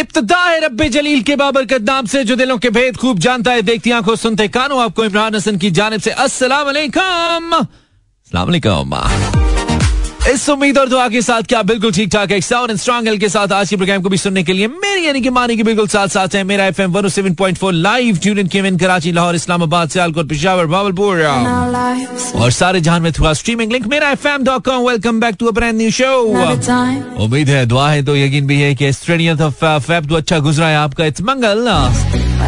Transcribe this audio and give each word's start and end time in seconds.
इब्तदा 0.00 0.42
है 0.44 0.60
रब्बे 0.64 0.88
जलील 0.88 1.22
के 1.22 1.36
बाबर 1.36 1.52
बाबरकत 1.52 1.82
नाम 1.88 2.06
से, 2.06 2.24
जो 2.24 2.36
दिलों 2.36 2.58
के 2.58 2.70
भेद 2.70 2.96
खूब 2.96 3.18
जानता 3.18 3.52
है, 3.52 3.62
देखती 3.62 3.90
आँखों 3.90 4.16
सुनते 4.16 4.48
कानों, 4.48 4.82
आपको 4.82 5.04
इमरान 5.04 5.34
हसन 5.34 5.58
की 5.58 5.70
जानब 5.70 6.00
से 6.00 6.10
अस्सलाम 6.10 6.66
वालेकुम 6.66 7.50
इस 10.30 10.48
उम्मीद 10.50 10.78
और 10.78 10.88
दुआ 10.88 11.08
के 11.08 11.20
साथ 11.22 11.42
क्या 11.48 11.60
बिल्कुल 11.62 11.92
ठीक 11.92 12.10
ठाक 12.12 12.30
है। 12.32 12.40
साउंड 12.40 12.70
एंड 12.70 12.78
स्ट्रॉन्ग 12.78 13.08
एल 13.08 13.18
के 13.18 13.28
साथ 13.28 13.52
आज 13.52 13.68
के 13.70 13.76
प्रोग्राम 13.76 14.02
को 14.02 14.08
भी 14.08 14.16
सुनने 14.16 14.42
के 14.42 14.52
लिए 14.52 14.66
मेरी 14.68 15.06
यानी 15.06 15.20
कि 15.20 15.30
मानी 15.30 15.56
के 15.56 15.62
बिल्कुल 15.62 15.86
साथ 15.88 16.08
साथ 16.08 16.34
है। 16.34 16.42
मेरा 16.44 16.64
एफएम 16.66 16.92
107.4 16.92 17.72
लाइव 17.72 18.16
ट्यून 18.22 18.38
इन 18.38 18.46
केविन 18.46 18.78
कराची 18.78 19.12
लाहौर 19.12 19.34
इस्लामाबाद 19.34 19.88
सियालकोट 19.90 20.28
पेशावर 20.28 20.66
भावलपुर 20.66 21.22
और 22.36 22.50
सारे 22.52 22.80
जहान 22.80 23.02
में 23.02 23.12
थ्रू 23.12 23.34
स्ट्रीमिंग 23.34 23.72
लिंक 23.72 23.86
मेरा 23.86 24.10
FM 24.10 24.44
dot 24.44 24.64
com 24.64 24.86
welcome 24.88 25.20
back 25.20 25.36
to 25.40 25.46
a 25.46 25.52
brand 25.52 25.76
new 25.78 25.90
show 25.90 26.12
उम्मीद 27.24 27.48
है 27.48 27.64
दुआ 27.66 27.88
है 27.90 28.02
तो 28.04 28.16
यकीन 28.16 28.46
भी 28.46 28.60
है 28.60 28.74
कि 28.74 28.92
स्ट्रेनियत 28.92 29.40
ऑफ़ 29.40 29.64
फेब 29.64 30.08
तो 30.08 30.14
अच्छा 30.16 30.38
गुजरा 30.40 30.68
है 30.68 30.76
आपका। 30.76 31.04
इट्स 31.04 31.22
मंगल 31.22 31.64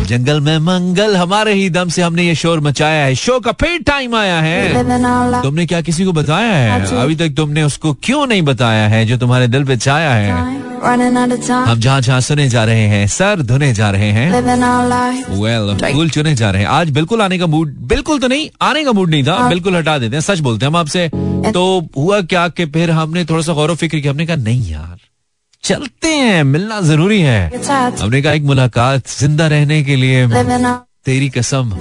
जंगल 0.08 0.40
में 0.40 0.58
मंगल 0.58 1.16
हमारे 1.16 1.52
ही 1.54 1.68
दम 1.70 1.88
से 1.88 2.02
हमने 2.02 2.26
ये 2.26 2.34
शोर 2.34 2.60
मचाया 2.60 3.04
है। 3.04 3.14
शो 3.14 3.38
का 3.40 3.52
फिर 3.52 3.80
टाइम 3.86 4.14
आया 4.16 4.38
है। 4.40 5.42
तुमने 5.42 5.66
क्या 5.66 5.80
किसी 5.80 6.04
को 6.04 6.12
बताया 6.12 6.52
है? 6.52 7.00
अभी 7.02 7.16
तक 7.16 7.34
तुमने 7.36 7.62
उसको 7.68 7.92
क्यों 8.02 8.26
नहीं 8.26 8.42
बताया 8.42 8.86
है 8.88 9.04
जो 9.06 9.16
तुम्हारे 9.18 9.48
दिल 9.48 9.64
पे 9.64 9.76
छाया 9.78 10.10
है? 10.12 10.30
हम 10.78 11.80
जहाँ 11.80 12.00
जहाँ 12.00 12.20
सुने 12.20 12.48
जा 12.48 12.64
रहे 12.64 12.82
हैं 12.88 13.06
सर 13.08 13.40
धुने 13.42 13.72
जा 13.74 13.90
रहे 13.90 14.10
हैं। 14.12 14.30
वेल 15.32 15.92
फूल 15.92 16.10
चुने 16.10 16.34
जा 16.34 16.50
रहे 16.50 16.62
हैं। 16.62 16.68
आज 16.70 16.90
बिल्कुल 16.90 17.22
आने 17.22 17.38
का 17.38 17.46
मूड 17.46 17.74
बिल्कुल 17.88 18.18
तो 18.20 18.28
नहीं 18.28 18.48
आने 18.62 18.84
का 18.84 18.92
मूड 18.92 19.10
नहीं 19.10 19.24
था। 19.24 19.48
बिल्कुल 19.48 19.76
हटा 19.76 19.98
देते 19.98 20.16
हैं 20.16 20.20
सच 20.22 20.38
बोलते 20.40 20.66
हैं 20.66 20.70
हम 20.72 20.76
आपसे। 20.76 21.08
तो 21.52 21.64
हुआ 21.96 22.20
क्या 22.24 22.48
कि 22.50 22.66
फिर 22.66 22.90
हमने 22.90 23.24
थोड़ा 23.24 23.42
सा 23.42 23.52
गौरव 23.52 23.74
फ़िक्र 23.76 24.00
किया 24.00 24.12
हमने 24.12 24.26
कहा 24.26 24.36
नहीं 24.36 24.70
यार 24.72 24.96
चलते 25.64 26.08
हैं 26.08 26.42
मिलना 26.44 26.80
ज़रूरी 26.80 27.20
है। 27.20 27.40
हमने 28.00 28.22
कहा 28.22 28.32
एक 28.32 28.42
मुलाकात 28.42 29.08
ज़िंदा 29.18 29.46
रहने 29.46 29.82
के 29.84 29.96
लिए 29.96 30.26
तेरी 31.06 31.28
कसम 31.36 31.72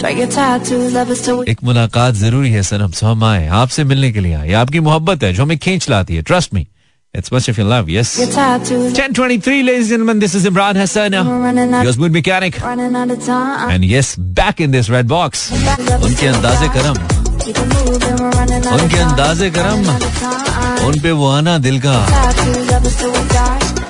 एक 1.49 1.63
मुलाकात 1.63 2.13
ज़रूरी 2.15 2.51
है 2.51 2.63
सर 2.63 2.81
हम 2.81 2.91
हम 3.03 3.23
आए 3.23 3.47
आपसे 3.61 3.83
मिलने 3.83 4.11
के 4.11 4.19
लिए 4.19 4.33
आए 4.33 4.51
आपकी 4.63 4.79
मोहब्बत 4.79 5.23
है 5.23 5.33
जो 5.33 5.43
हमें 5.43 5.57
खींच 5.57 5.89
लाती 5.89 6.15
है 6.15 6.21
trust 6.31 6.53
me 6.53 6.67
It's 7.13 7.31
much 7.31 7.47
of 7.49 7.57
your 7.57 7.65
love, 7.65 7.87
yes. 7.89 8.09
1023, 8.19 9.63
ladies 9.63 9.85
and 9.85 9.89
gentlemen, 9.89 10.19
this 10.19 10.35
is 10.35 10.45
Imran 10.45 10.75
Hassan, 10.75 11.13
your 11.83 11.93
smooth 11.93 12.11
mechanic. 12.11 12.59
And 12.61 13.85
yes, 13.85 14.15
back 14.15 14.61
in 14.61 14.69
this 14.71 14.89
red 14.89 15.07
box. 15.07 15.49
उनके 15.51 16.27
अंदाजे 16.27 16.67
करम 16.75 16.97
उनके 18.75 18.99
अंदाजे 18.99 19.49
करम 19.57 19.89
उन 20.87 20.99
पे 21.01 21.11
वो 21.11 21.27
आना 21.31 21.57
दिल 21.59 21.79
का 21.85 21.95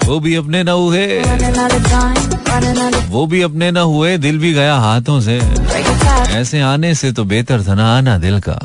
वो 0.05 0.19
भी 0.19 0.35
अपने 0.35 0.63
न 0.63 0.69
हुए 0.69 1.05
वो 3.09 3.25
भी 3.25 3.41
अपने 3.41 3.71
ना 3.71 3.81
हुए 3.81 4.17
दिल 4.17 4.37
भी 4.39 4.53
गया 4.53 4.75
हाथों 4.75 5.21
से। 5.21 5.41
ऐसे 6.39 6.61
आने 6.61 6.95
से 6.95 7.11
तो 7.11 7.23
बेहतर 7.23 7.63
था 7.67 7.73
ना 7.73 7.97
आना 7.97 8.17
दिल 8.17 8.39
का। 8.39 8.59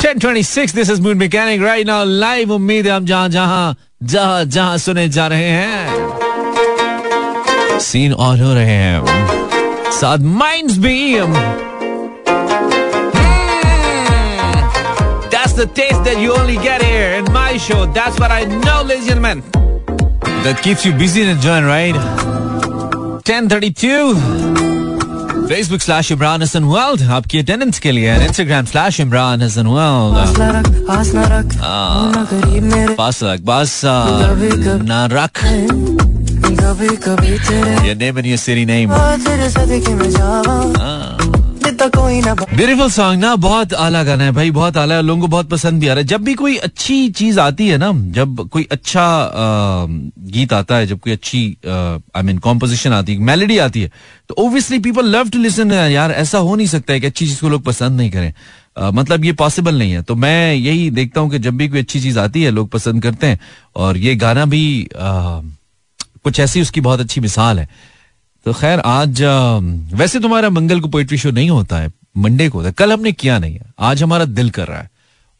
1026 0.00 0.74
this 0.74 0.90
is 0.90 1.00
mood 1.00 1.16
mechanic 1.16 1.62
right 1.62 1.86
now 1.86 2.04
live 2.04 2.52
उम्मीद 2.52 2.86
है 2.86 2.92
हम 2.92 3.06
जहाँ 3.06 3.28
जहाँ 3.28 3.76
जहाँ 4.02 4.44
जहाँ 4.44 4.78
सुने 4.78 5.08
जा 5.08 5.26
रहे 5.26 5.50
हैं। 5.50 5.78
सीन 7.80 8.12
ऑन 8.12 8.40
हो 8.40 8.54
रहे 8.54 8.76
हैं। 8.76 9.04
साथ 10.00 10.18
माइंड्स 10.18 10.78
भी। 10.78 11.16
That's 15.32 15.52
the 15.52 15.66
taste 15.78 16.02
that 16.04 16.18
you 16.24 16.30
only 16.34 16.56
get 16.66 16.82
here 16.82 17.10
in 17.18 17.24
my 17.32 17.52
show. 17.68 17.80
That's 17.96 18.16
what 18.20 18.30
I 18.30 18.44
know, 18.44 18.78
ladies 18.82 19.08
and 19.08 19.08
gentlemen. 19.08 19.42
That 20.41 20.61
keeps 20.63 20.85
you 20.85 20.93
busy 20.93 21.21
and 21.21 21.31
enjoying, 21.31 21.65
right? 21.65 21.95
1032. 21.95 24.15
Facebook 25.47 25.81
slash 25.81 26.09
Imran 26.11 26.39
Hassan 26.41 26.67
World 26.69 27.01
आपकी 27.17 27.39
attendance 27.39 27.79
के 27.79 27.91
लिए 27.91 28.17
Instagram 28.27 28.67
slash 28.71 28.99
Imran 29.03 29.41
Hassan 29.45 29.67
World 29.75 30.17
पास 32.97 33.19
रख 33.23 33.41
पास 33.47 33.81
ना 34.89 35.05
रख 35.13 35.43
Your 37.87 37.95
name 37.95 38.17
and 38.17 38.27
your 38.27 38.37
city 38.37 38.65
name. 38.65 38.89
Beautiful 42.56 42.90
song 42.90 43.20
ना 43.20 43.34
बहुत 43.36 43.74
आला 43.74 44.02
गाना 44.04 44.24
है 44.24 44.32
भाई 44.32 44.50
बहुत 44.50 44.76
आला 44.76 44.94
है 44.94 45.02
लोगों 45.02 45.20
को 45.20 45.28
बहुत 45.28 45.48
पसंद 45.50 45.80
भी 45.80 45.88
आ 45.88 45.92
रहा 45.92 46.00
है। 46.00 46.06
जब 46.06 46.22
भी 46.22 46.34
कोई 46.34 46.56
अच्छी 46.56 47.08
चीज़ 47.10 47.40
आती 47.40 47.68
है 47.68 47.76
ना 47.78 47.90
जब 48.12 48.48
कोई 48.48 48.66
अच्छा 48.70 49.02
आ, 49.02 49.86
गीत 50.32 50.52
आता 50.52 50.76
है 50.76 50.86
जब 50.86 51.00
कोई 51.00 51.12
अच्छी 51.12 51.44
आई 51.66 52.22
मीन 52.22 52.38
कॉम्पोजिशन 52.38 52.92
आती 52.92 53.14
है 53.14 53.18
मेलोडी 53.20 53.58
आती 53.58 53.82
है 53.82 53.90
तो 54.28 54.34
obviously 54.38 54.78
people 54.78 55.06
love 55.06 55.30
to 55.30 55.38
listen 55.38 55.72
यार 55.72 56.12
ऐसा 56.12 56.38
हो 56.38 56.56
नहीं 56.56 56.66
सकता 56.66 56.92
है 56.92 57.00
कि 57.00 57.06
अच्छी 57.06 57.26
चीज़ 57.26 57.40
को 57.40 57.48
लोग 57.48 57.62
पसंद 57.62 57.96
नहीं 57.96 58.10
करें। 58.10 58.32
आ, 58.78 58.90
मतलब 58.90 59.24
ये 59.24 59.32
पॉसिबल 59.32 59.78
नहीं 59.78 59.92
है। 59.92 60.02
तो 60.02 60.14
मैं 60.14 60.54
यही 60.54 60.90
देखता 60.90 61.20
हूँ 61.20 61.30
कि 61.30 61.38
जब 61.38 61.56
भी 61.56 61.68
कोई 61.68 61.80
अच्छी 61.80 62.00
चीज़ 62.00 62.18
आती 62.18 62.42
है 62.42 62.50
लोग 62.50 62.68
पसंद 62.70 63.02
करते 63.02 63.26
हैं 63.26 63.40
और 63.76 63.96
ये 63.96 64.14
गाना 64.16 64.44
भी 64.44 64.88
आ, 64.96 65.40
कुछ 66.24 66.40
ऐसी 66.40 66.60
उसकी 66.62 66.80
बहुत 66.80 67.00
अच्छी 67.00 67.20
मिसाल 67.20 67.58
है। 67.58 67.68
तो 68.44 68.52
खैर, 68.52 68.78
आज 68.78 69.22
वैसे 69.94 70.20
तुम्हारा 70.20 70.50
मंगल 70.50 70.80
को 70.80 70.88
पोइट्री 70.88 71.18
शो 71.18 71.30
नहीं 71.30 71.50
होता 71.50 71.76
है 71.76 71.92
मंडे 72.16 72.48
को 72.48 72.58
होता 72.58 72.68
है। 72.68 72.74
कल 72.78 72.92
हमने 72.92 73.12
किया 73.12 73.38
नहीं 73.38 73.54
है। 73.54 73.62
आज 73.78 74.02
हमारा 74.02 74.24
दिल 74.24 74.50
कर 74.50 74.66
रहा 74.66 74.78
है। 74.78 74.90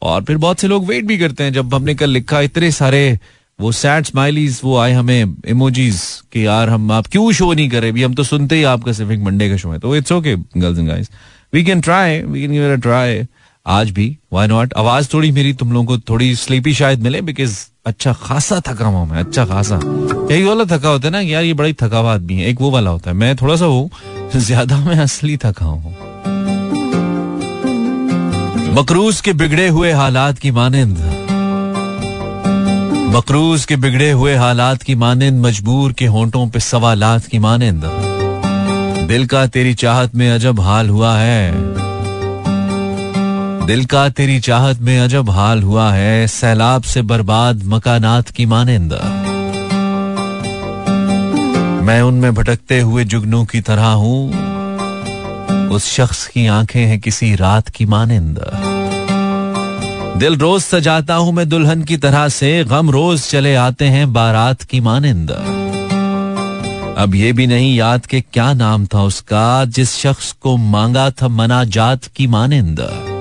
और 0.03 0.23
फिर 0.25 0.37
बहुत 0.37 0.61
से 0.61 0.69
लोग 0.69 0.87
वेट 0.87 1.05
भी 1.05 1.19
करते 1.19 1.45
हैं। 1.45 1.53
जब 1.53 1.75
हमने 1.75 1.95
कल 1.95 2.11
लिखा, 2.11 2.41
इतने 2.41 2.71
सारे 2.71 3.19
वो 3.61 3.73
सैड 3.73 4.05
स्माइलीज 4.05 4.61
वो 4.65 4.77
आए 4.79 4.93
हमें 4.93 5.37
इमोजीज 5.49 6.01
कि 6.33 6.47
यार, 6.47 6.69
हम, 6.69 6.93
आप 6.93 7.07
क्यों 7.07 7.33
शो 7.33 7.53
नहीं 7.53 7.69
कर 7.71 7.91
भी 7.93 8.03
हम 8.03 8.15
तो 8.15 8.23
सुनते 8.23 8.57
ही 8.57 8.63
आपका 8.65 8.93
सिर्फ़ 8.93 9.13
एक 9.13 9.21
मंडे 9.21 9.51
का 9.51 9.57
शो 9.57 9.71
है। 9.71 9.79
तो 9.79 9.97
it's 9.97 10.13
okay 10.13 10.37
girls 10.37 10.79
and 10.79 10.89
guys 10.89 11.11
we 11.55 11.65
can 11.65 11.81
try 11.81 12.21
we 12.21 12.41
can 12.41 12.53
give 12.53 12.73
a 12.73 12.77
try 12.77 13.23
आज 13.67 13.91
भी 13.91 14.07
वाई 14.33 14.47
नॉट 14.47 14.73
आवाज़ 14.75 15.09
थोड़ी 15.13 15.31
मेरी 15.33 15.53
तुम 15.55 15.73
लोगों 15.73 15.87
को 15.87 15.99
थोड़ी 16.09 16.35
स्लीपी 16.37 16.73
शायद 16.75 17.03
मिले 17.03 17.21
बिकॉज़ 17.21 17.57
अच्छा 17.87 18.13
खासा 18.13 18.61
थका 18.61 18.87
हुआ 18.87 19.05
मैं 19.05 19.19
अच्छा 19.19 19.45
खासा। 19.47 19.79
यही 20.31 20.45
वाला 20.45 20.65
थका 20.65 20.89
होता 20.89 21.07
है 21.07 21.13
ना, 21.13 21.21
यार 21.21 21.45
ये 21.45 21.55
बड़ी 21.55 21.73
थका 21.73 21.99
हुआ 21.99 22.15
आदमी 22.15 22.35
है, 22.35 22.49
एक 22.49 22.61
वो 22.61 22.71
वाला 22.71 22.91
होता 22.91 23.11
है। 23.11 23.17
मैं 23.17 23.35
थोड़ा 23.37 23.57
सा 23.57 23.65
हूँ 23.65 23.91
ज़्यादा 24.37 24.79
मैं 24.79 24.97
असली 24.97 25.37
थका 25.37 25.65
हूँ। 25.65 25.95
मकरूज 28.75 29.21
के 29.21 29.33
बिगड़े 29.33 29.69
हुए 29.69 29.93
हालात 29.93 30.39
की 30.39 30.51
मानंद। 30.51 30.99
मकरूज 33.17 33.65
के 33.65 33.77
बिगड़े 33.77 34.11
हुए 34.11 34.35
हालात 34.35 34.83
की 34.83 34.95
मानंद, 34.95 35.47
मजबूर 35.47 35.93
के 35.93 36.07
होंठों 36.07 36.49
पे 36.49 36.61
सवालात 36.61 37.27
की 37.27 37.39
मानंद। 37.39 37.85
दिल 39.09 39.27
का 39.27 39.47
तेरी 39.47 39.75
चाहत 39.75 40.15
में 40.15 40.31
अजब 40.31 40.61
हाल 40.61 40.89
हुआ 40.89 41.17
है। 41.17 41.82
दिल 43.67 43.85
का 43.85 44.09
तेरी 44.09 44.39
चाहत 44.41 44.79
में 44.79 44.99
अजब 45.01 45.31
हाल 45.31 45.63
हुआ 45.63 45.91
है, 45.93 46.27
सैलाब 46.27 46.83
से 46.83 47.03
बर्बाद 47.03 47.63
मकानात 47.65 48.29
की 48.29 48.47
मानिंद। 48.47 48.93
मैं 51.83 52.01
उनमें 52.03 52.35
भटकते 52.35 52.81
हुए 52.81 53.05
जुगनू 53.05 53.45
की 53.45 53.61
तरह 53.61 53.87
हूँ, 53.87 55.69
उस 55.69 55.87
शख्स 55.87 56.27
की 56.27 56.47
आँखें 56.47 56.81
हैं 56.81 57.01
किसी 57.01 57.35
रात 57.35 57.69
की 57.69 57.87
मानिंद। 57.87 58.41
दिल 60.19 60.37
रोज 60.37 60.63
सजाता 60.63 61.15
हूँ 61.15 61.33
मैं 61.33 61.49
दुल्हन 61.49 61.83
की 61.83 61.97
तरह 61.97 62.29
से, 62.29 62.65
गम 62.65 62.91
रोज 62.91 63.23
चले 63.23 63.55
आते 63.55 63.85
हैं 63.85 64.13
बारात 64.13 64.63
की 64.63 64.81
मानिंद। 64.81 65.31
अब 66.99 67.15
ये 67.15 67.33
भी 67.33 67.47
नहीं 67.47 67.77
याद 67.77 68.07
के 68.07 68.21
क्या 68.21 68.53
नाम 68.53 68.87
था 68.87 69.03
उसका, 69.03 69.65
जिस 69.65 69.97
शख्स 69.97 70.33
को 70.33 70.57
मांगा 70.57 71.11
था 71.11 71.29
मना 71.29 71.65
जात 71.65 72.05
की 72.07 72.27
मानिंद। 72.27 73.12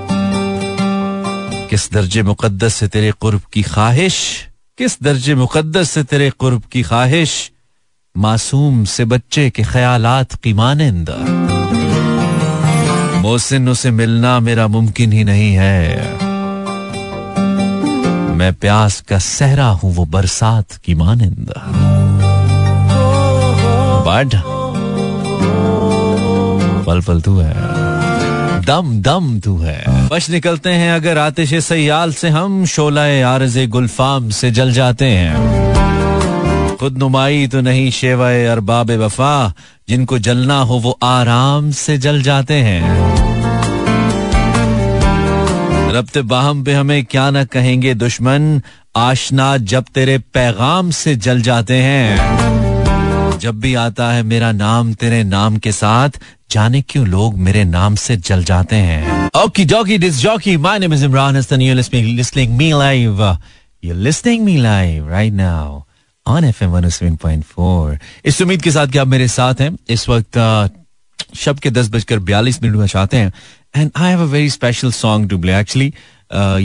किस 1.72 1.94
दर्जे 1.94 2.24
मुकद्दस 2.24 2.74
से 2.74 2.88
तेरे 2.88 3.12
कुर्ब 3.12 3.42
की 3.54 3.62
ख्वाहिश? 3.64 4.48
किस 4.78 5.04
दर्जे 5.04 5.36
मुकद्दस 5.36 5.92
से 5.92 6.04
तेरे 6.04 6.30
कुर्ब 6.30 6.62
की 6.72 6.84
ख्वाहिश? 6.84 7.52
मासूम 8.18 8.86
से 8.86 9.06
बच्चे 9.06 9.50
के 9.50 9.64
ख्यालात 9.64 10.36
की 10.36 10.54
मानंद। 10.54 11.10
मोहसिन, 13.22 13.70
उसे 13.70 13.92
मिलना 13.92 14.40
मेरा 14.40 14.68
मुमकिन 14.68 15.14
ही 15.14 15.24
नहीं 15.24 15.54
है। 15.54 15.98
मैं 18.36 18.54
प्यास 18.54 19.02
का 19.02 19.20
सहरा 19.20 19.68
हूँ, 19.68 19.96
वो 19.96 20.06
बरसात 20.06 20.72
की 20.72 20.96
मानंद। 20.96 21.54
बट 24.08 24.42
पल 26.86 27.02
पल 27.02 27.22
तू 27.22 27.38
है। 27.38 27.71
दम 28.66 29.02
दम 29.02 29.40
तू 29.40 29.58
है। 29.58 29.84
बच 30.08 30.30
निकलते 30.30 30.70
हैं 30.70 30.92
अगर 30.92 31.18
आतिश 31.18 31.54
सयाल 31.54 32.14
से 32.14 32.30
हम, 32.30 32.66
शोलाए 32.66 33.22
आरज 33.22 33.58
गुलफाम 33.70 34.30
से 34.30 34.52
जल 34.52 34.72
जाते 34.72 35.06
हैं। 35.06 36.78
खुद 36.78 36.98
नुमाई 36.98 37.48
तो 37.48 37.62
नहीं 37.62 37.92
शेवाए 37.92 38.46
अरबाब 38.46 38.92
वफा, 38.92 39.54
जिनको 39.90 40.20
जलना 40.20 40.60
हो 40.60 40.76
वो 40.76 40.98
आराम 41.04 41.72
से 41.72 41.98
जल 41.98 42.22
जाते 42.22 42.54
हैं। 42.54 43.12
रब्त 45.92 46.18
बाहम 46.18 46.64
पे 46.64 46.74
हमें 46.74 47.06
क्या 47.06 47.30
ना 47.30 47.44
कहेंगे 47.44 47.94
दुश्मन, 47.94 48.62
आशना 48.96 49.58
जब 49.58 49.86
तेरे 49.96 50.18
पैगाम 50.18 50.92
से 50.92 51.16
जल 51.16 51.42
जाते 51.42 51.76
हैं। 51.76 52.71
जब 53.42 53.60
भी 53.60 53.74
आता 53.76 54.12
है 54.12 54.24
मेरा 54.24 54.52
नाम 54.52 54.94
तेरे 54.94 55.24
नाम 55.24 55.58
के 55.58 55.72
साथ, 55.72 56.10
जाने 56.52 56.82
क्यों 56.82 57.06
लोग 57.08 57.38
मेरे 57.40 57.64
नाम 57.64 57.96
से 57.96 58.18
जल 58.20 58.44
जाते 58.44 58.76
हैं? 58.76 59.30
Okie 59.38 59.66
dokie 59.66 59.98
disc 59.98 60.18
jockey 60.18 60.56
my 60.58 60.80
name 60.80 60.94
is 60.94 61.06
Imran 61.06 61.36
Hasan 61.36 61.62
you 61.62 61.76
listening 61.76 62.08
listening 62.18 62.58
me 62.58 62.70
live 62.72 63.24
you 63.84 63.94
listening 63.94 64.44
me 64.46 64.58
live 64.58 65.10
right 65.10 65.34
now 65.34 65.82
on 66.26 66.46
FM 66.46 66.80
107.4 66.80 67.98
इस 68.26 68.42
उम्मीद 68.42 68.62
के 68.62 68.72
साथ 68.72 68.88
कि 68.88 68.98
आप 68.98 69.08
मेरे 69.08 69.28
साथ 69.28 69.62
हैं। 69.62 69.76
इस 69.90 70.08
वक्त 70.10 70.38
शब 71.38 71.60
के 71.60 71.70
दस 71.70 71.90
बजकर 71.90 72.20
बयालीस 72.20 72.62
मिनट 72.64 72.76
में 72.76 72.88
चाहते 72.88 73.18
हैं। 73.18 73.34
And 73.76 73.92
I 73.96 74.10
have 74.10 74.22
a 74.22 74.32
very 74.32 74.50
special 74.50 74.92
song 74.92 75.30
to 75.30 75.38
play 75.38 75.60
actually 75.60 75.94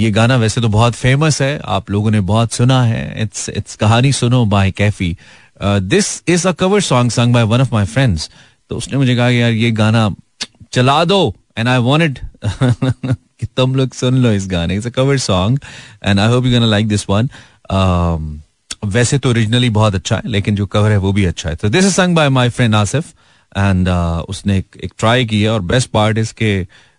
ये 0.00 0.10
गाना 0.10 0.36
वैसे 0.36 0.60
तो 0.60 0.68
बहुत 0.68 0.94
फ़ेमस 0.94 1.40
है। 1.42 1.60
आप 1.66 1.90
लोगों 1.90 2.10
ने 2.10 2.20
बहुत 2.22 2.52
सुना 2.52 2.82
है। 2.84 3.22
इट्स 3.22 3.48
इट्स 3.48 3.76
कहानी 3.76 4.12
सुनो 4.12 4.44
by 4.46 4.70
Kaifi 4.70 5.16
this 5.62 6.22
is 6.28 6.46
a 6.48 6.52
cover 6.60 6.80
song 6.82 7.10
sung 7.10 7.34
by 7.34 7.42
one 7.44 7.60
of 7.60 7.74
my 7.74 7.84
friends 7.86 8.30
तो 8.70 8.76
उसने 8.76 8.98
मुझे 8.98 9.16
कहा 9.16 9.28
यार 9.28 9.52
ये 9.52 9.70
गाना 9.72 10.08
चला 10.72 11.04
दो 11.04 11.34
एंड 11.58 11.68
आई 11.68 11.78
वांटेड 11.78 12.18
कि 13.38 13.46
तुम 13.46 13.74
लोग 13.74 13.92
सुन 13.94 14.22
लो 14.22 14.30
इस 14.32 14.46
गाने। 14.48 14.74
It's 14.76 14.86
a 14.86 14.90
cover 14.90 15.18
song 15.18 15.60
and 16.04 16.20
I 16.20 16.28
hope 16.28 16.46
you 16.46 16.52
gonna 16.52 16.66
like 16.66 16.88
this 16.88 17.08
one 17.10 17.28
वैसे 18.84 19.18
तो 19.18 19.28
ओरिजिनली 19.30 19.70
बहुत 19.70 19.94
अच्छा 19.94 20.16
है 20.16 20.30
लेकिन 20.30 20.56
जो 20.56 20.66
कवर 20.66 20.90
है 20.90 20.96
वो 20.98 21.12
भी 21.12 21.24
अच्छा 21.24 21.48
है। 21.48 21.56
तो 21.56 21.68
this 21.68 21.84
is 21.84 21.94
sung 21.94 22.14
by 22.16 22.28
my 22.28 22.48
friend 22.50 22.74
Asif 22.74 23.12
and 23.52 23.88
उसने 24.28 24.58
एक, 24.58 24.66
एक 24.84 24.92
ट्राई 24.98 25.24
किया 25.24 25.52
और 25.52 25.60
बेस्ट 25.62 25.90
पार्ट 25.90 26.18
इसके 26.18 26.54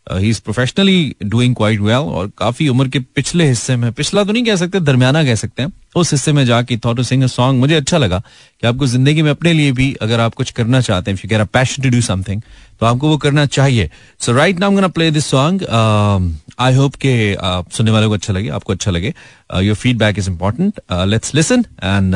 ही 0.07 0.29
is 0.29 0.41
professionally 0.41 1.15
doing 1.23 1.55
quite 1.55 1.79
well 1.79 1.95
और 1.95 2.31
काफ़ी 2.37 2.67
उम्र 2.69 2.87
के 2.87 2.99
पिछले 3.15 3.47
हिस्से 3.47 3.75
में 3.75 3.91
पिछला 3.93 4.23
तो 4.23 4.31
नहीं 4.31 4.43
कह 4.45 4.55
सकते 4.55 4.79
दरमियाना 4.79 5.23
कह 5.23 5.35
सकते 5.35 5.63
हैं। 5.63 5.71
उस 5.97 6.11
हिस्से 6.11 6.31
में 6.33 6.45
जाके 6.45 6.77
थॉट 6.85 7.01
सिंग 7.01 7.23
अ 7.23 7.27
सॉन्ग 7.27 7.59
मुझे 7.59 7.75
अच्छा 7.75 7.97
लगा 7.97 8.19
कि 8.61 8.67
आपको 8.67 8.87
ज़िंदगी 8.87 9.21
में 9.21 9.31
अपने 9.31 9.53
लिए 9.53 9.71
भी 9.71 9.93
अगर 10.01 10.19
आप 10.19 10.33
कुछ 10.33 10.51
करना 10.51 10.81
चाहते 10.81 11.11
हैं 11.11 11.17
if 11.17 11.43
passion 11.53 11.83
to 11.83 11.89
do 11.89 12.01
something 12.01 12.41
तो 12.79 12.85
आपको 12.85 13.09
वो 13.09 13.17
करना 13.17 13.45
चाहिए। 13.47 13.89
So 14.19 14.33
right 14.33 14.59
now 14.59 14.71
gonna 14.71 14.87
play 14.87 15.09
this 15.11 15.25
song 15.25 15.63
I 16.59 16.73
hope 16.73 16.95
के 16.95 17.15
सुनने 17.73 17.91
वालों 17.91 18.09
को 18.09 18.15
अच्छा 18.15 18.33
लगे, 18.33 18.49
आपको 18.49 18.73
अच्छा 18.73 18.91
लगे। 18.91 19.13
Your 19.55 19.75
feedback 19.75 20.19
is 20.19 20.29
important 20.29 20.81
let's 20.91 21.35
listen 21.35 21.65
and 21.83 22.15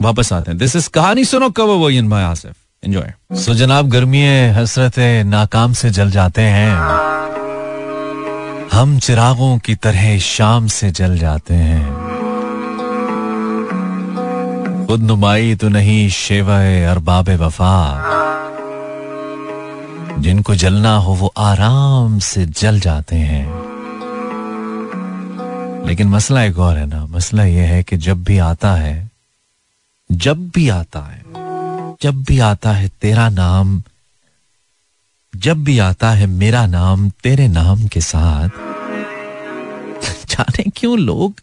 वापस 0.00 0.32
आते 0.32 0.50
हैं। 0.50 0.58
दिस 0.58 0.76
इज़ 0.76 0.88
कहानी 0.90 1.24
सुनो 1.24 1.50
कवर 1.50 1.74
वो 1.76 1.90
माई 2.08 2.22
आसिफ? 2.24 2.54
एंजॉय 2.82 3.12
सो 3.36 3.54
जनाब, 3.54 3.88
गर्मी 3.90 4.22
हसरत 4.56 4.98
नाकाम 5.26 5.72
से 5.72 5.90
जल 5.90 6.10
जाते 6.10 6.42
हैं। 6.42 7.08
हम 8.72 8.98
चिरागों 8.98 9.58
की 9.58 9.74
तरह 9.76 10.18
शाम 10.20 10.66
से 10.68 10.90
जल 10.92 11.18
जाते 11.18 11.54
हैं। 11.54 12.09
खुद 14.90 15.02
नुमाई 15.02 15.54
तो 15.54 15.68
नहीं, 15.68 16.08
शेवाए 16.08 16.82
अरबाब 16.82 17.28
वफा। 17.28 18.04
जिनको 20.18 20.54
जलना 20.54 20.96
हो, 20.96 21.14
वो 21.14 21.32
आराम 21.38 22.18
से 22.18 22.46
जल 22.46 22.80
जाते 22.80 23.16
हैं। 23.16 23.46
लेकिन 25.86 26.08
मसला 26.08 26.42
एक 26.42 26.58
और 26.58 26.76
है 26.76 26.86
ना, 26.86 27.06
मसला 27.06 27.44
यह 27.44 27.68
है 27.68 27.82
कि 27.82 27.96
जब 27.96 28.24
भी 28.24 28.38
आता 28.38 28.74
है, 28.74 29.10
जब 30.12 30.48
भी 30.48 30.68
आता 30.68 31.00
है, 31.00 31.22
जब 32.02 32.22
भी 32.22 32.38
आता 32.38 32.72
है 32.72 32.90
तेरा 33.02 33.28
नाम, 33.28 33.82
जब 35.36 35.64
भी 35.64 35.78
आता 35.78 36.10
है 36.10 36.26
मेरा 36.26 36.66
नाम 36.66 37.10
तेरे 37.10 37.48
नाम 37.48 37.86
के 37.86 38.00
साथ, 38.00 38.48
जाने 40.28 40.64
क्यों 40.76 40.98
लोग 40.98 41.34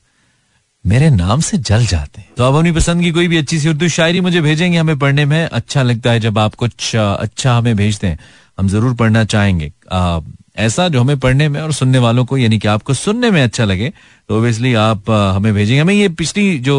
मेरे 0.88 1.10
नाम 1.10 1.40
से 1.40 1.58
जल 1.60 1.86
जाते 1.86 2.22
हैं। 2.22 2.30
तो 2.38 2.44
आप 2.44 2.56
अपनी 2.56 2.72
पसंद 2.72 3.02
की 3.02 3.12
कोई 3.12 3.28
भी 3.28 3.38
अच्छी 3.38 3.60
सी 3.60 3.70
उर्दू 3.70 3.88
शायरी 3.90 4.22
मुझे 4.22 4.42
भेजेंगे 4.42 4.78
हमें 4.78 4.98
पढ़ने 5.00 5.26
में। 5.26 5.44
अच्छा 5.44 5.84
लगता 5.84 6.12
है 6.12 6.20
जब 6.20 6.40
आप 6.40 6.56
कुछ 6.56 6.96
अच्छा 6.96 7.58
हमें 7.58 7.76
भेजते 7.76 8.08
हैं। 8.08 8.20
हम 8.58 8.68
ज़रूर 8.68 8.94
पढ़ना 8.96 9.24
चाहेंगे। 9.26 9.72
आ, 9.92 10.20
ऐसा 10.58 10.88
जो 10.90 11.02
हमें 11.02 11.20
पढ़ने 11.20 11.48
में 11.50 11.60
और 11.62 11.72
सुनने 11.74 12.00
वालों 12.00 12.24
को 12.26 12.38
यानी 12.38 12.58
कि 12.60 12.68
आपको 12.68 12.94
सुनने 12.94 13.30
में 13.32 13.42
अच्छा 13.44 13.66
लगे 13.66 13.92
तो 14.30 14.38
ओबियसली 14.38 14.74
आप 14.76 15.10
हमें 15.10 15.54
भेजेंगे। 15.54 15.82
हमें 15.82 15.94
ये 15.94 16.08
पिछली 16.12 16.58
जो 16.60 16.78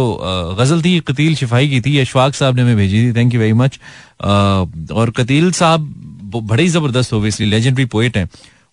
गज़ल 0.58 0.82
थी 0.82 0.98
कतील 1.08 1.34
शिफाई 1.36 1.68
की 1.68 1.80
थी 1.80 1.98
अशफाक 1.98 2.34
साहब 2.34 2.56
ने 2.56 2.62
हमें 2.62 2.76
भेजी 2.76 3.02
थी। 3.02 3.12
थैंक 3.16 3.34
यू 3.34 3.40
वेरी 3.40 3.52
मच 3.52 3.78
और 4.92 5.12
कतील 5.16 5.50
साहब 5.52 5.94
बड़े 6.34 6.62
ही 6.62 6.68
ज़बरदस्त 6.68 7.14
ओबियसली 7.14 7.46
लेजेंडरी 7.46 7.84
पोएट 7.86 8.16
हैं। 8.16 8.28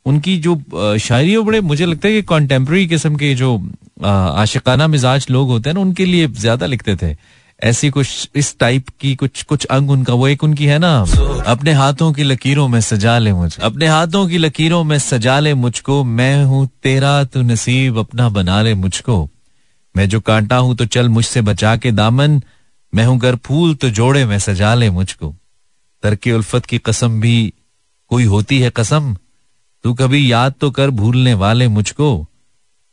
उनकी 0.05 0.37
जो 0.37 0.55
शायरी 0.99 1.37
बड़े, 1.37 1.61
मुझे 1.61 1.85
लगता 1.85 2.07
है 2.07 2.13
कि 2.13 2.21
कॉन्टेम्प्रेरी 2.23 2.87
किस्म 2.87 3.15
के 3.15 3.33
जो 3.35 3.55
आशिकाना 4.03 4.87
मिजाज 4.87 5.27
लोग 5.29 5.47
होते 5.49 5.69
हैं 5.69 5.73
ना, 5.75 5.81
उनके 5.81 6.05
लिए 6.05 6.27
ज़्यादा 6.29 6.65
लिखते 6.65 6.95
थे। 6.95 7.15
ऐसी 7.59 7.89
कुछ, 7.89 8.29
इस 8.35 8.55
टाइप 8.59 8.89
की 9.01 9.15
कुछ 9.15 9.41
कुछ 9.43 9.65
अंग 9.65 9.91
उनका, 9.91 10.13
वो 10.13 10.27
एक 10.27 10.43
उनकी 10.43 10.65
है 10.65 10.77
ना, 10.79 10.99
अपने 11.47 11.71
हाथों 11.73 12.11
की 12.13 12.23
लकीरों 12.23 12.67
में 12.67 12.79
सजा 12.81 13.17
ले 13.19 13.33
मुझ 13.33 13.57
अपने 13.59 13.87
हाथों 13.87 14.27
की 14.27 14.37
लकीरों 14.37 14.83
में 14.83 14.97
सजा 14.99 15.39
ले 15.39 15.53
मुझको, 15.53 16.03
मैं 16.03 16.43
हूँ 16.43 16.67
तेरा 16.83 17.23
तू 17.23 17.41
नसीब 17.43 17.97
अपना 17.99 18.29
बना 18.29 18.61
ले 18.61 18.73
मुझको। 18.75 19.29
मैं 19.95 20.07
जो 20.09 20.19
कांटा 20.21 20.57
हूँ 20.57 20.75
तो 20.75 20.85
चल 20.87 21.09
मुझसे 21.09 21.41
बचा 21.41 21.75
के 21.77 21.91
दामन, 21.91 22.41
मैं 22.93 23.05
हूँ 23.05 23.17
घर 23.19 23.35
फूल 23.35 23.73
तो 23.75 23.89
जोड़े 23.91 24.25
में 24.25 24.37
सजा 24.39 24.73
ले 24.75 24.89
मुझको। 24.91 25.33
तरके 26.03 26.31
उल्फत 26.31 26.65
की 26.65 26.77
कसम 26.77 27.19
भी 27.21 27.53
कोई 28.11 28.23
होती 28.25 28.59
है 28.59 28.69
कसम? 28.69 29.15
तू 29.85 29.93
कभी 29.93 30.31
याद 30.31 30.53
तो 30.61 30.71
कर 30.71 30.89
भूलने 30.89 31.33
वाले 31.33 31.67
मुझको। 31.67 32.27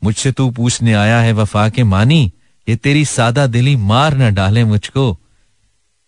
मुझसे 0.04 0.32
तू 0.32 0.50
पूछने 0.50 0.92
आया 0.92 1.20
है 1.20 1.32
वफा 1.32 1.68
के 1.68 1.84
मानी। 1.84 2.32
ये 2.68 2.76
तेरी 2.76 3.04
सादा 3.04 3.46
दिली 3.46 3.76
मार 3.76 4.16
न 4.16 4.34
डाले 4.34 4.64
मुझको। 4.64 5.18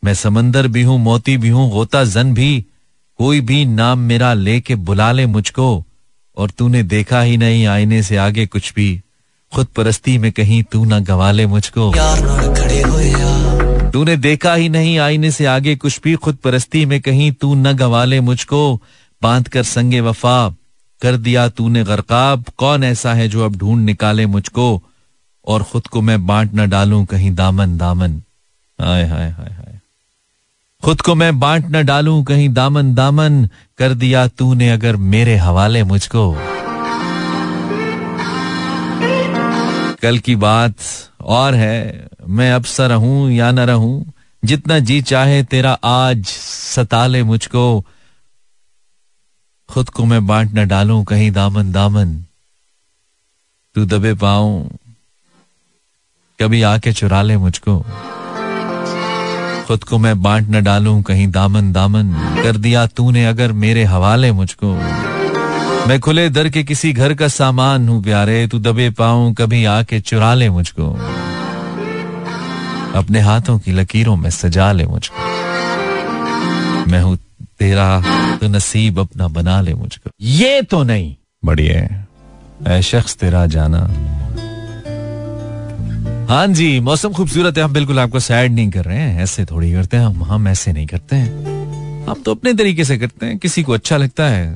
मैं 0.05 0.15
समंदर 0.15 0.69
भी 0.69 0.83
हूँ 0.83 0.99
मोती 0.99 1.37
भी 1.37 1.49
हूँ 1.49 1.71
गोता 1.71 2.05
जन 2.05 2.35
भी। 2.35 2.65
कोई 3.19 3.41
भी 3.41 3.65
नाम 3.65 3.99
मेरा 3.99 4.35
लेके 4.35 4.75
बुला 4.75 5.13
ले 5.13 5.27
मुझको। 5.27 5.85
और 6.37 6.51
तूने 6.51 6.83
देखा 6.83 7.21
ही 7.21 7.37
नहीं 7.37 7.67
आईने 7.67 8.03
से 8.03 8.17
आगे 8.17 8.47
कुछ 8.47 8.73
भी। 8.75 9.01
खुद 9.55 9.67
परस्ती 9.67 10.19
में 10.19 10.33
कहीं 10.33 10.63
तू 10.63 10.85
ना 10.85 10.99
गवा 10.99 11.31
ले 11.31 11.47
मुझको। 11.47 11.93
तूने 13.91 14.17
देखा 14.17 14.55
ही 14.55 14.69
नहीं 14.69 14.99
आईने 14.99 15.31
से 15.31 15.47
आगे 15.47 15.77
कुछ 15.77 16.01
भी। 16.05 16.15
खुद 16.15 16.37
परस्ती 16.37 16.87
में 16.87 17.01
कहीं 17.01 17.33
तू 17.33 17.55
न 17.55 17.73
गवा 17.73 18.05
ले 18.05 18.21
मुझको। 18.21 18.83
बाँध 19.23 19.49
कर 19.49 19.63
संगे 19.63 20.01
वफा। 20.01 20.55
कर 21.03 21.17
दिया 21.17 21.49
तूने 21.49 21.85
गरकाब। 21.85 22.45
कौन 22.57 22.85
ऐसा 22.85 23.15
है 23.15 23.29
जो 23.29 23.45
अब 23.45 23.57
ढूंढ 23.57 23.85
निकाले 23.85 24.27
मुझको? 24.27 24.83
और 25.47 25.63
खुद 25.63 25.87
को 25.87 26.01
मैं 26.01 26.27
बांट 26.27 26.51
न 26.55 26.69
डालूं 26.69 27.05
कहीं 27.05 27.35
दामन 27.35 27.77
दामन। 27.77 28.23
हाय 28.81 29.05
हाय 29.05 29.31
हाय 29.31 29.53
हाय। 29.53 29.81
खुद 30.85 31.01
को 31.01 31.15
मैं 31.15 31.41
बांट 31.41 31.65
न 31.71 31.85
डालूं 31.85 32.25
कहीं 32.25 32.49
दामन 32.49 32.95
दामन। 32.95 33.49
कर 33.79 33.95
दिया 33.95 34.29
तूने 34.29 34.71
अगर 34.71 34.97
मेरे 34.97 35.37
हवाले 35.37 35.85
मुझको। 35.85 36.37
कल 40.03 40.19
की 40.19 40.37
बात 40.37 40.75
और 41.25 41.55
है। 41.55 42.07
मैं 42.29 42.53
अब 42.53 42.65
सा 42.65 42.87
रहूँ 42.87 43.31
या 43.31 43.53
न 43.53 43.59
रहूँ। 43.59 44.13
जितना 44.45 44.79
जी 44.79 45.03
चाहे 45.03 45.43
तेरा 45.43 45.73
आज 45.85 46.27
सताले 46.75 47.23
मुझको। 47.23 47.87
खुद 49.69 49.89
को 49.89 50.05
मैं 50.05 50.27
बांट 50.27 50.51
न 50.55 50.69
डालूं, 50.69 51.05
कहीं 51.05 51.31
दामन 51.31 51.73
दामन। 51.73 52.15
तू 53.75 53.85
दबे 53.85 54.15
पाऊँ, 54.15 54.71
कभी 56.41 56.63
आके 56.63 56.93
चुरा 56.93 57.23
ले 57.23 57.37
मुझको। 57.37 57.85
खुद 59.67 59.85
को 59.85 59.99
मैं 59.99 60.23
बांट 60.23 60.49
न 60.51 60.63
डालूं, 60.63 61.03
कहीं 61.03 61.31
दामन 61.31 61.73
दामन। 61.73 62.13
कर 62.43 62.57
दिया 62.57 62.87
तूने 62.87 63.27
अगर 63.27 63.53
मेरे 63.53 63.85
हवाले 63.85 64.33
मुझको। 64.33 64.75
मैं 65.89 66.01
खुले 66.01 66.29
दर 66.31 66.49
के 66.49 66.65
किसी 66.65 66.93
घर 66.93 67.15
का 67.15 67.29
सामान 67.29 67.89
हूँ, 67.89 68.03
प्यारे। 68.03 68.47
तू 68.47 68.59
दबे 68.59 68.91
पाऊँ, 68.91 69.35
कभी 69.35 69.65
आके 69.65 70.01
चुरा 70.01 70.35
ले 70.35 70.51
मुझको। 70.51 70.93
अपने 72.99 73.21
हाथों 73.21 73.59
की 73.59 73.73
लकीरों 73.73 74.17
में 74.17 74.31
सजा 74.31 74.73
ले 74.73 74.87
मुझको। 74.87 75.23
मैं 76.91 77.03
हूँ 77.03 77.19
तेरा 77.59 77.89
तो 78.37 78.49
नसीब 78.49 78.99
अपना 79.01 79.29
बना 79.29 79.61
ले 79.61 79.75
मुझको। 79.75 80.11
ये 80.21 80.63
तो 80.63 80.83
नहीं। 80.83 81.15
बढ़िया। 81.45 82.81
शख्स 82.81 83.17
तेरा 83.17 83.47
जाना। 83.47 83.81
हाँ 86.29 86.47
जी 86.47 86.81
मौसम 86.81 87.13
खूबसूरत 87.13 87.59
है 87.59 87.65
हम 87.65 87.73
बिल्कुल 87.73 88.01
आपको 88.01 88.21
सैड 88.21 88.53
नहीं 88.53 88.71
कर 88.71 88.85
रहे 88.85 88.99
हैं 88.99 89.23
ऐसे 89.23 89.45
थोड़ी 89.45 89.73
करते 89.73 89.97
हैं 89.97 90.05
हम 90.05 90.23
हम 90.25 90.49
ऐसे 90.49 90.73
नहीं 90.73 90.87
करते 90.87 91.17
हैं। 91.17 92.07
हम 92.07 92.23
तो 92.23 92.35
अपने 92.35 92.55
तरीके 92.55 92.85
से 92.85 92.97
करते 92.99 93.27
हैं 93.27 93.39
किसी 93.39 93.63
को 93.63 93.73
अच्छा 93.73 93.97
लगता 93.97 94.25
है। 94.25 94.55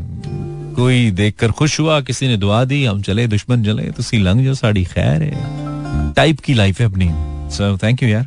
कोई 0.74 1.10
देखकर 1.10 1.50
खुश 1.50 1.80
हुआ 1.80 2.00
किसी 2.00 2.28
ने 2.28 2.36
दुआ 2.36 2.64
दी 2.64 2.84
हम 2.84 3.02
चले 3.02 3.26
दुश्मन 3.26 3.64
चले 3.64 3.90
तो 3.90 4.02
सी 4.02 4.18
लंग 4.18 4.44
जो 4.44 4.54
साड़ी 4.54 4.84
खैर 4.84 5.22
है। 5.22 6.12
टाइप 6.14 6.40
की 6.40 6.54
लाइफ 6.54 6.80
है 6.80 6.86
अपनी। 6.86 7.08
सो 7.56 7.76
थैंक 7.78 8.02
यू 8.02 8.08
यार। 8.08 8.26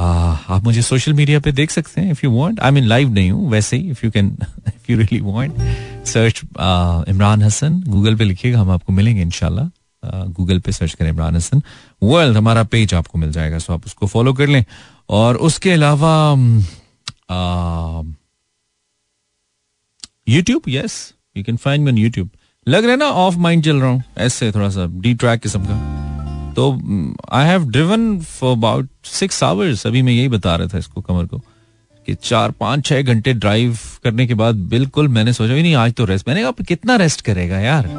आप 0.00 0.64
मुझे 0.64 0.82
सोशल 0.82 1.12
मीडिया 1.12 1.40
पे 1.40 1.52
देख 1.52 1.70
सकते 1.70 2.00
हैं 2.00 2.10
if 2.10 2.20
you 2.24 2.30
want 2.32 2.60
I 2.60 2.70
mean 2.70 2.84
live 2.84 3.12
नहीं 3.12 3.30
हूँ, 3.30 3.50
वैसे 3.50 3.76
ही 3.76 3.90
if 3.90 4.00
you 4.04 4.10
can 4.10 4.36
if 4.68 4.90
you 4.90 4.98
really 4.98 5.20
want 5.22 6.06
search 6.06 6.40
Imran 7.08 7.42
Hasan 7.42 7.82
Google 7.88 8.16
पे 8.16 8.24
लिखिएगा, 8.24 8.60
हम 8.60 8.70
आपको 8.70 8.92
मिलेंगे 8.92 9.22
इनशाला 9.22 9.70
गूगल 10.04 10.58
पे 10.58 10.72
सर्च 10.72 10.94
करें 10.94 11.08
इमरान 11.10 11.36
हसन 11.36 11.62
वर्ल्ड 12.02 12.36
हमारा 12.36 12.62
पेज 12.64 12.94
आपको 12.94 13.18
मिल 13.18 13.32
जाएगा 13.32 13.58
सो 13.58 13.72
आप 13.72 13.86
उसको 13.86 14.06
फॉलो 14.06 14.32
कर 14.32 14.46
लें. 14.48 14.64
और 15.10 15.36
उसके 15.38 15.70
अलावा 15.72 16.34
YouTube 20.28 20.62
yes 20.68 21.14
you 21.36 21.44
can 21.44 21.56
find 21.56 21.84
me 21.84 21.90
on 21.90 21.98
YouTube 21.98 22.30
लग 22.66 22.82
रहा 22.82 22.92
है 22.92 22.98
ना 22.98 23.06
ऑफ़ 23.06 23.36
माइंड 23.38 23.64
चल 23.64 23.80
रहा 23.80 23.90
हूँ. 23.90 24.02
ऐसे 24.18 24.50
थोड़ा 24.52 24.68
सा 24.70 24.86
डी 24.92 25.14
ट्रैक 25.14 25.40
किस्म 25.40 25.64
का. 25.64 25.74
तो 26.60 26.72
I 27.32 27.46
have 27.46 27.68
driven 27.68 28.20
for 28.20 28.56
about 28.56 28.88
six 29.04 29.42
hours 29.44 29.86
अभी 29.86 30.02
मैं 30.02 30.12
यही 30.12 30.28
बता 30.28 30.56
रहा 30.56 30.68
था 30.68 30.78
इसको, 30.78 31.00
कमर 31.00 31.24
को, 31.24 31.38
कि 32.06 32.14
चार, 32.14 32.50
पाँच, 32.50 32.84
छह 32.86 33.02
घंटे 33.02 33.32
ड्राइव 33.32 33.78
करने 34.04 34.26
के 34.26 34.34
बाद 34.34 34.54
बिल्कुल 34.54 35.08
मैंने 35.08 35.32
सोचा, 35.32 35.52
नहीं 35.52 35.74
आज 35.74 35.92
तो 35.92 36.04
रेस्ट 36.04 36.28
मैंने 36.28 36.42
कहा 36.42 36.50
कितना 36.50 36.96
रेस्ट 36.96 37.20
करेगा 37.20 37.58
यार? 37.58 37.90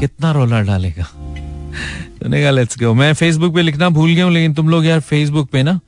कितना 0.00 0.32
रोलर 0.32 0.62
डालेगा? 0.62 1.06
मैंने 2.22 2.42
कहा 2.42 2.50
लेट्स 2.50 2.78
गो 2.78 2.94
मैं 2.94 3.12
फेसबुक 3.14 3.54
पे 3.54 3.62
लिखना 3.62 3.88
भूल 3.88 4.14
गया 4.14 4.24
हूँ, 4.24 4.32
लेकिन 4.32 4.54
तुम 4.54 4.68
लोग 4.68 4.86
यार 4.86 5.00
फेसबुक 5.00 5.50
पे 5.50 5.62
ना, 5.62 5.80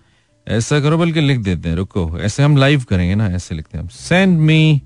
ऐसा 0.49 0.81
करो, 0.81 0.99
बल्कि 0.99 1.21
लिख 1.21 1.39
देते 1.39 1.69
हैं, 1.69 1.77
रुको। 1.77 2.19
ऐसे 2.19 2.43
हम 2.43 2.57
लाइव 2.57 2.85
करेंगे 2.85 3.15
ना, 3.15 3.27
ऐसे 3.27 3.55
लिखते 3.55 3.79
हैं 3.79 3.89
send 3.89 4.39
me 4.39 4.83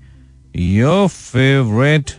your 0.55 1.07
favourite 1.07 2.11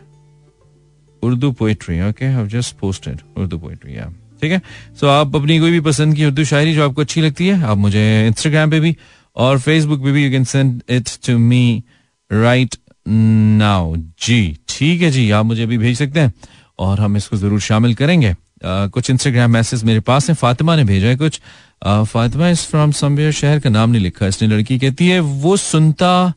Urdu 1.23 1.53
poetry 1.53 2.01
okay 2.09 2.25
have 2.25 2.47
just 2.47 2.77
posted 2.77 3.21
Urdu 3.37 3.59
poetry 3.59 3.97
या 3.97 4.13
ठीक 4.45 4.53
है? 4.53 4.61
सो 5.01 5.07
आप 5.09 5.37
अपनी 5.37 5.59
कोई 5.59 5.71
भी 5.71 5.81
पसंद 5.81 6.15
की 6.17 6.25
उर्दू 6.27 6.45
शायरी 6.45 6.75
जो 6.75 6.89
आपको 6.89 7.01
अच्छी 7.01 7.21
लगती 7.21 7.47
है 7.47 7.63
आप 7.65 7.77
मुझे 7.79 8.05
इंस्टाग्राम 8.27 8.71
पे 8.71 8.81
भी 8.81 8.97
और 9.37 9.59
फेसबुक 9.61 10.03
पे 10.05 10.13
भी 10.13 10.25
you 10.25 10.31
can 10.31 10.45
send 10.47 10.81
it 10.91 11.11
to 11.27 11.39
me 11.41 11.83
right 12.31 12.77
now 13.09 13.95
जी 14.27 14.41
ठीक 14.69 15.03
है 15.03 15.11
जी 15.11 15.31
आप 15.31 15.45
मुझे 15.45 15.63
अभी 15.63 15.79
भेज 15.79 15.99
सकते 15.99 16.21
हैं 16.21 16.33
और 16.79 17.01
हम 17.01 17.17
इसको 17.17 17.37
ज़रूर 17.37 17.61
शामिल 17.61 17.95
करेंगे। 17.95 18.33
uh, 18.33 18.91
कुछ 18.91 19.11
इंस्टाग्राम 19.11 19.51
मैसेज 19.51 19.85
मेरे 19.85 20.01
पास 20.01 20.29
है 20.29 20.35
फातिमा 20.35 20.77
ने 20.77 20.85
भेजा 20.85 21.09
है 21.09 21.17
कुछ। 21.17 21.41
फातिमा 21.85 22.49
इज़ 22.49 22.61
फ्रॉम 22.69 22.93
समवेयर 22.93 23.33
शहर 23.33 23.59
का 23.61 23.71
नाम 23.71 23.91
नहीं 23.91 24.03
लिखा 24.03 24.27
इसने 24.27 24.49
लड़की 24.49 24.79
कहती 24.79 25.09
है 25.09 25.21
वो 25.21 25.57
सुनता 25.57 26.33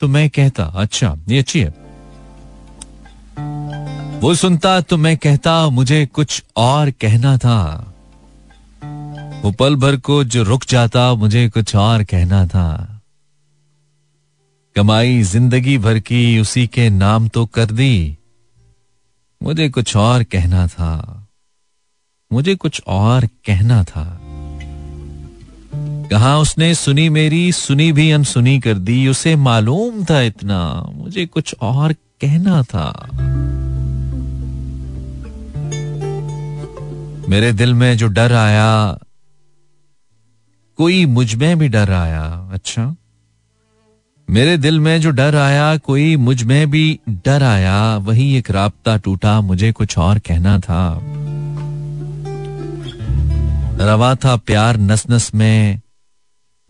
तो 0.00 0.08
मैं 0.08 0.28
कहता। 0.30 0.64
अच्छा 0.76 1.16
ये 1.28 1.38
अच्छी 1.38 1.60
है। 1.60 1.72
वो 4.24 4.34
सुनता 4.34 4.80
तो 4.80 4.96
मैं 4.96 5.16
कहता, 5.16 5.68
मुझे 5.68 6.06
कुछ 6.06 6.44
और 6.56 6.90
कहना 6.90 7.36
था। 7.36 7.94
वो 9.44 9.52
पल 9.52 9.76
भर 9.76 9.96
को 9.96 10.24
जो 10.24 10.42
रुक 10.42 10.64
जाता, 10.68 11.14
मुझे 11.14 11.48
कुछ 11.48 11.76
और 11.76 12.04
कहना 12.04 12.46
था। 12.46 13.00
कमाई 14.76 15.22
ज़िंदगी 15.22 15.78
भर 15.78 15.98
की 15.98 16.38
उसी 16.38 16.66
के 16.66 16.90
नाम 16.90 17.28
तो 17.28 17.46
कर 17.46 17.66
दी। 17.66 18.18
मुझे 19.42 19.68
कुछ 19.68 19.96
और 19.96 20.22
कहना 20.22 20.66
था। 20.66 21.26
मुझे 22.32 22.54
कुछ 22.54 22.82
और 22.86 23.26
कहना 23.26 23.84
था। 23.84 24.20
कहा 26.10 26.38
उसने, 26.38 26.74
सुनी 26.74 27.08
मेरी, 27.08 27.52
सुनी 27.52 27.92
भी 27.92 28.10
अनसुनी 28.10 28.60
कर 28.60 28.74
दी। 28.74 29.08
उसे 29.08 29.36
मालूम 29.36 30.04
था 30.04 30.20
इतना। 30.20 30.86
मुझे 30.94 31.26
कुछ 31.26 31.54
और 31.60 31.92
कहना 31.92 32.62
था। 32.62 33.08
मेरे 37.28 37.52
दिल 37.52 37.74
में 37.74 37.96
जो 37.96 38.06
डर 38.06 38.32
आया, 38.32 38.98
कोई 40.76 41.06
मुझमें 41.06 41.58
भी 41.58 41.68
डर 41.68 41.90
आया 41.90 42.50
अच्छा? 42.52 42.96
मेरे 44.30 44.58
दिल 44.58 44.80
में 44.80 45.00
जो 45.00 45.10
डर 45.10 45.36
आया, 45.36 45.76
कोई 45.76 46.16
मुझमें 46.16 46.70
भी 46.70 47.00
डर 47.08 47.42
आया, 47.42 47.96
वही 47.96 48.36
एक 48.36 48.50
राबता 48.50 48.96
टूटा, 48.96 49.40
मुझे 49.40 49.72
कुछ 49.72 49.98
और 49.98 50.18
कहना 50.18 50.58
था। 50.58 51.00
रवा 53.84 54.14
था 54.14 54.36
प्यार 54.36 54.76
नस 54.76 55.04
नस 55.10 55.34
में, 55.34 55.80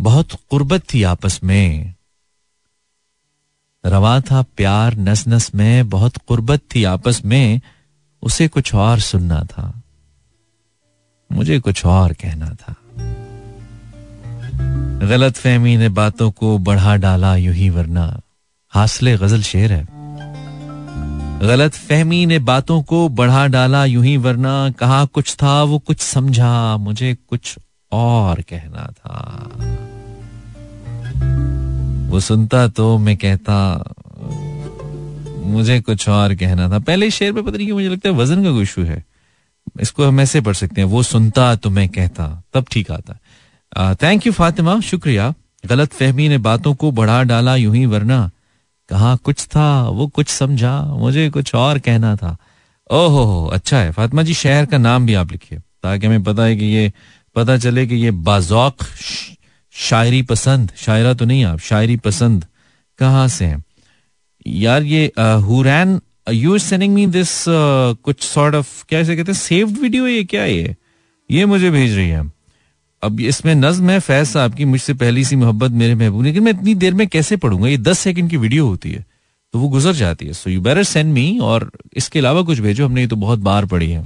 बहुत 0.01 0.29
कुर्बत 0.51 0.83
थी 0.95 1.03
आपस 1.03 1.41
में। 1.45 1.95
रवा 3.87 4.21
था 4.21 4.43
प्यार 4.43 4.97
नस 4.97 5.29
नस 5.29 5.55
में, 5.55 5.89
बहुत 5.89 6.17
कुर्बत 6.17 6.61
थी 6.75 6.85
आपस 6.85 7.25
में, 7.25 7.61
उसे 8.23 8.49
कुछ 8.49 8.75
और 8.75 9.01
सुनना 9.01 9.41
था। 9.41 9.81
मुझे 11.35 11.59
कुछ 11.61 11.87
और 11.87 12.13
कहना 12.13 12.47
था। 12.47 12.75
गलत 15.07 15.37
फहमी 15.37 15.77
ने 15.77 15.89
बातों 15.89 16.31
को 16.31 16.59
बढ़ा 16.59 16.97
डाला 16.97 17.37
यू 17.37 17.53
ही, 17.53 17.71
वरना 17.71 18.21
हासले 18.71 19.17
गज़ल 19.17 19.43
शेर 19.43 19.73
है। 19.73 19.89
गलत 21.43 21.75
फहमी 21.75 22.27
ने 22.27 22.39
बातों 22.39 22.83
को 22.83 23.09
बढ़ा 23.09 23.47
डाला 23.47 23.85
यूँ 23.85 24.05
ही, 24.05 24.17
वरना 24.17 24.71
कहा 24.71 25.05
कुछ 25.05 25.35
था, 25.35 25.63
वो 25.63 25.79
कुछ 25.79 26.01
समझा, 26.01 26.77
मुझे 26.77 27.17
कुछ 27.29 27.59
और 27.93 28.41
कहना 28.41 28.93
था। 28.99 29.51
वो 32.11 32.21
सुनता 32.21 32.69
तो 32.69 32.99
मैं 32.99 33.17
कहता, 33.17 33.85
मुझे 35.45 35.81
कुछ 35.81 36.09
और 36.09 36.35
कहना 36.35 36.69
था। 36.71 36.79
पहले 36.79 37.11
शेर 37.11 37.33
पे 37.33 37.43
पता 37.43 37.57
नहीं 37.57 37.67
क्यों 37.67 37.77
मुझे 37.77 37.89
लगता 37.89 38.09
है 38.09 38.15
वज़न 38.15 38.45
का 38.45 38.63
इशू 38.63 38.83
है। 38.83 39.14
इसको 39.81 40.05
हम 40.05 40.21
ऐसे 40.21 40.41
पढ़ 40.41 40.55
सकते 40.55 40.81
हैं, 40.81 40.89
वो 40.89 41.03
सुनता 41.03 41.55
तो 41.57 41.71
मैं 41.71 41.89
कहता, 41.89 42.43
तब 42.55 42.67
ठीक 42.71 42.91
आता 42.91 43.19
थैंक 44.03 44.27
यू 44.27 44.33
फातिमा, 44.33 44.79
शुक्रिया। 44.81 45.33
गलत 45.65 45.93
फहमी 45.93 46.29
ने 46.29 46.39
बातों 46.39 46.75
को 46.75 46.91
बढ़ा 46.93 47.23
डाला 47.23 47.55
यूँ 47.57 47.75
ही, 47.77 47.85
वरना 47.87 48.31
कहा 48.91 49.15
कुछ 49.17 49.45
था, 49.47 49.89
वो 49.89 50.07
कुछ 50.07 50.29
समझा, 50.29 50.81
मुझे 50.83 51.29
कुछ 51.31 51.55
और 51.55 51.79
कहना 51.79 52.15
था। 52.17 52.37
ओहो 52.91 53.47
अच्छा 53.47 53.79
है, 53.79 53.91
फातिमा 53.93 54.23
जी, 54.23 54.35
शहर 54.35 54.67
का 54.67 54.79
नाम 54.79 55.07
भी 55.07 55.15
आप 55.15 55.33
लिखिए, 55.33 55.59
ताकि 55.59 56.07
हमें 56.07 56.23
पता 56.23 56.45
है 56.45 56.57
कि 56.57 56.65
ये, 56.67 56.93
पता 57.37 57.57
चले 57.59 57.87
कि 57.87 57.95
ये 57.95 58.11
बाजौक 58.11 58.85
शायरी 59.75 60.23
पसंद, 60.23 60.73
शायरा 60.77 61.15
तो 61.15 61.25
नहीं 61.25 61.45
आप, 61.45 61.59
शायरी 61.61 61.97
पसंद 61.99 62.45
कहाँ 62.99 63.29
से 63.29 63.45
हैं? 63.45 63.63
यार 64.47 64.83
ये 64.83 65.13
Hurain 65.19 66.01
you 66.27 66.59
sending 66.59 66.95
me 66.95 67.07
this 67.07 67.45
कुछ 67.49 68.23
सॉर्ट 68.23 68.55
ऑफ़ 68.55 68.85
क्या 68.89 69.01
इसे 69.01 69.17
कहते 69.17 69.33
हैं 69.33 69.39
सेव्ड 69.39 69.79
वीडियो 69.79 70.07
ये 70.07 70.23
क्या 70.25 70.45
ये? 70.45 70.75
ये 71.31 71.47
मुझे 71.47 71.71
भेज 71.71 71.97
रही 71.97 72.09
है। 72.09 72.23
अब 73.03 73.21
इसमें 73.23 73.55
नज्म 73.55 73.91
है, 73.91 73.99
फैज 74.01 74.27
साहब 74.29 74.55
की, 74.55 74.65
मुझसे 74.65 74.95
पहली 74.95 75.25
सी 75.25 75.37
मोहब्बत 75.37 75.71
मेरे 75.73 75.95
महबूब 75.95 76.25
लेकिन 76.25 76.43
मैं 76.43 76.53
इतनी 76.53 76.75
देर 76.75 76.95
में 76.95 77.07
कैसे 77.09 77.37
पढ़ूँगा? 77.37 77.69
ये 77.69 77.77
दस 77.79 77.99
सेकंड 77.99 78.31
की 78.31 78.37
वीडियो 78.37 78.67
होती 78.67 78.93
है 78.93 79.05
तो 79.55 79.59
वो 79.59 79.69
गुजर 79.69 79.93
जाती 79.93 80.27
है। 80.27 80.33
So 80.33 80.51
you 80.51 80.61
better 80.61 80.83
send 80.85 81.13
me 81.13 81.39
और 81.39 81.71
इसके 81.97 82.19
अलावा 82.19 82.43
कुछ 82.43 82.61
भेजो, 82.61 82.87
हमने 82.87 83.01
ये 83.01 83.07
तो 83.07 83.17
बहुत 83.17 83.39
बार 83.41 83.67
पढ़ी 83.67 83.91
है। 83.91 84.03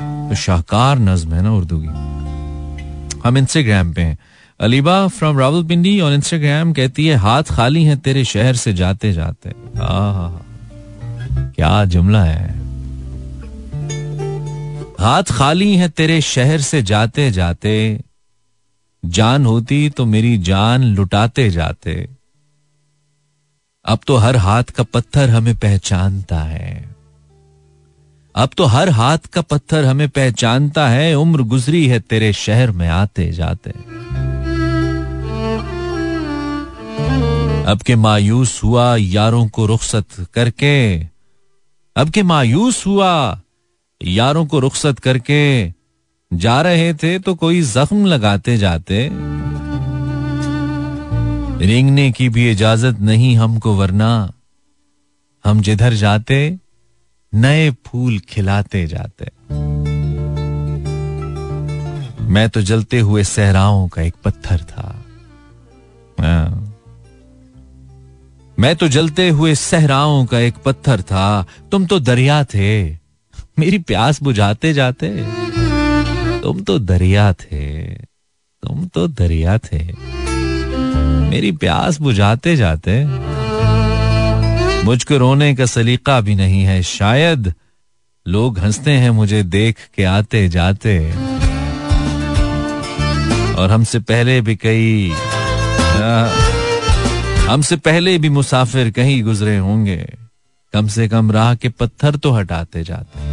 तो 0.00 0.34
शाहकार 0.36 0.98
नज्म 0.98 1.34
है 1.34 1.42
ना 1.42 1.52
उर्दू 1.52 1.80
की। 1.80 3.18
हम 3.20 3.38
इंस्टाग्राम 3.38 3.92
पे 3.92 4.02
हैं। 4.02 4.18
अलीबा 4.60 5.06
फ्रॉम 5.08 5.38
रावलपिंडी 5.38 5.98
और 6.00 6.12
इंस्टाग्राम 6.12 6.72
कहती 6.72 7.06
है, 7.06 7.16
हाथ 7.16 7.42
खाली 7.50 7.84
है 7.84 7.96
तेरे 7.98 8.24
शहर 8.24 8.56
से 8.56 8.72
जाते 8.72 9.12
जाते 9.12 9.48
क्या 11.38 11.84
जुमला 11.84 12.24
है? 12.24 12.60
हाथ 15.00 15.22
खाली 15.22 15.76
है 15.76 15.88
तेरे 15.88 16.20
शहर 16.20 16.60
से 16.60 16.82
जाते 16.82 17.30
जाते। 17.30 18.00
जान 19.04 19.46
होती 19.46 19.90
तो 19.90 20.06
मेरी 20.06 20.38
जान 20.38 20.82
लुटाते 20.82 21.50
जाते। 21.50 22.08
अब 23.84 23.98
तो 24.06 24.16
हर 24.16 24.36
हाथ 24.36 24.64
का 24.64 24.82
पत्थर 24.82 25.30
हमें 25.30 25.56
पहचानता 25.56 26.38
है। 26.38 26.96
अब 28.36 28.48
तो 28.56 28.64
हर 28.64 28.88
हाथ 28.88 29.18
का 29.18 29.40
पत्थर 29.40 29.84
हमें 29.84 30.08
पहचानता 30.08 30.88
है। 30.88 31.14
उम्र 31.14 31.42
गुजरी 31.42 31.86
है 31.86 32.00
तेरे 32.00 32.32
शहर 32.32 32.70
में 32.70 32.88
आते 32.88 33.32
जाते। 33.32 33.70
अब 37.64 37.78
के 37.86 37.96
मायूस 37.96 38.64
हुआ 38.64 38.96
यारों 38.96 39.48
को 39.48 39.66
रुखसत 39.66 40.06
करके। 40.34 41.09
अब 42.00 42.10
के 42.10 42.22
मायूस 42.22 42.86
हुआ, 42.86 43.40
यारों 44.04 44.46
को 44.46 44.58
रुखसत 44.58 44.98
करके 44.98 45.72
जा 46.32 46.62
रहे 46.62 46.94
थे 46.94 47.18
तो 47.18 47.34
कोई 47.34 47.60
जख्म 47.62 48.06
लगाते 48.06 48.56
जाते। 48.56 49.08
रेंगने 51.66 52.12
की 52.12 52.28
भी 52.28 52.50
इजाज़त 52.50 53.00
नहीं 53.00 53.36
हमको, 53.36 53.74
वरना 53.74 54.32
हम 55.44 55.60
जिधर 55.60 55.92
जाते, 55.92 56.58
नए 57.34 57.70
फूल 57.70 58.18
खिलाते 58.18 58.86
जाते। 58.86 59.30
मैं 62.24 62.48
तो 62.48 62.62
जलते 62.62 63.00
हुए 63.00 63.24
सहराओं 63.24 63.88
का 63.88 64.02
एक 64.02 64.14
पत्थर 64.24 64.60
था। 64.60 65.04
हाँ। 66.20 66.69
मैं 68.60 68.76
तो 68.76 68.88
जलते 68.88 69.28
हुए 69.28 69.54
सहराओं 69.54 70.24
का 70.24 70.38
एक 70.38 70.54
पत्थर 70.64 71.02
था, 71.02 71.46
तुम 71.70 71.86
तो 71.86 72.00
दरिया 72.00 72.44
थे। 72.44 72.90
मेरी 73.58 73.78
प्यास 73.78 74.22
बुझाते 74.22 74.72
जाते। 74.72 75.08
तुम 76.40 76.62
तो 76.62 76.78
दरिया 76.78 77.32
थे। 77.32 77.82
तुम 78.62 78.86
तो 78.86 79.08
दरिया 79.08 79.58
थे। 79.58 79.92
मेरी 81.30 81.52
प्यास 81.52 82.00
बुझाते 82.00 82.56
जाते। 82.56 83.04
मुझको 84.84 85.16
रोने 85.16 85.54
का 85.54 85.66
सलीका 85.66 86.20
भी 86.20 86.34
नहीं 86.34 86.62
है। 86.62 86.82
शायद 86.82 87.54
लोग 88.28 88.58
हँसते 88.58 88.90
हैं 88.90 89.10
मुझे 89.10 89.42
देख 89.42 89.76
के 89.96 90.04
आते 90.04 90.48
जाते। 90.48 91.10
और 93.54 93.70
हमसे 93.70 93.98
पहले 93.98 94.40
भी 94.40 94.56
कई 94.56 95.12
हमसे 97.50 97.76
पहले 97.76 98.18
भी 98.18 98.28
मुसाफिर 98.28 98.90
कहीं 98.90 99.22
गुजरे 99.24 99.56
होंगे। 99.58 99.96
कम 100.72 100.88
से 100.88 101.08
कम 101.08 101.32
राह 101.32 101.54
के 101.54 101.68
पत्थर 101.68 102.16
तो 102.16 102.30
हटाते 102.30 102.82
जाते 102.84 103.28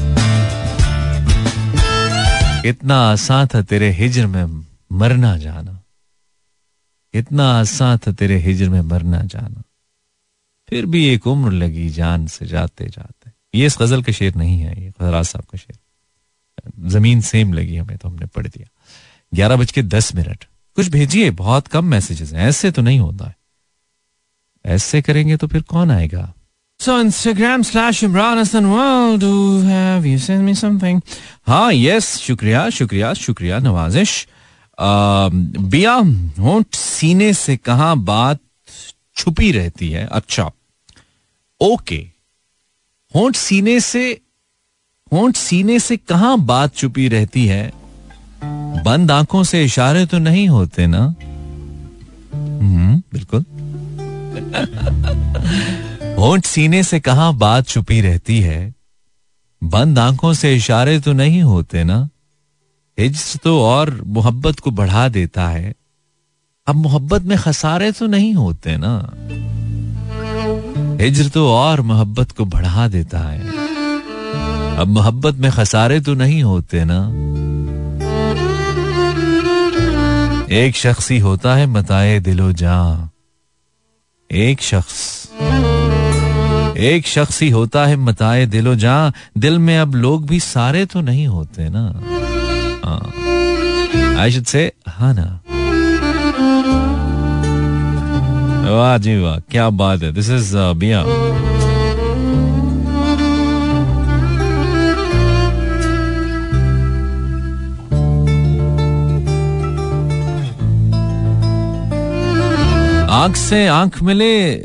कितना 2.62 2.96
आसान 3.12 3.48
था 3.48 3.62
तेरे 3.62 3.90
हिजर 3.92 4.26
में 4.28 4.66
मरना 4.92 5.38
जाना। 5.38 5.84
कितना 7.14 7.52
आसान 7.60 7.98
था 7.98 8.12
तेरे 8.12 8.38
हिजर 8.38 8.70
में 8.70 8.82
मरना 8.82 9.22
जाना। 9.24 9.64
फिर 10.70 10.86
भी 10.86 11.06
एक 11.06 11.28
उम्र 11.28 11.52
लगी 11.52 11.90
जान 11.90 12.28
से 12.28 12.46
जाते 12.46 12.86
जाते। 12.86 13.32
ये 13.56 13.66
इस 13.66 13.78
गज़ल 13.82 14.04
का 14.04 14.12
शेर 14.12 14.36
नहीं 14.36 14.60
है, 14.60 14.84
ये 14.84 14.92
खजराज 14.92 15.26
साहब 15.26 15.46
का 15.46 15.58
शेर। 15.58 16.90
ज़मीन 16.90 17.22
सेम 17.22 17.54
लगी 17.54 17.78
हमें 17.78 17.98
तो 17.98 18.10
हमने 18.10 18.26
पढ़ 18.26 18.48
दिया। 18.48 18.68
ग्यारह 19.34 19.56
बज 19.56 19.72
के 19.72 19.84
दस 19.84 20.16
मिनट। 20.16 20.46
कुछ 20.76 20.90
भेजिए, 20.90 21.32
बहुत 21.32 21.68
कम 21.68 21.86
मैसेजेस 21.86 22.34
हैं, 22.34 22.48
ऐसे 22.48 22.72
तो 22.72 22.82
नहीं 22.82 23.00
होता 23.00 23.28
है। 23.28 23.36
ऐसे 24.68 25.02
करेंगे 25.02 25.38
तो 25.38 25.48
फिर 25.48 25.62
कौन 25.62 25.92
आएगा? 25.92 26.34
So 26.80 26.96
Instagram 27.04 27.64
slash 27.68 28.04
Imran 28.04 28.38
Hassan 28.38 28.66
World. 28.72 29.22
Do 29.22 29.62
have 29.68 30.06
you 30.06 30.18
sent 30.20 30.44
me 30.48 30.54
something? 30.56 31.00
हाँ 31.48 31.72
yes 31.74 32.18
शुक्रिया 32.18 32.70
शुक्रिया 32.70 33.14
शुक्रिया 33.14 33.60
नवाजिश। 33.60 34.28
बिया 34.80 35.94
होंठ 36.40 36.76
सीने 36.76 37.34
से 37.34 37.56
कहा 37.58 37.94
बात 37.96 38.40
छुपी 39.16 39.52
रहती 39.52 39.90
है? 39.92 40.06
अच्छा 40.12 40.52
ओके। 41.62 41.98
होंठ 43.16 43.36
सीने 43.36 43.80
से 43.80 44.22
होंठ 45.14 45.36
सीने 45.36 45.80
से 45.80 45.98
कहा 45.98 46.36
बात 46.36 46.76
छुपी 46.76 47.08
रहती 47.08 47.46
है? 47.48 47.72
बंद 48.86 49.12
आँखों 49.12 49.44
से 49.44 49.64
इशारे 49.66 50.06
तो 50.06 50.18
नहीं 50.18 50.48
होते 50.50 50.88
ना? 50.88 51.04
हम्म 52.34 53.02
बिल्कुल। 53.14 53.46
होंठ 56.20 56.46
सीने 56.46 56.84
से 56.84 57.00
कहा 57.00 57.32
बात 57.32 57.68
छुपी 57.68 58.02
रहती 58.02 58.40
है? 58.42 58.76
बंद 59.64 60.00
आँखों 60.00 60.34
से 60.34 60.56
इशारे 60.56 61.00
तो 61.00 61.14
नहीं 61.14 61.42
होते 61.42 61.84
ना? 61.84 62.10
हिज्र 63.00 63.40
तो 63.44 63.62
और 63.62 64.02
मोहब्बत 64.06 64.60
को 64.60 64.72
बढ़ा 64.72 65.10
देता 65.10 65.48
है। 65.48 65.74
अब 66.68 66.76
मोहब्बत 66.76 67.22
में 67.22 67.38
खसारे 67.38 67.92
तो 67.92 68.08
नहीं 68.08 68.34
होते 68.34 68.78
ना? 68.78 69.14
हिज्र 71.04 71.30
तो 71.30 71.52
और 71.52 71.82
मोहब्बत 71.82 72.32
को 72.32 72.46
बढ़ा 72.46 72.88
देता 72.88 73.20
है। 73.20 73.40
अब 74.78 74.88
मोहब्बत 74.88 75.36
में 75.36 75.52
खसारे 75.52 76.00
तो 76.00 76.14
नहीं 76.14 76.44
होते 76.44 76.86
ना? 76.86 77.12
एक 80.52 80.76
शख्स 80.76 81.12
ही 81.12 81.20
होता 81.20 81.56
है, 81.56 81.66
मताए 81.66 82.20
दिलो 82.20 82.52
जा। 82.52 83.10
एक 84.32 84.62
शख्स। 84.62 85.30
एक 86.78 87.08
शख्स 87.08 87.42
ही 87.42 87.50
होता 87.50 87.86
है 87.86 87.96
मताए 87.96 88.46
दिलो 88.46 88.76
जा 88.76 89.12
दिल 89.38 89.60
में 89.60 89.78
अब 89.78 89.96
लोग 89.96 90.26
भी 90.28 90.40
सारे 90.40 90.86
तो 90.86 91.02
नहीं 91.02 91.28
होते 91.28 91.68
ना। 91.70 91.86
आई 94.22 94.32
शुड 94.32 94.44
से, 94.44 94.72
हा 94.90 95.12
ना। 95.14 95.40
वाह 98.72 98.98
जी 98.98 99.18
वाह, 99.18 99.40
क्या 99.52 99.70
बात 99.70 100.04
है। 100.04 100.12
दिस 100.12 100.30
इज़ 100.30 100.56
बिया 100.56 101.04
आँख 113.18 113.36
से 113.36 113.68
आँख 113.68 114.02
मिले 114.04 114.56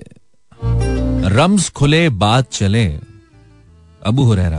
रम्स 1.28 1.68
खुले, 1.70 2.08
बात 2.08 2.50
चले। 2.50 2.84
अबू 4.06 4.22
हुरैरा, 4.22 4.58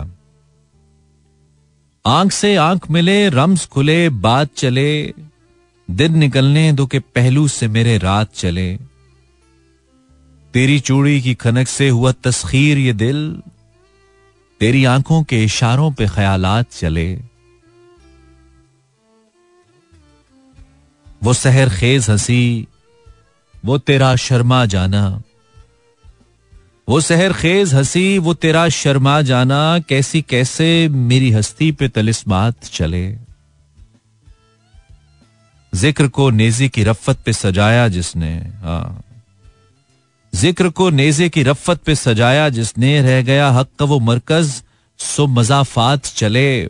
आँख 2.06 2.32
से 2.32 2.56
आँख 2.56 2.90
मिले 2.92 3.30
रम्स 3.30 3.66
खुले, 3.66 4.10
बात 4.10 4.54
चले। 4.56 5.14
दिन 5.90 6.18
निकलने 6.18 6.72
दो 6.74 6.86
के 6.86 7.00
पहलू 7.00 7.48
से 7.48 7.68
मेरे 7.68 7.98
रात 7.98 8.34
चले। 8.34 8.68
तेरी 10.54 10.80
चूड़ी 10.80 11.22
की 11.22 11.34
खनक 11.36 11.68
से 11.68 11.90
हुआ 11.90 12.12
तस्खीर 12.12 12.78
ये 12.78 12.94
दिल, 12.94 13.42
तेरी 14.62 14.86
आँखों 14.86 15.24
के 15.24 15.44
इशारों 15.44 15.92
पे 15.92 16.08
ख्यालात 16.08 16.72
चले। 16.72 17.14
वो 21.24 21.34
सहर 21.34 21.70
खेज 21.70 22.10
हँसी 22.10 22.68
वो 23.64 23.78
तेरा 23.78 24.16
शर्मा 24.16 24.66
जाना। 24.66 25.22
वो 26.88 27.00
सहर 27.02 27.34
खेज 27.34 27.74
हँसी, 27.74 28.18
वो 28.18 28.34
तेरा 28.34 28.68
शर्मा 28.70 29.22
जाना 29.22 29.80
कैसी 29.80 30.22
कैसे 30.22 30.88
मेरी 30.90 31.32
हस्ती 31.32 31.72
पे 31.72 31.88
तलिस्मात 31.88 32.66
चले। 32.66 33.06
ज़िक्र 35.74 36.08
को 36.08 36.30
नेजी 36.30 36.70
की 36.70 36.84
रफ्फत 36.84 37.20
पे 37.26 37.34
सजाया 37.34 37.88
जिसने 37.88 38.34
हाँ। 38.64 39.04
ज़िक्र 40.34 40.70
को 40.70 40.90
नेजे 40.90 41.30
की 41.30 41.44
रफ्फत 41.44 41.82
पे 41.82 41.96
सजाया 41.96 42.50
जिसने, 42.50 43.02
रह 43.02 43.22
गया 43.22 43.50
हक 43.50 43.70
का 43.80 43.86
वो 43.86 44.00
मरकज, 44.00 44.62
सो 45.00 45.28
मजाफात 45.28 46.06
चले। 46.06 46.66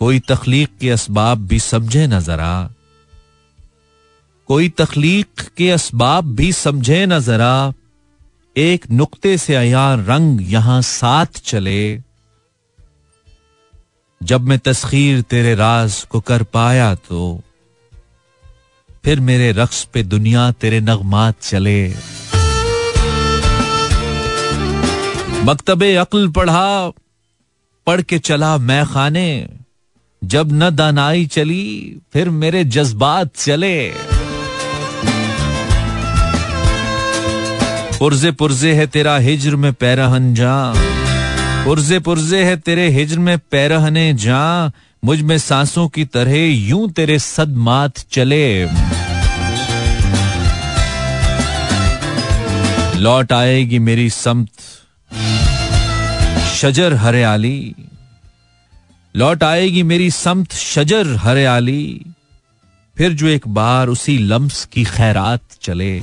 कोई 0.00 0.18
तखलीक 0.18 0.70
के 0.80 0.90
असबाब 0.90 1.46
भी 1.46 1.58
समझे 1.60 2.06
न 2.06 2.20
जरा 2.20 2.72
कोई 4.48 4.68
तखलीक 4.68 5.40
के 5.56 5.70
असबाब 5.70 6.24
भी 6.34 6.52
समझे 6.52 7.04
न 7.06 7.18
जरा। 7.20 7.72
एक 8.56 8.84
नुक्ते 8.90 9.36
से 9.38 9.54
अया 9.54 9.94
रंग 9.94 10.40
यहाँ 10.42 10.80
साथ 10.82 11.40
चले। 11.44 12.02
जब 14.20 14.40
मैं 14.40 14.58
तस्खीर 14.58 15.20
तेरे 15.22 15.54
राज 15.54 16.02
को 16.02 16.20
कर 16.20 16.42
पाया 16.42 16.94
तो 16.94 17.40
फिर 19.04 19.20
मेरे 19.20 19.50
रक्स 19.52 19.84
पे 19.84 20.02
दुनिया 20.02 20.50
तेरे 20.52 20.80
नगमात 20.80 21.40
चले। 21.40 21.88
मकतबे 25.44 25.94
अक्ल 25.96 26.28
पढ़ा, 26.28 26.90
पढ़ 27.86 28.02
के 28.02 28.18
चला 28.18 28.56
मैं 28.58 28.84
खाने। 28.86 29.28
जब 30.22 30.52
न 30.52 30.70
दानाई 30.70 31.26
चली, 31.26 31.96
फिर 32.12 32.30
मेरे 32.30 32.64
जज्बात 32.64 33.34
चले। 33.36 33.76
पुरजे 37.98 38.30
पुरजे 38.30 38.72
है 38.74 38.86
तेरा 38.86 39.16
हिज्र 39.16 39.56
में 39.56 39.72
पैरहन 39.72 40.34
जा। 40.34 40.72
पुरजे 41.64 41.98
पुरजे 41.98 42.44
है 42.44 42.56
तेरे 42.56 42.88
हिज्र 42.88 43.18
में 43.18 43.38
पैरहने 43.38 44.14
जा। 44.14 44.72
मुझमें 45.04 45.38
सांसों 45.38 45.88
की 45.88 46.04
तरह 46.04 46.36
यूँ 46.46 46.90
तेरे 46.90 47.18
सदमात 47.18 47.98
चले। 48.12 48.64
लौट 53.00 53.32
आएगी 53.32 53.78
मेरी 53.78 54.10
समत, 54.10 54.48
शजर 56.54 56.94
हरियाली। 56.94 57.74
लौट 59.16 59.42
आएगी 59.42 59.82
मेरी 59.82 60.10
समत, 60.10 60.52
शजर 60.52 61.16
हरियाली। 61.16 62.00
फिर 62.96 63.12
जो 63.12 63.26
एक 63.26 63.48
बार 63.48 63.88
उसी 63.88 64.18
लम्स 64.18 64.64
की 64.64 64.84
खैरात 64.84 65.40
चले। 65.62 66.02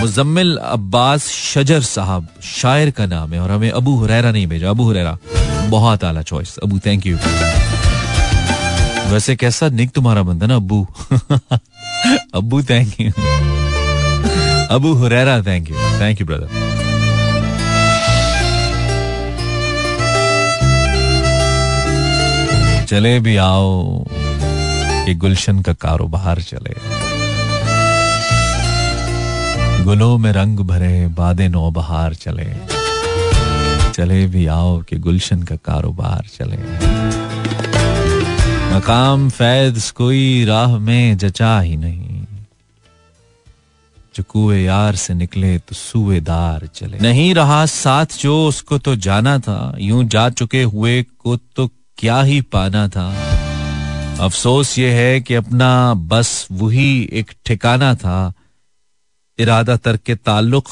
मुजम्मिल 0.00 0.56
अब्बास 0.56 1.28
शजर 1.28 1.80
साहब, 1.80 2.28
शायर 2.42 2.90
का 2.90 3.06
नाम 3.06 3.32
है 3.32 3.40
और 3.40 3.50
हमें 3.50 3.70
अबू 3.70 3.96
हुरैरा 3.96 4.30
नहीं 4.30 4.46
भेजा। 4.46 4.70
अबू 4.70 4.84
हुरैरा, 4.84 5.16
बहुत 5.68 6.04
आला 6.04 6.22
चॉइस 6.22 6.58
अबू 6.58 6.78
थैंक 6.86 7.06
यू 7.06 7.16
वैसे 9.12 9.36
कैसा 9.36 9.68
निक 9.68 9.90
तुम्हारा 9.90 10.22
बंदा 10.22 10.46
ना, 10.46 10.56
Abu? 10.56 10.86
Abu 12.34 12.62
thank 12.62 13.00
you 13.00 13.10
Abu 14.74 14.92
Huraira 14.94 15.42
thank 15.42 15.70
you 15.70 15.76
thank 16.00 16.20
you 16.20 16.26
brother 16.26 16.48
चले 22.86 23.18
भी 23.20 23.36
आओ 23.36 24.04
कि 25.06 25.14
गुलशन 25.14 25.60
का 25.62 25.72
कारोबार 25.72 26.40
चले। 26.40 27.13
गुलों 29.84 30.18
में 30.18 30.32
रंग 30.32 30.58
भरे, 30.58 31.08
बादे 31.08 31.48
नौ 31.48 31.70
बहार 31.70 32.14
चले। 32.14 32.54
चले 33.92 34.26
भी 34.26 34.46
आओ 34.46 34.82
कि 34.82 34.96
गुलशन 34.96 35.42
का 35.42 35.56
कारोबार 35.56 36.26
चले। 36.38 36.56
मकाम 38.76 39.30
फैज 39.30 39.90
कोई 39.90 40.44
राह 40.44 40.78
में 40.78 41.16
जचा 41.16 41.60
ही 41.60 41.76
नहीं। 41.76 42.24
जो 44.16 44.22
कुए 44.28 44.62
यार 44.62 44.94
से 44.94 45.14
निकले 45.14 45.58
तो 45.58 45.74
सुएदार 45.74 46.66
चले। 46.66 46.98
नहीं 46.98 47.34
रहा 47.34 47.66
साथ 47.66 48.06
जो 48.20 48.46
उसको 48.48 48.78
तो 48.78 48.96
जाना 48.96 49.38
था। 49.38 49.76
यूँ 49.78 50.04
जा 50.04 50.30
चुके 50.30 50.62
हुए 50.62 51.02
को 51.02 51.36
तो 51.36 51.70
क्या 51.98 52.22
ही 52.22 52.40
पाना 52.40 52.88
था। 52.88 53.08
अफसोस 54.20 54.78
ये 54.78 54.90
है 54.90 55.20
कि 55.20 55.34
अपना 55.34 55.94
बस 55.94 56.48
वही 56.52 57.10
एक 57.12 57.32
ठिकाना 57.46 57.94
था। 57.94 58.32
इरादा 59.38 59.76
तर्क 59.76 60.10
ताल्लुक 60.10 60.64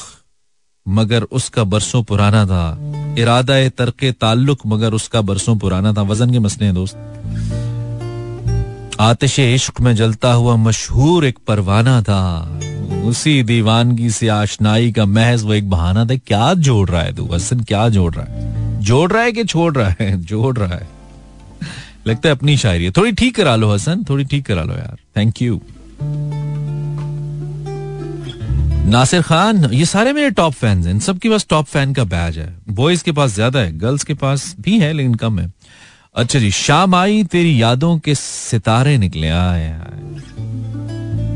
मगर 0.89 1.23
उसका 1.23 1.65
बरसों 1.65 2.03
पुराना 2.03 2.47
था। 2.47 2.79
इरादा 3.19 3.69
तर्क 3.69 4.15
ताल्लुक 4.21 4.59
मगर 4.67 4.93
उसका 4.93 5.21
बरसों 5.21 5.57
पुराना 5.57 5.93
था। 5.93 6.03
वज़न 6.03 6.31
के 6.31 6.39
मसले 6.39 6.67
हैं 6.67 6.75
दोस्त। 6.75 6.97
आतिश 9.01 9.39
इश्क 9.39 9.81
में 9.81 9.97
जलता 9.97 10.33
हुआ 10.33 10.57
मशहूर 10.57 11.27
एक 11.27 11.39
परवाना 11.47 12.03
था। 12.03 12.61
उसी 13.05 13.43
दीवानगी 13.43 14.11
से 14.11 14.29
आशनाई 14.29 14.93
का 14.93 15.07
महज 15.07 15.43
वो 15.43 15.55
एक 15.55 15.71
बहाना 15.71 16.05
था। 16.05 16.17
क्या 16.17 16.55
जोड़ 16.55 16.91
रहा 16.91 17.03
है 17.03 17.15
तू? 17.15 17.29
हसन 17.35 17.61
क्या 17.61 17.89
जोड़ 17.89 18.15
रहा 18.15 18.27
है? 18.29 18.81
जोड़ 18.81 19.13
रहा 19.13 19.23
है 19.23 19.33
कि 19.33 19.45
छोड़ 19.45 19.77
रहा 19.77 19.95
है? 20.01 20.23
जोड़ 20.23 20.59
रहा 20.59 20.75
है। 20.75 20.89
लगता 22.07 22.29
है 22.29 22.35
अपनी 22.35 22.57
शायरी 22.57 22.85
है। 22.85 22.91
थोड़ी 22.91 23.13
ठीक 23.13 23.37
करा 23.37 23.57
लो 23.57 23.75
हसन, 23.75 24.05
थोड़ी 24.09 24.25
ठीक 24.25 24.47
करा 24.47 24.63
लो 24.63 24.73
यार। 24.73 24.97
थैंक 25.17 25.43
यू 25.43 25.61
नासिर 28.85 29.23
खान, 29.23 29.65
ये 29.65 29.85
सारे 29.85 30.13
मेरे 30.13 30.31
टॉप 30.31 30.53
फैंस 30.53 30.87
हैं। 30.87 30.99
सबके 31.01 31.29
पास 31.29 31.47
टॉप 31.51 31.67
फ़ैन 31.67 31.93
का 31.95 32.05
बैज 32.05 32.39
है। 32.39 32.49
बॉयज़ 32.71 33.05
के 33.05 33.13
पास 33.13 33.31
ज़्यादा 33.31 33.61
है 33.61 33.79
गर्ल्स 33.79 34.05
के 34.05 34.15
पास 34.15 34.55
भी 34.61 34.79
है, 34.81 34.93
लेकिन 34.93 35.15
कम 35.15 35.39
है। 35.39 35.53
अच्छा 36.15 36.39
जी, 36.39 36.51
शाम 36.51 36.95
आई, 36.95 37.25
तेरी 37.25 37.63
यादों 37.63 37.99
के 37.99 38.15
सितारे 38.15 38.97
निकले 38.99 39.29
आए। 39.29 39.71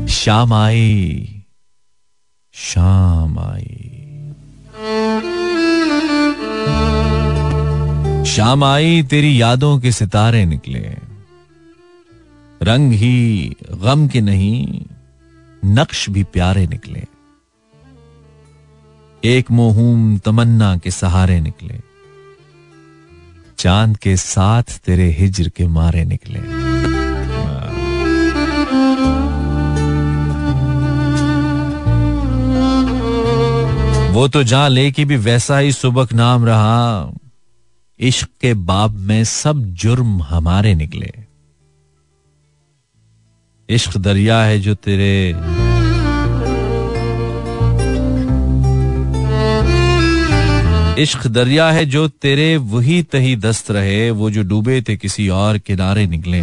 शाम 0.07 0.53
आई 0.53 1.33
शाम 2.55 3.39
आई। 3.39 3.83
शाम 8.25 8.63
आई, 8.63 9.03
तेरी 9.03 9.41
यादों 9.41 9.77
के 9.79 9.91
सितारे 9.91 10.45
निकले। 10.45 10.79
रंग 12.61 12.91
ही 12.91 13.55
गम 13.73 14.07
के 14.07 14.21
नहीं, 14.21 14.81
नक्श 15.65 16.09
भी 16.09 16.23
प्यारे 16.23 16.67
निकले। 16.67 17.03
एक 19.25 19.51
मोहूम 19.51 20.17
तमन्ना 20.17 20.77
के 20.77 20.91
सहारे 20.91 21.39
निकले। 21.39 21.79
चाँद 23.57 23.97
के 23.97 24.17
साथ 24.17 24.63
तेरे 24.63 25.09
हिजर 25.11 25.49
के 25.49 25.67
मारे 25.67 26.05
निकले। 26.05 26.39
वो 34.11 34.27
तो 34.27 34.43
जहाँ 34.43 34.69
लेके 34.69 35.05
भी 35.05 35.15
वैसा 35.15 35.57
ही 35.57 35.71
सुबक 35.71 36.13
नाम 36.13 36.45
रहा। 36.45 37.11
इश्क 37.99 38.29
के 38.41 38.53
बाब 38.53 38.91
में 38.91 39.23
सब 39.23 39.63
जुर्म 39.63 40.21
हमारे 40.21 40.75
निकले। 40.75 41.11
इश्क 43.69 43.97
दरिया 43.97 44.43
है 44.43 44.59
जो 44.59 44.75
तेरे 44.75 45.33
इश्क 50.97 51.27
दरिया 51.27 51.71
है 51.71 51.85
जो 51.85 52.07
तेरे 52.07 52.57
वही 52.57 53.03
तही 53.03 53.35
दस्त 53.35 53.71
रहे, 53.71 54.11
वो 54.11 54.31
जो 54.31 54.43
डूबे 54.43 54.81
थे 54.81 54.97
किसी 54.97 55.29
और 55.29 55.57
किनारे 55.57 56.07
निकले 56.07 56.41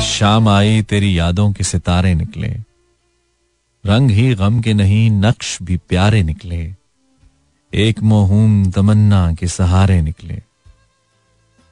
शाम 0.00 0.48
आई, 0.48 0.82
तेरी 0.82 1.18
यादों 1.18 1.52
के 1.52 1.64
सितारे 1.64 2.14
निकले। 2.14 2.48
रंग 3.86 4.10
ही 4.10 4.34
गम 4.34 4.60
के 4.60 4.74
नहीं, 4.74 5.10
नक्श 5.10 5.58
भी 5.62 5.76
प्यारे 5.76 6.22
निकले। 6.22 6.74
एक 7.74 8.00
मोहूम 8.00 8.70
तमन्ना 8.70 9.32
के 9.32 9.46
सहारे 9.46 10.02
निकले। 10.02 10.42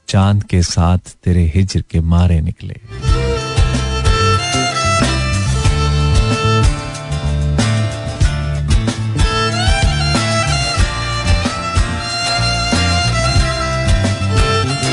चाँद 0.07 0.43
के 0.43 0.61
साथ 0.63 0.97
तेरे 0.97 1.51
हिजर 1.55 1.81
के 1.81 1.99
मारे 1.99 2.41
निकले। 2.41 3.10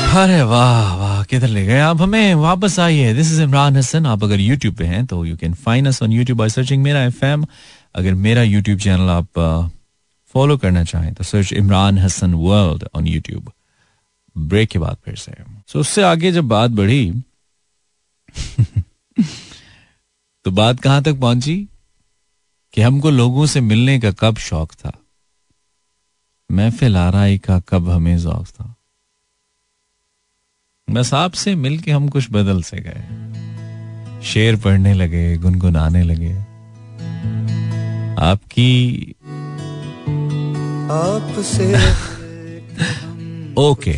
अरे 0.09 0.41
वाह 0.41 0.95
वाह 0.95 1.23
किधर 1.23 1.47
ले 1.47 1.65
गए 1.65 1.79
आप 1.79 2.01
हमें? 2.01 2.35
वापस 2.35 2.79
आइए। 2.79 3.13
दिस 3.13 3.27
इज़ 3.27 3.41
इमरान 3.41 3.77
हसन 3.77 4.05
आप 4.05 4.23
अगर 4.23 4.39
यूट्यूब 4.39 4.75
पे 4.75 4.85
हैं 4.85 5.05
तो 5.05 5.25
you 5.25 5.37
can 5.37 5.53
find 5.53 5.87
us 5.87 6.03
on 6.03 6.11
YouTube 6.11 6.39
by 6.39 6.49
searching 6.49 6.83
मेरा 6.83 7.03
एफएम 7.03 7.45
अगर 7.95 8.13
मेरा 8.13 8.43
यूट्यूब 8.43 8.79
चैनल 8.79 9.09
आप 9.09 9.27
फॉलो 10.33 10.55
uh, 10.55 10.61
करना 10.61 10.83
चाहें 10.83 11.13
तो 11.13 11.23
search 11.23 11.53
Imran 11.53 11.97
Hasan 11.97 12.33
world 12.33 12.87
on 12.95 13.07
YouTube 13.07 13.51
break 14.37 14.69
के 14.69 14.79
बाद 14.79 14.97
फिर 15.05 15.15
से 15.15 15.31
सो। 15.31 15.61
So, 15.69 15.75
उससे 15.75 16.03
आगे 16.03 16.31
जब 16.31 16.43
बात 16.43 16.71
बढ़ी 16.71 17.13
तो 20.45 20.51
बात 20.51 20.79
कहाँ 20.79 21.03
तक 21.03 21.13
पहुँची? 21.13 21.67
कि 22.73 22.81
हमको 22.81 23.09
लोगों 23.09 23.45
से 23.45 23.61
मिलने 23.61 23.99
का 23.99 24.11
कब 24.11 24.37
शौक 24.37 24.71
था। 24.71 24.91
महफिल 26.51 26.97
आराई 26.97 27.37
का 27.37 27.59
कब 27.59 27.89
हमें 27.89 28.19
शौक 28.19 28.47
था। 28.47 28.75
बस 30.89 31.13
आपसे 31.13 31.55
मिलके 31.55 31.91
हम 31.91 32.07
कुछ 32.07 32.27
बदल 32.31 32.61
से 32.61 32.77
गए। 32.77 33.03
शेर 34.23 34.55
पढ़ने 34.55 34.93
लगे 34.93 35.37
गुनगुनाने 35.37 36.03
लगे। 36.03 36.33
आपकी 38.21 39.15
आपसे 40.91 41.75
ओके 43.61 43.93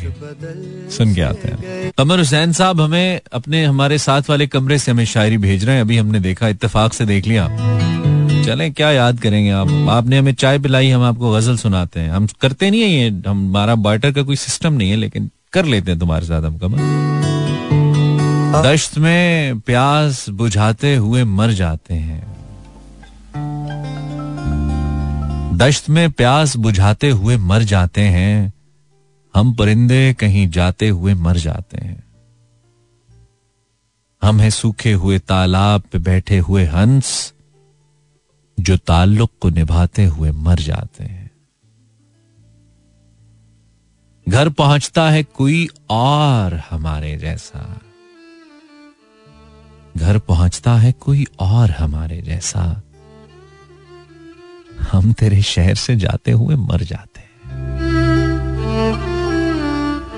सुन 0.90 1.16
के 1.16 1.22
आते 1.22 1.48
हैं। 1.48 1.92
कमर 1.98 2.18
हुसैन 2.18 2.54
साहब 2.54 2.82
हमें 2.82 3.22
अपने 3.34 3.66
हमारे 3.66 3.98
साथ 3.98 4.22
वाले 4.30 4.48
कमरे 4.48 4.78
से 4.78 4.92
हमें 4.92 5.06
शायरी 5.06 5.38
भेज 5.38 5.66
रहे 5.66 5.76
हैं। 5.76 5.82
अभी 5.82 5.98
हमने 5.98 6.20
देखा 6.20 6.48
इत्तेफाक 6.48 6.94
से 6.94 7.06
देख 7.06 7.28
लिया। 7.28 7.48
चले 8.44 8.70
क्या 8.70 8.92
याद 8.92 9.20
करेंगे 9.20 9.52
आप? 9.52 9.88
आपने 9.90 10.18
हमें 10.18 10.34
चाय 10.34 10.60
पिलाई 10.60 10.90
हम 10.90 11.04
आपको 11.04 11.34
गज़ल 11.34 11.58
सुनाते 11.58 12.00
हैं। 12.00 12.12
हम 12.12 12.28
करते 12.42 12.72
नहीं 12.72 12.82
है 12.82 12.90
ये 12.90 13.22
हमारा 13.28 13.76
बार्टर 13.76 14.12
का 14.12 14.22
कोई 14.22 14.36
सिस्टम 14.36 14.74
नहीं 14.74 14.90
है 14.90 14.96
लेकिन 14.96 15.30
कर 15.54 15.66
लेते 15.66 15.92
हैं 15.92 16.00
तुम्हारे 16.00 16.26
साथ 16.26 16.42
हम 16.42 16.58
कमर 16.58 16.80
दश्त 18.64 18.98
में 18.98 19.60
प्यास 19.60 20.30
बुझाते 20.30 20.96
हुए 20.96 21.24
मर 21.24 21.52
जाते 21.52 21.94
हैं। 21.94 22.22
दश्त 25.58 25.90
में 25.90 26.12
प्यास 26.12 26.56
बुझाते 26.58 27.10
हुए 27.10 27.38
मर 27.38 27.64
जाते 27.64 28.02
हैं 28.02 28.54
हम 29.36 29.54
परिंदे 29.54 30.14
कहीं 30.14 30.48
जाते 30.50 30.90
हुए 30.90 31.14
मर 31.14 31.38
जाते 31.38 31.86
हैं। 31.86 32.04
हम 34.22 34.40
हैं 34.40 34.50
सूखे 34.50 34.94
हुए 34.94 35.20
तालाब 35.20 35.82
पे 35.82 36.00
बैठे 36.00 36.38
हुए 36.40 36.66
हंस 36.66 37.34
जो 38.60 38.78
ताल्लुक 38.78 39.32
को 39.42 39.50
निभाते 39.50 40.06
हुए 40.06 40.32
मर 40.32 40.60
जाते 40.60 41.04
हैं। 41.04 41.21
घर 44.32 44.50
पहुँचता 44.50 45.10
है 45.10 45.24
कोई 45.24 45.68
और 45.90 46.62
हमारे 46.70 47.18
जैसा। 47.18 47.80
घर 49.98 50.18
पहुँचता 50.18 50.76
है 50.76 50.92
कोई 50.92 51.26
और 51.40 51.72
हमारे 51.72 52.22
जैसा। 52.22 52.82
हम 54.92 55.14
तेरे 55.14 55.42
शहर 55.42 55.76
से 55.76 55.96
जाते 55.96 56.32
हुए 56.32 56.56
मर 56.56 56.84
जाते 56.84 57.20
हैं। 57.20 57.52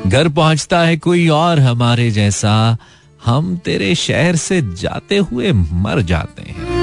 घर 0.08 0.30
पहुँचता 0.30 0.82
है 0.82 0.97
कोई 0.97 1.28
और 1.28 1.60
हमारे 1.60 2.12
जैसा। 2.12 2.78
हम 3.26 3.58
तेरे 3.58 3.95
शहर 3.95 4.36
से 4.36 4.62
जाते 4.62 5.17
हुए 5.17 5.52
मर 5.52 6.02
जाते 6.02 6.41
हैं। 6.41 6.73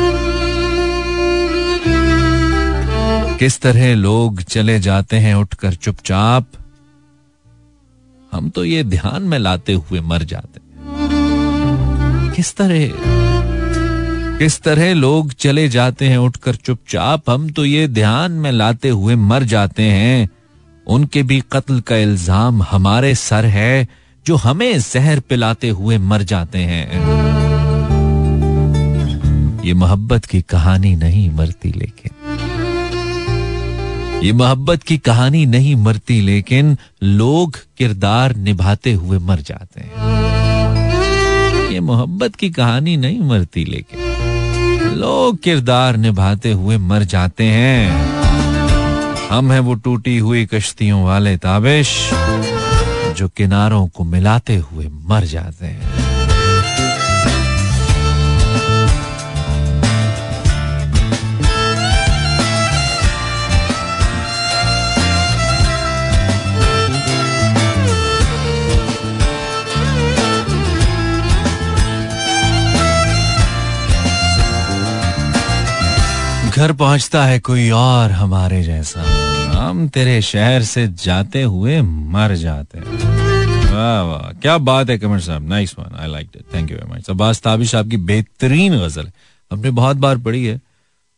किस 3.38 3.61
तरह 3.61 3.95
लोग 3.95 4.43
चले 4.43 4.81
जाते 4.81 5.16
हैं 5.16 5.35
उठकर 5.35 5.75
चुपचाप? 5.75 6.47
हम 8.33 8.49
तो 8.49 8.64
ये 8.64 8.83
ध्यान 8.85 9.23
में 9.23 9.38
लाते 9.38 9.73
हुए 9.73 10.01
मर 10.01 10.23
जाते 10.25 10.61
किस 12.37 12.55
तरह 12.57 13.19
किस 14.38 14.61
तरह 14.62 14.93
लोग 14.95 15.33
चले 15.35 15.69
जाते 15.69 16.09
हैं 16.09 16.19
उठकर 16.19 16.55
चुपचाप, 16.57 17.31
हम 17.31 17.49
तो 17.51 17.64
ये 17.64 17.88
ध्यान 17.88 18.33
में 18.33 18.51
लाते 18.53 18.88
हुए 18.88 19.14
मर 19.14 19.43
जाते 19.45 19.83
हैं। 19.83 20.29
उनके 20.87 21.23
भी 21.23 21.40
कत्ल 21.53 21.81
का 21.81 21.97
इल्ज़ाम 21.97 22.62
हमारे 22.62 23.14
सर 23.14 23.45
है, 23.47 23.88
जो 24.27 24.37
हमें 24.37 24.79
जहर 24.81 25.21
पिलाते 25.21 25.69
हुए 25.69 25.99
मर 25.99 26.23
जाते 26.23 26.59
हैं। 26.59 26.87
ये 29.64 29.75
मोहब्बत 29.75 30.25
की 30.25 30.40
कहानी 30.43 30.95
नहीं 30.97 31.29
मरती, 31.31 31.73
लेकिन 31.73 32.11
ये 34.23 34.33
मोहब्बत 34.33 34.83
की 34.83 34.97
कहानी 34.99 35.47
नहीं 35.47 35.77
मरती, 35.77 36.21
लेकिन 36.21 36.77
लोग 37.03 37.57
किरदार 37.79 38.35
निभाते 38.37 38.93
हुए 38.93 39.19
मर 39.19 39.41
जाते 39.41 39.81
हैं। 39.81 41.71
ये 41.73 41.81
मोहब्बत 41.81 42.35
की 42.35 42.51
कहानी 42.51 42.97
नहीं 42.97 43.21
मरती, 43.21 43.65
लेकिन 43.65 43.99
लोग 44.97 45.39
किरदार 45.43 45.97
निभाते 45.97 46.53
हुए 46.53 46.77
मर 46.77 47.05
जाते 47.05 47.45
हैं। 47.45 48.11
हम 49.29 49.53
हैं 49.53 49.61
वो 49.61 49.75
टूटी 49.75 50.19
हुई 50.19 50.47
कश्तियों 50.47 51.05
वाले 51.05 51.37
ताबिश, 51.37 52.11
जो 53.17 53.29
किनारों 53.29 53.87
को 53.89 54.05
मिलाते 54.05 54.57
हुए 54.57 54.89
मर 55.09 55.25
जाते 55.25 55.67
हैं। 55.67 56.00
घर 76.61 76.73
पहुँचता 76.73 77.25
है 77.25 77.38
कोई 77.40 77.68
और 77.70 78.11
हमारे 78.12 78.62
जैसा। 78.62 79.03
हम 79.53 79.87
तेरे 79.88 80.20
शहर 80.23 80.62
से 80.62 80.87
जाते 80.94 81.42
हुए 81.42 81.81
मर 81.83 82.35
जाते 82.37 82.79
हैं। 82.79 82.85
वाह 83.66 84.01
वाह, 84.03 84.33
क्या 84.33 84.57
बात 84.59 84.90
है 84.90 84.96
कमर 84.99 85.20
साहब। 85.20 85.49
Nice 85.49 85.75
one 85.79 85.94
I 85.96 86.09
like 86.09 86.29
it 86.37 86.42
thank 86.55 86.70
you 86.70 86.77
very 86.77 86.90
much 86.90 87.09
Abbas 87.11 87.40
Tabish 87.42 87.75
आपकी 87.75 87.96
बेहतरीन 88.09 88.77
गज़ल 88.79 89.09
हमने 89.51 89.70
बहुत 89.70 89.96
बार 89.96 90.18
पढ़ी 90.18 90.44
है 90.44 90.61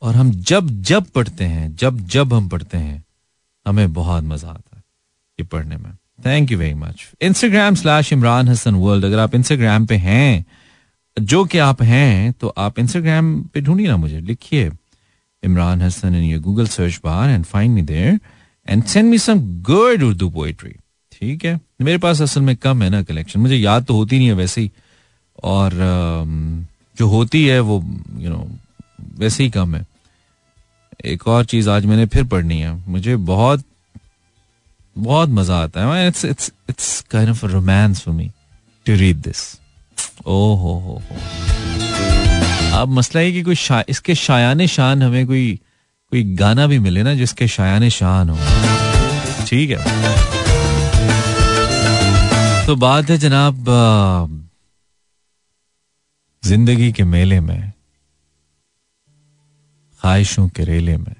और 0.03 0.15
हम 0.15 0.31
जब 0.31 0.69
जब 0.83 1.07
पढ़ते 1.15 1.45
हैं, 1.45 1.75
जब 1.77 1.99
जब 2.07 2.35
हम 2.35 2.49
पढ़ते 2.49 2.79
हैं, 2.79 3.03
हमें 3.67 3.93
बहुत 3.93 4.25
मज़ा 4.25 4.49
आता 4.49 4.77
है 4.77 4.83
ये 5.39 5.47
पढ़ने 5.47 5.77
में। 5.77 5.93
Thank 6.27 6.53
you 6.53 6.59
very 6.59 6.75
much 6.75 7.07
Instagram 7.21 7.75
slash 7.75 8.13
Imran 8.13 8.49
Hasan 8.49 8.75
world 8.75 9.05
अगर 9.05 9.19
आप 9.19 9.35
इंस्टाग्राम 9.35 9.87
पे 9.87 9.97
हैं, 9.97 10.45
जो 11.17 11.45
कि 11.45 11.59
आप 11.61 11.83
हैं 11.83 12.33
तो 12.33 12.55
आप 12.59 12.79
इंस्टाग्राम 12.79 13.35
पे 13.45 13.61
ढूंढिए 13.61 13.89
ना 13.89 13.97
मुझे, 13.97 14.21
लिखिए। 14.21 14.71
Imran 15.43 15.81
Hassan 15.81 16.15
in 16.15 16.25
your 16.25 16.41
Google 16.41 16.67
search 16.67 17.01
bar 17.03 17.29
and 17.29 17.47
find 17.47 17.75
me 17.75 17.83
there 17.83 18.19
and 18.67 18.89
send 18.89 19.11
me 19.11 19.19
some 19.19 19.41
good 19.69 20.03
Urdu 20.09 20.31
poetry. 20.31 20.75
ठीक 21.13 21.45
है? 21.45 21.61
मेरे 21.81 21.99
पास 21.99 22.21
असल 22.23 22.41
में 22.41 22.57
कम 22.57 22.83
है 22.83 22.89
ना 22.91 23.03
कलेक्शन 23.03 23.41
मुझे 23.41 23.57
याद 23.57 23.85
तो 23.85 23.95
होती 23.95 24.19
नहीं 24.19 24.29
है 24.29 24.35
वैसे 24.35 24.61
ही। 24.61 24.71
और 25.45 25.73
जो 26.99 27.09
होती 27.09 27.45
है 27.47 27.59
वो 27.61 27.83
यू 28.19 28.31
नो 28.31 28.47
वैसे 29.19 29.43
ही 29.45 29.51
कम 29.51 29.75
है। 29.75 29.87
एक 31.05 31.27
और 31.29 31.45
चीज़ 31.45 31.69
आज 31.71 31.87
मैंने 31.87 32.07
फिर 32.07 32.25
पढ़नी 32.25 32.59
है। 32.61 32.73
मुझे 32.89 33.17
बहुत 33.31 33.65
बहुत 34.97 35.29
मज़ा 35.29 35.63
आता 35.63 35.87
है। 35.87 36.07
It's 36.09 36.25
it's 36.25 36.53
it's 36.71 37.01
kind 37.11 37.31
of 37.31 37.45
romance 37.47 38.01
for 38.03 38.15
me 38.15 38.31
to 38.87 38.95
read 38.97 39.17
this 39.23 39.41
ओ 40.27 40.55
हो 40.55 40.79
हो 40.81 41.03
अब 42.73 42.89
मसला 42.89 43.21
है 43.21 43.33
कि 43.33 43.43
कोई 43.43 43.55
शा, 43.55 43.85
इसके 43.89 44.15
शायान 44.15 44.67
शान 44.67 45.03
हमें 45.03 45.27
कोई 45.27 45.61
कोई 46.13 46.23
गाना 46.35 46.67
भी 46.67 46.79
मिले 46.79 47.03
ना 47.03 47.15
जिसके 47.15 47.49
शायान 47.49 47.89
शान 47.89 48.31
हो। 48.31 48.37
ठीक 49.47 49.71
है। 49.71 49.77
तो 52.67 52.77
बात 52.77 53.11
है 53.11 53.19
जनाब 53.19 53.65
ज़िंदगी 56.45 56.93
के 56.93 57.05
मेले 57.05 57.41
में 57.41 57.73
ख्वाहिशों 60.01 60.49
के 60.49 60.65
रेले 60.65 60.97
में। 60.97 61.15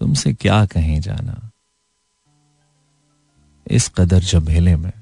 तुमसे 0.00 0.32
क्या 0.34 0.64
कहें 0.66 1.00
जाना? 1.00 1.50
इस 3.66 3.88
कदर 3.88 4.20
जमेले 4.20 4.76
में 4.76 4.92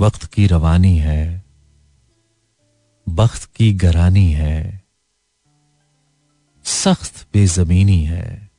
वक्त 0.00 0.24
की 0.24 0.46
रवानी 0.46 0.96
है 0.98 1.41
बख्त 3.06 3.44
की 3.54 3.72
गरानी 3.74 4.30
है, 4.32 4.82
सख्त 6.64 7.26
बेजमीनी 7.32 8.04
है, 8.04 8.50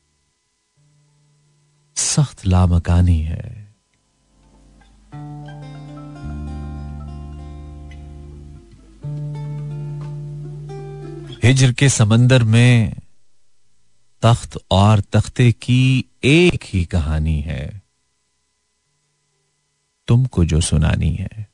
सख्त 1.95 2.45
लामकानी 2.45 3.19
है। 3.21 3.51
हिजर 11.43 11.71
के 11.73 11.89
समंदर 11.89 12.43
में 12.43 12.93
तख्त 14.21 14.57
और 14.71 14.99
तख्ते 15.11 15.51
की 15.51 16.05
एक 16.23 16.63
ही 16.63 16.83
कहानी 16.85 17.39
है, 17.41 17.81
तुमको 20.07 20.45
जो 20.45 20.61
सुनानी 20.61 21.13
है। 21.15 21.52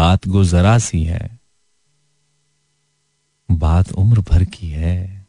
बात 0.00 0.28
गो 0.28 0.44
जरा 0.44 0.78
सी 0.78 1.04
है। 1.04 1.38
बात 3.50 3.92
उम्र 3.92 4.20
भर 4.20 4.44
की 4.44 4.68
है। 4.68 5.26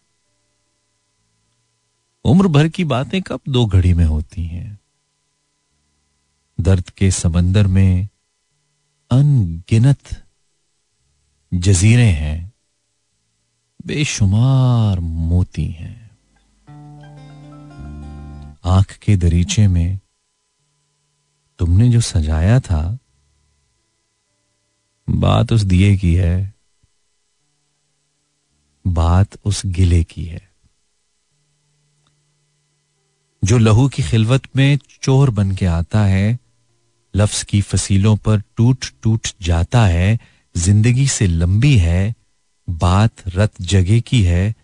उम्र 2.23 2.47
भर 2.47 2.67
की 2.67 2.83
बातें 2.83 3.21
कब 3.21 3.39
दो 3.49 3.65
घड़ी 3.65 3.93
में 3.93 4.05
होती 4.05 4.43
हैं? 4.43 4.79
दर्द 6.61 6.89
के 6.89 7.11
समंदर 7.11 7.67
में 7.67 8.07
अनगिनत 9.11 10.27
जजीरे 11.53 12.09
हैं। 12.09 12.53
बेशुमार 13.85 14.99
मोती 14.99 15.65
हैं। 15.65 16.17
आँख 18.65 18.91
के 18.91 19.17
दरीचे 19.17 19.67
में 19.67 19.99
तुमने 21.59 21.89
जो 21.89 22.01
सजाया 22.01 22.59
था 22.59 22.97
बात 25.11 25.51
उस 25.53 25.61
दिए 25.61 25.97
की 25.97 26.15
है, 26.15 26.53
बात 28.87 29.37
उस 29.45 29.65
गिले 29.65 30.03
की 30.03 30.25
है। 30.25 30.49
जो 33.43 33.57
लहू 33.57 33.87
की 33.89 34.03
खिलवत 34.03 34.41
में 34.55 34.79
चोर 35.01 35.29
बन 35.29 35.51
के 35.51 35.65
आता 35.65 36.03
है, 36.05 36.39
लफ्ज 37.15 37.43
की 37.43 37.61
फसीलों 37.61 38.17
पर 38.17 38.41
टूट 38.57 38.85
टूट 39.03 39.27
जाता 39.41 39.85
है, 39.85 40.19
ज़िंदगी 40.55 41.07
से 41.07 41.27
लंबी 41.27 41.77
है, 41.77 42.15
बात 42.69 43.11
रत 43.27 43.61
जगह 43.61 43.99
की 43.99 44.21
है, 44.23 44.55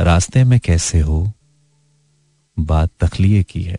रास्ते 0.00 0.44
में 0.44 0.60
कैसे 0.60 1.00
हो, 1.00 1.32
बात 2.58 2.90
तखलिए 3.00 3.42
की 3.42 3.62
है। 3.62 3.78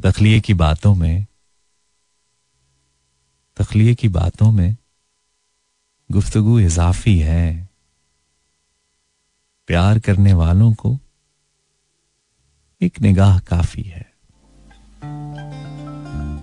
तखलिए 0.00 0.40
की 0.40 0.54
बातों 0.54 0.94
में 0.94 1.26
तखलिए 3.62 3.94
की 3.94 4.08
बातों 4.08 4.52
में 4.52 4.76
गुफ्तगु 6.12 6.60
इजाफी 6.60 7.18
है। 7.18 7.68
प्यार 9.66 9.98
करने 9.98 10.32
वालों 10.32 10.72
को 10.72 10.98
एक 12.82 13.00
निगाह 13.00 13.38
काफ़ी 13.38 13.82
है। 13.82 14.12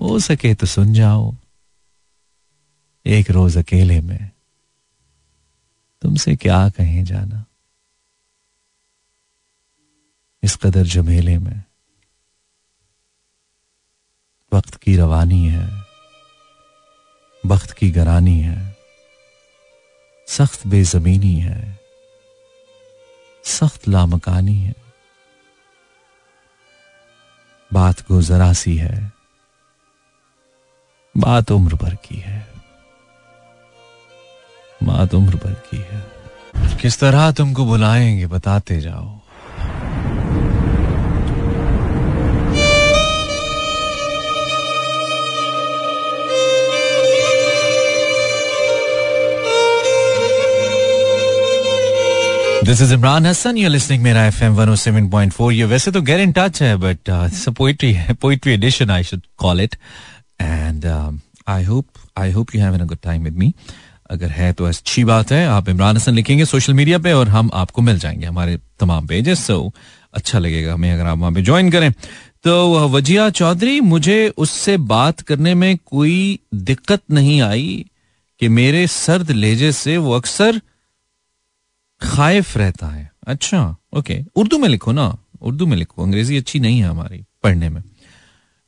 हो 0.02 0.20
सके 0.20 0.56
तो 0.56 0.68
सुन 0.68 0.94
जाओ, 0.94 1.36
एक 3.06 3.32
रोज 3.32 3.58
अकेले 3.58 4.02
में 4.02 4.32
तुमसे 6.02 6.36
क्या 6.36 6.70
कहें 6.70 7.04
जाना। 7.06 7.46
इस 10.44 10.56
कदर 10.56 10.84
जमेले 10.84 11.38
में 11.38 11.64
वक्त 14.54 14.76
की 14.76 14.96
रवानी 14.98 15.48
है। 15.48 15.89
बख्त 17.46 17.72
की 17.72 17.92
गरानी 17.92 18.40
है। 18.40 18.78
सख्त 20.28 20.68
बेजमीनी 20.68 21.36
है। 21.36 21.80
सख्त 23.46 23.88
लामकानी 23.88 24.56
है। 24.56 24.74
बात 27.74 28.02
को 28.02 28.22
जरा 28.22 28.54
सी 28.54 28.78
है। 28.78 29.12
बात 31.18 31.52
उम्र 31.52 31.76
भर 31.76 31.96
की 31.96 32.16
है। 32.16 32.48
बात 34.84 35.16
उम्र 35.16 35.36
भर 35.36 35.54
की 35.54 35.78
है। 35.78 36.08
किस 36.78 37.00
तरह 37.00 37.32
तुमको 37.32 37.66
बुलाएँगे, 37.66 38.28
बताते 38.28 38.82
जाओ। 38.82 39.19
This 52.70 52.82
is 52.82 52.94
Imran 52.94 53.26
Hasan 53.26 53.58
you 53.58 53.70
listening 53.70 54.04
मेरा 54.04 54.26
F 54.26 54.44
M 54.44 54.54
one 54.54 54.74
seven 54.76 55.08
point 55.10 55.32
four 55.34 55.54
ये 55.54 55.66
वैसे 55.66 55.92
तो 55.92 56.02
गेट 56.02 56.20
इन 56.20 56.32
टच 56.32 56.62
है 56.62 56.76
बट 56.76 57.10
पोइट्री 57.58 57.92
है 57.94 58.14
poetry 58.14 58.54
edition 58.54 58.90
I 58.90 59.04
should 59.04 59.22
call 59.38 59.62
it 59.62 59.76
and 60.42 60.86
I 61.48 61.64
hope 61.64 61.88
I 62.18 62.32
hope 62.32 62.56
you 62.56 62.62
have 62.62 62.74
a 62.74 62.84
good 62.84 62.98
time 63.04 63.24
with 63.24 63.38
me 63.38 63.54
अगर 64.12 64.30
है 64.30 64.52
तो 64.54 64.66
अच्छी 64.66 65.04
बात 65.04 65.32
है। 65.32 65.46
आप 65.48 65.70
इमरान 65.70 65.98
हसन 65.98 66.14
लिखेंगे 66.14 66.46
सोशल 66.46 66.74
मीडिया 66.74 67.00
पे 67.00 67.14
और 67.14 67.30
हम 67.30 67.50
आपको 67.54 67.82
मिल 67.82 68.00
जाएँगे 68.00 68.26
हमारे 68.26 68.60
तमाम 68.80 69.08
पेजेस 69.08 69.46
सो 69.48 69.74
अच्छा 70.14 70.40
लगेगा 70.40 70.74
हमें 70.74 70.92
अगर 70.94 71.06
आप 71.06 71.18
वहाँ 71.18 71.32
पे 71.32 71.42
ज्वाइन 71.42 71.72
करें। 71.72 71.92
तो 72.44 72.88
वजिया 72.90 73.30
चौधरी, 73.30 73.80
मुझे 73.82 74.34
उससे 74.38 74.78
बात 74.78 75.22
करने 75.22 75.54
में 75.56 75.78
कोई 75.86 76.40
दिक्कत 76.56 77.02
नहीं 77.12 77.42
आई 77.42 77.86
कि 78.40 78.48
मेरे 78.48 78.88
सर्द 78.88 79.32
लेजे 79.32 79.72
से 79.72 79.98
वो 79.98 80.14
अक्सर 80.14 80.62
खाइफ 82.02 82.58
रहता 82.58 82.88
है। 82.88 83.12
अच्छा 83.28 83.76
ओके 83.94 84.24
उर्दू 84.36 84.58
में 84.58 84.70
लिखो 84.70 84.92
ना। 84.92 85.18
उर्दू 85.42 85.66
में 85.66 85.78
लिखो। 85.78 86.04
अंग्रेज़ी 86.04 86.38
अच्छी 86.38 86.60
नहीं 86.60 86.80
है 86.80 86.88
हमारी 86.88 87.26
पढ़ने 87.44 87.70
में। 87.70 87.84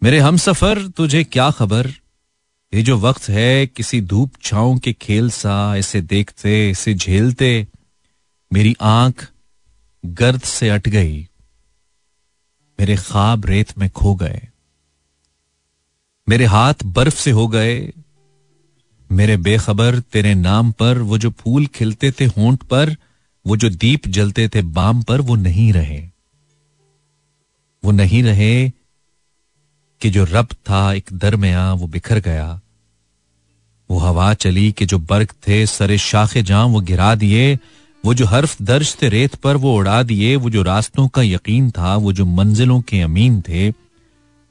मेरे 0.03 0.19
हम 0.19 0.37
सफ़र 0.37 0.87
तुझे 0.87 1.23
क्या 1.23 1.51
खबर? 1.51 1.87
ये 2.73 2.81
जो 2.81 2.97
वक्त 2.97 3.29
है, 3.29 3.67
किसी 3.67 4.01
धूप 4.01 4.31
छाओं 4.41 4.77
के 4.77 4.93
खेल 4.93 5.29
सा, 5.29 5.75
इसे 5.75 6.01
देखते, 6.01 6.69
इसे 6.69 6.93
झेलते, 6.93 7.67
मेरी 8.53 8.75
आँख 8.81 9.31
गर्द 10.05 10.41
से 10.41 10.69
अट 10.69 10.89
गई। 10.89 11.29
मेरे 12.79 12.95
ख्वाब 12.95 13.45
रेत 13.45 13.77
में 13.77 13.89
खो 13.89 14.15
गए। 14.15 14.47
मेरे 16.29 16.45
हाथ 16.45 16.73
बर्फ़ 16.85 17.15
से 17.15 17.31
हो 17.31 17.47
गए। 17.47 17.93
मेरे 19.11 19.37
बेखबर 19.37 19.99
तेरे 19.99 20.35
नाम 20.35 20.71
पर, 20.71 20.97
वो 20.97 21.17
जो 21.17 21.29
फूल 21.29 21.67
खिलते 21.67 22.11
थे 22.11 22.25
होंठ 22.25 22.63
पर 22.63 22.95
वो 23.47 23.57
जो 23.57 23.69
दीप 23.69 24.07
जलते 24.07 24.47
थे 24.47 24.61
बाम 24.61 25.01
पर, 25.01 25.21
वो 25.21 25.35
नहीं 25.35 25.73
रहे। 25.73 26.07
वो 27.83 27.91
नहीं 27.91 28.23
रहे 28.23 28.69
कि 30.01 30.09
जो 30.09 30.23
रब 30.23 30.47
था 30.69 30.93
एक 30.93 31.09
दर 31.13 31.17
दरमिया 31.17 31.73
वो 31.73 31.87
बिखर 31.87 32.19
गया। 32.19 32.61
वो 33.89 33.97
हवा 33.97 34.33
चली 34.33 34.71
कि 34.71 34.85
जो 34.85 34.99
बर्ग 34.99 35.31
थे, 35.47 35.65
सरे 35.65 35.97
शाखे 35.97 36.41
जहाँ 36.41 36.65
वो 36.65 36.81
गिरा 36.81 37.15
दिए। 37.15 37.59
वो 38.05 38.13
जो 38.13 38.25
हर्फ 38.25 38.61
दर्ज 38.61 38.97
थे 39.01 39.09
रेत 39.09 39.35
पर, 39.35 39.55
वो 39.55 39.77
उड़ा 39.77 40.03
दिए। 40.03 40.35
वो 40.35 40.49
जो 40.49 40.63
रास्तों 40.63 41.07
का 41.07 41.21
यकीन 41.21 41.71
था, 41.71 41.95
वो 41.95 42.13
जो 42.13 42.25
मंजिलों 42.25 42.81
के 42.81 43.01
अमीन 43.01 43.41
थे, 43.41 43.69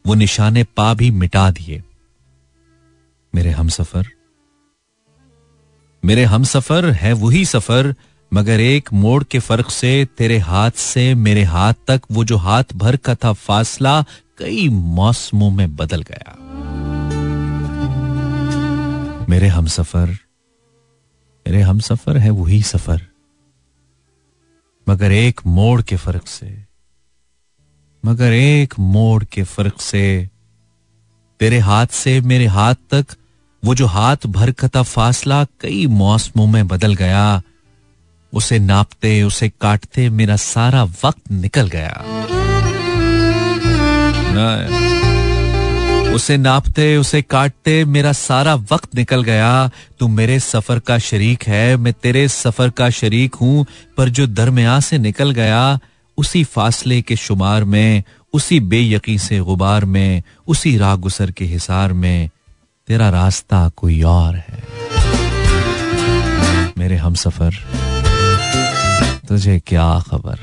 वो 0.07 0.15
निशाने 0.15 0.65
पा 0.65 0.95
भी 0.95 1.11
मिटा 1.11 1.51
दिए। 1.51 1.83
मेरे 3.35 3.51
हम 3.51 3.69
सफ़र 3.69 4.09
मेरे 6.05 6.25
हम 6.25 6.45
सफ़र 6.45 6.91
है 6.91 7.13
वही 7.13 7.45
सफ़र 7.45 7.95
मगर 8.33 8.61
एक 8.61 8.93
मोड़ 8.93 9.25
के 9.25 9.39
फ़र्क 9.39 9.71
से 9.71 10.05
तेरे 10.19 10.39
हाथ 10.39 10.71
से 10.71 11.15
मेरे 11.15 11.43
हाथ 11.45 11.75
तक 11.89 12.03
वो 12.11 12.25
जो 12.25 12.37
हाथ 12.37 12.65
भर 12.77 12.97
का 12.97 13.15
था 13.15 13.33
फासला 13.33 14.03
कई 14.39 14.69
मौसमों 14.69 15.51
में 15.51 15.77
बदल 15.77 16.03
गया। 16.03 16.37
मेरे 19.29 19.49
हम 19.49 19.67
सफ़र, 19.67 20.09
मेरे 21.47 21.61
हम 21.61 21.81
सफ़र 21.81 22.19
है 22.19 22.31
वही 22.31 22.63
सफ़र। 22.63 23.07
मगर 24.87 25.13
एक 25.13 25.41
मोड़ 25.47 25.83
के 25.83 25.97
फ़र्क 25.97 26.27
से, 26.29 26.65
मगर 28.05 28.33
एक 28.33 28.75
मोड़ 28.79 29.25
के 29.25 29.43
फ़र्क 29.43 29.81
से 29.81 30.29
तेरे 31.41 31.59
हाथ 31.59 31.87
से 31.87 32.21
मेरे 32.21 32.47
हाथ 32.47 32.75
तक 32.91 33.07
वो 33.63 33.75
जो 33.75 33.87
हाथ 33.87 34.27
भर 34.27 34.51
का 34.53 34.69
था 34.69 34.83
फासला 34.83 35.45
कई 35.61 35.87
मौसमों 35.87 36.47
में 36.47 36.67
बदल 36.69 36.95
गया। 36.95 37.43
उसे 38.33 38.59
नापते, 38.59 39.23
उसे 39.23 39.49
काटते, 39.49 40.11
मेरा 40.11 40.37
सारा 40.37 40.85
वक्त 40.85 41.31
निकल 41.31 41.69
गया। 41.69 42.05
उसे 46.15 46.37
नापते, 46.37 46.97
उसे 46.97 47.23
काटते, 47.23 47.85
मेरा 47.85 48.13
सारा 48.13 48.55
वक्त 48.55 48.95
निकल 48.95 49.23
गया। 49.23 49.71
तू 50.01 50.09
मेरे 50.09 50.41
सफ़र 50.41 50.79
का 50.79 50.99
शरीक 50.99 51.43
है, 51.43 51.77
मैं 51.77 51.93
तेरे 51.93 52.29
सफ़र 52.29 52.71
का 52.71 52.91
शरीक 52.91 53.35
हूँ, 53.35 53.67
पर 53.97 54.09
जो 54.09 54.27
दरमिया 54.27 54.81
से 54.81 54.99
निकल 54.99 55.31
गया, 55.31 55.79
उसी 56.19 56.45
फासले 56.45 57.03
के 57.03 57.17
शुमार 57.17 57.65
में, 57.65 58.03
उसी 58.33 58.61
बेयकी 58.61 59.19
से 59.19 59.39
गुबार 59.39 59.85
में, 59.85 60.23
उसी 60.47 60.77
राह 60.77 60.97
गुसर 60.97 61.31
के 61.31 61.45
हिसार 61.45 61.93
में, 61.93 62.29
तेरा 62.89 63.11
रास्ता 63.11 63.69
कोई 63.77 64.03
और 64.03 64.37
है। 64.37 64.63
मेरे 66.79 66.97
हम 66.97 67.15
सफ़र 67.15 67.55
तुझे 69.31 69.59
क्या 69.67 69.85
खबर? 70.11 70.39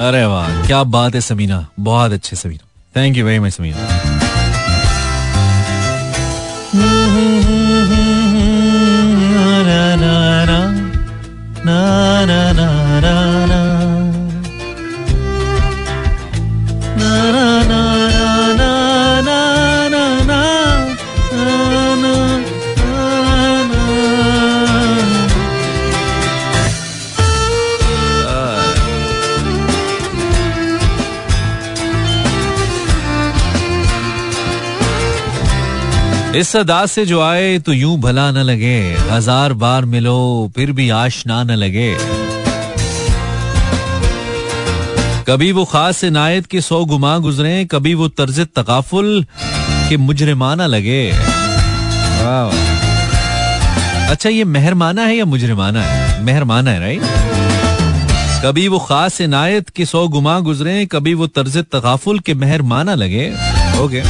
अरे 0.00 0.24
वाह, 0.26 0.66
क्या 0.66 0.82
बात 0.84 1.14
है 1.14 1.20
समीना। 1.20 1.66
बहुत 1.80 2.12
अच्छे 2.12 2.36
Samina. 2.36 2.66
Thank 2.96 3.16
you 3.16 3.24
very 3.26 3.38
much 3.38 3.52
Samina. 3.52 4.11
सदा 36.52 36.84
से 36.86 37.04
जो 37.06 37.20
आए 37.20 37.58
तो 37.58 37.72
यूँ 37.72 37.96
भला 38.00 38.30
न 38.30 38.38
लगे। 38.38 38.78
हज़ार 39.10 39.52
बार 39.52 39.84
मिलो, 39.84 40.50
फिर 40.56 40.72
भी 40.72 40.88
आशना 40.90 41.42
न 41.42 41.50
लगे। 41.56 41.96
कभी 45.28 45.50
वो 45.52 45.64
खास 45.64 46.02
इनायत 46.04 46.46
के 46.46 46.60
सौ 46.60 46.84
गुमा 46.84 47.16
गुजरे, 47.18 47.64
कभी 47.64 47.94
वो 47.94 48.08
तर्ज 48.10 48.40
तकाफुल 48.56 49.24
के 49.88 49.96
मुजरमाना 49.96 50.66
लगे। 50.66 51.02
अच्छा 54.10 54.28
ये 54.28 54.44
मेहरमाना 54.46 55.02
है 55.02 55.16
या 55.16 55.24
मुजरमाना 55.24 55.82
है? 55.82 56.22
मेहरमाना 56.24 56.70
है 56.70 56.80
राइट 56.80 57.02
कभी 58.44 58.66
वो 58.68 58.78
खास 58.78 59.20
इनायत 59.20 59.68
के 59.68 59.86
सौ 59.86 60.06
गुमा 60.08 60.38
गुजरे, 60.40 60.84
कभी 60.86 61.14
वो 61.14 61.26
तर्ज 61.28 61.56
तकाफुल 61.72 62.18
के 62.18 62.34
मेहरमाना 62.34 62.94
लगे। 62.96 63.30
Okay 63.80 64.02
okay. 64.02 64.04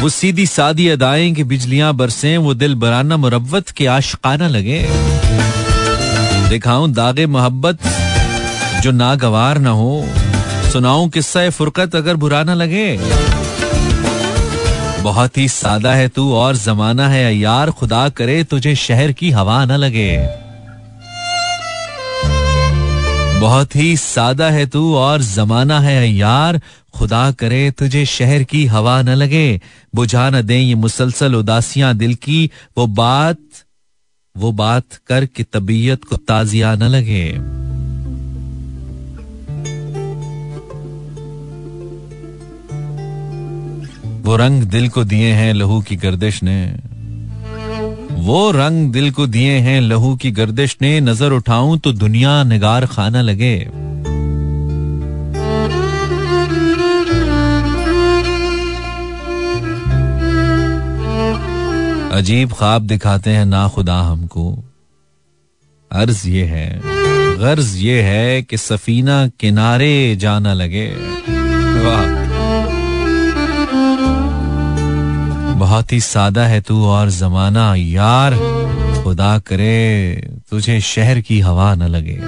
वो 0.00 0.08
सीधी 0.08 0.46
सादी 0.46 0.88
अदाएँ 0.88 1.32
की 1.32 1.44
बिजलियाँ 1.44 1.94
बरसें, 1.94 2.38
वो 2.38 2.54
दिल 2.54 2.74
बराना 2.74 3.16
मुरवत 3.16 3.68
के 3.68 3.86
आशकाना 3.86 4.48
लगे। 4.48 4.88
दिखाऊँ 6.48 6.92
दागे 6.92 7.26
मोहब्बत, 7.26 7.78
जो 8.82 8.90
नागवार 8.90 9.58
ना 9.58 9.70
हो। 9.70 10.06
सुनाऊं 10.72 11.08
किस्सा 11.08 11.50
फुरकत 11.50 11.96
अगर 11.96 12.16
बुरा 12.16 12.42
ना 12.42 12.54
लगे। 12.54 13.00
बहुत 15.02 15.38
ही 15.38 15.48
सादा 15.48 15.94
है 15.94 16.08
तू 16.08 16.34
और 16.34 16.56
जमाना 16.56 17.08
है 17.08 17.36
यार, 17.36 17.70
खुदा 17.70 18.08
करे 18.08 18.44
तुझे 18.44 18.74
शहर 18.74 19.12
की 19.12 19.30
हवा 19.30 19.64
ना 19.64 19.76
लगे। 19.76 20.45
बहुत 23.40 23.76
ही 23.76 23.96
सादा 23.96 24.50
है 24.50 24.66
तू 24.66 24.94
और 24.94 25.22
जमाना 25.22 25.80
है 25.80 26.12
यार। 26.12 26.60
खुदा 26.94 27.32
करे 27.32 27.70
तुझे 27.70 28.06
शहर 28.06 28.42
की 28.42 28.66
हवा 28.66 29.02
न 29.02 29.08
लगे। 29.08 29.60
बुझा 29.94 30.30
न 30.30 30.42
दे 30.42 30.58
ये 30.58 30.74
मुसलसल 30.74 31.34
उदासियाँ 31.34 31.94
दिल 31.94 32.14
की। 32.14 32.50
वो 32.78 32.86
बात 32.86 33.38
वो 34.36 34.52
बात 34.52 34.84
कर 35.06 35.26
कि 35.26 35.42
तबीयत 35.42 36.04
को 36.04 36.16
ताजिया 36.16 36.74
न 36.74 36.82
लगे। 36.82 37.32
वो 44.22 44.36
रंग 44.36 44.62
दिल 44.62 44.88
को 44.88 45.04
दिए 45.04 45.32
हैं 45.32 45.54
लहू 45.54 45.80
की 45.80 45.96
गर्दिश 45.96 46.42
ने। 46.42 46.85
वो 48.26 48.50
रंग 48.50 48.92
दिल 48.92 49.10
को 49.10 49.26
दिए 49.26 49.58
हैं, 49.58 49.80
लहू 49.80 50.14
की 50.16 50.30
गर्दिश 50.30 50.76
ने 50.82 51.00
नज़र 51.00 51.32
उठाऊं 51.32 51.78
तो 51.78 51.92
दुनिया 51.92 52.42
निगार 52.44 52.86
खाना 52.86 53.20
लगे। 53.22 53.54
अजीब 62.12 62.52
ख्वाब 62.52 62.82
दिखाते 62.82 63.30
हैं 63.30 63.44
ना 63.46 63.66
खुदा 63.68 64.00
हमको। 64.00 64.50
अर्ज़ 65.90 66.28
ये 66.28 66.44
है, 66.44 66.68
गर्ज 67.38 67.76
ये 67.76 68.02
है 68.02 68.42
कि 68.42 68.56
सफीना 68.58 69.26
किनारे 69.40 70.16
जाना 70.16 70.52
लगे। 70.52 70.88
वाह। 71.84 72.25
बहुत 75.56 75.92
ही 75.92 76.00
सादा 76.00 76.46
है 76.46 76.60
तू 76.60 76.86
और 76.86 77.10
जमाना। 77.10 77.74
यार 77.74 78.34
खुदा 79.02 79.38
करे 79.38 80.28
तुझे 80.50 80.80
शहर 80.80 81.20
की 81.20 81.40
हवा 81.40 81.74
न 81.74 81.82
लगे। 81.82 82.20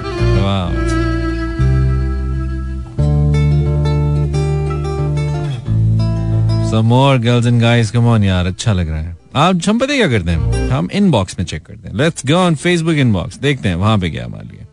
more 6.79 7.17
girls 7.19 7.45
and 7.47 7.61
guys, 7.61 7.91
come 7.95 8.17
on 8.17 8.23
यार 8.23 8.45
अच्छा 8.45 8.73
लग 8.73 8.89
रहा 8.89 8.99
है। 8.99 9.17
आप 9.35 9.61
हम 9.69 9.79
पता 9.79 9.95
क्या 9.95 10.07
करते 10.07 10.31
हैं? 10.31 10.69
हम 10.69 10.89
इनबॉक्स 10.93 11.35
में 11.39 11.45
चेक 11.45 11.65
करते 11.65 11.89
हैं। 11.89 11.95
Let's 11.95 12.25
go 12.25 12.33
on 12.33 12.55
Facebook 12.55 12.95
inbox 12.95 13.37
देखते 13.37 13.69
हैं 13.69 13.75
वहाँ 13.75 13.97
पे 13.97 14.09
क्या 14.09 14.25
हमारे 14.25 14.47
लिए 14.47 14.65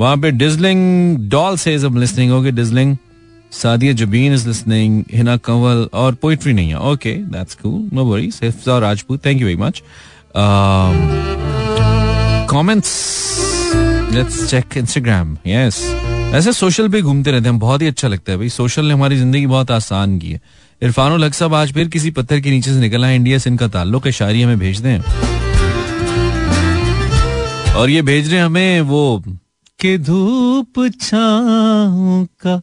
वहाँ 0.00 0.16
पे 0.16 0.30
dazzling 0.30 1.16
doll 1.30 1.56
listening 1.98 2.32
okay 2.32 2.50
dazzling 2.50 2.96
Sadia 3.52 3.92
Jabeen 3.94 4.34
is 4.34 4.46
listening 4.48 5.02
Hina 5.12 5.36
Kanwal 5.38 5.88
और 5.94 6.14
पोइट्री 6.14 6.52
नहीं 6.52 6.68
है। 6.68 6.78
Okay 6.90 7.12
that's 7.32 7.54
cool 7.54 7.88
no 7.92 8.04
worries 8.04 8.40
Hifza 8.42 8.78
Rajput 8.78 9.24
thank 9.26 9.40
you 9.40 9.46
very 9.46 9.58
much 9.58 9.82
comments 12.50 12.92
let's 14.12 14.46
check 14.50 14.76
Instagram 14.76 15.36
yes 15.46 15.82
ऐसे 16.34 16.52
सोशल 16.52 16.88
पे 16.88 17.00
घूमते 17.02 17.30
रहते 17.30 17.48
हैं। 17.48 17.58
बहुत 17.58 17.82
ही 17.82 17.86
अच्छा 17.86 18.08
लगता 18.08 18.32
है 18.32 18.38
भाई। 18.38 18.48
सोशल 18.48 18.84
ने 18.84 18.94
हमारी 18.94 19.16
ज़िंदगी 19.16 19.46
बहुत 19.46 19.70
आसान 19.70 20.18
की 20.18 20.32
है। 20.32 20.40
इरफान 20.82 21.12
उल 21.12 21.30
साहब 21.30 21.54
आज 21.54 21.72
फिर 21.72 21.88
किसी 21.88 22.10
पत्थर 22.10 22.40
के 22.40 22.50
नीचे 22.50 22.72
से 22.72 22.80
निकल 22.80 23.04
आए। 23.04 23.16
इंडिया 23.16 23.38
से 23.38 23.50
इनका 23.50 23.68
ताल्लुक 23.68 24.06
है। 24.06 24.12
शायरी 24.12 24.42
हमें 24.42 24.58
भेज 24.58 24.80
दें। 24.80 24.98
और 27.74 27.90
ये 27.90 28.02
भेज 28.02 28.32
रहे 28.32 28.40
हमें 28.40 28.80
वो, 28.80 29.22
के 29.80 29.96
धूप 29.98 30.90
छाओ 31.00 32.24
का 32.40 32.60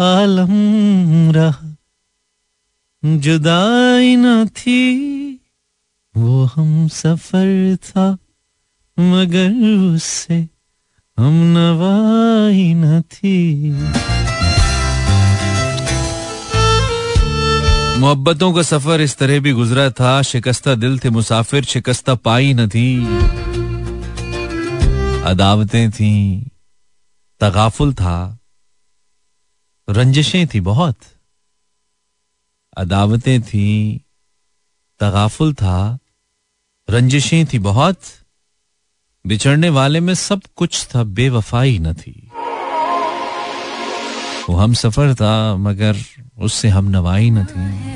आलम 0.00 1.32
रहा। 1.32 1.76
जुदाई 3.04 4.16
न 4.16 4.48
थी, 4.48 5.34
वो 6.16 6.44
हम 6.44 6.88
सफ़र 6.88 7.76
था, 7.76 8.18
मगर 9.00 9.50
उससे 9.94 10.48
हम 11.18 11.32
नवाई 11.32 12.74
न 12.74 13.00
थी। 13.00 13.70
मोहब्बतों 18.00 18.52
का 18.52 18.62
सफ़र 18.62 19.00
इस 19.00 19.16
तरह 19.16 19.40
भी 19.40 19.52
गुजरा 19.52 19.90
था, 19.90 20.22
शिकस्ता 20.22 20.74
दिल 20.74 20.98
थे 20.98 21.10
मुसाफिर, 21.10 21.64
शिकस्ता 21.64 22.14
पाई 22.14 22.54
न 22.54 22.68
थी। 22.68 23.06
अदावतें 25.22 25.90
थी, 25.90 26.46
तगाफुल 27.40 27.94
था 27.94 28.38
रंजिशें 29.90 30.46
थी 30.46 30.60
बहुत। 30.60 30.96
अदावतें 32.76 33.42
थी 33.42 34.00
तगाफुल 35.00 35.54
था 35.54 35.98
रंजिशें 36.90 37.46
थी 37.46 37.58
बहुत। 37.58 38.00
बिछड़ने 39.26 39.68
वाले 39.68 40.00
में 40.00 40.14
सब 40.14 40.40
कुछ 40.56 40.86
था 40.86 41.02
बेवफाई 41.02 41.78
न 41.78 41.94
थी। 41.94 42.30
वो 44.50 44.56
हम 44.56 44.74
सफ़र 44.74 45.14
था 45.14 45.56
मगर 45.56 45.96
उससे 46.38 46.68
हम 46.68 46.84
नवाई 46.84 47.30
न 47.30 47.44
थी। 47.44 47.94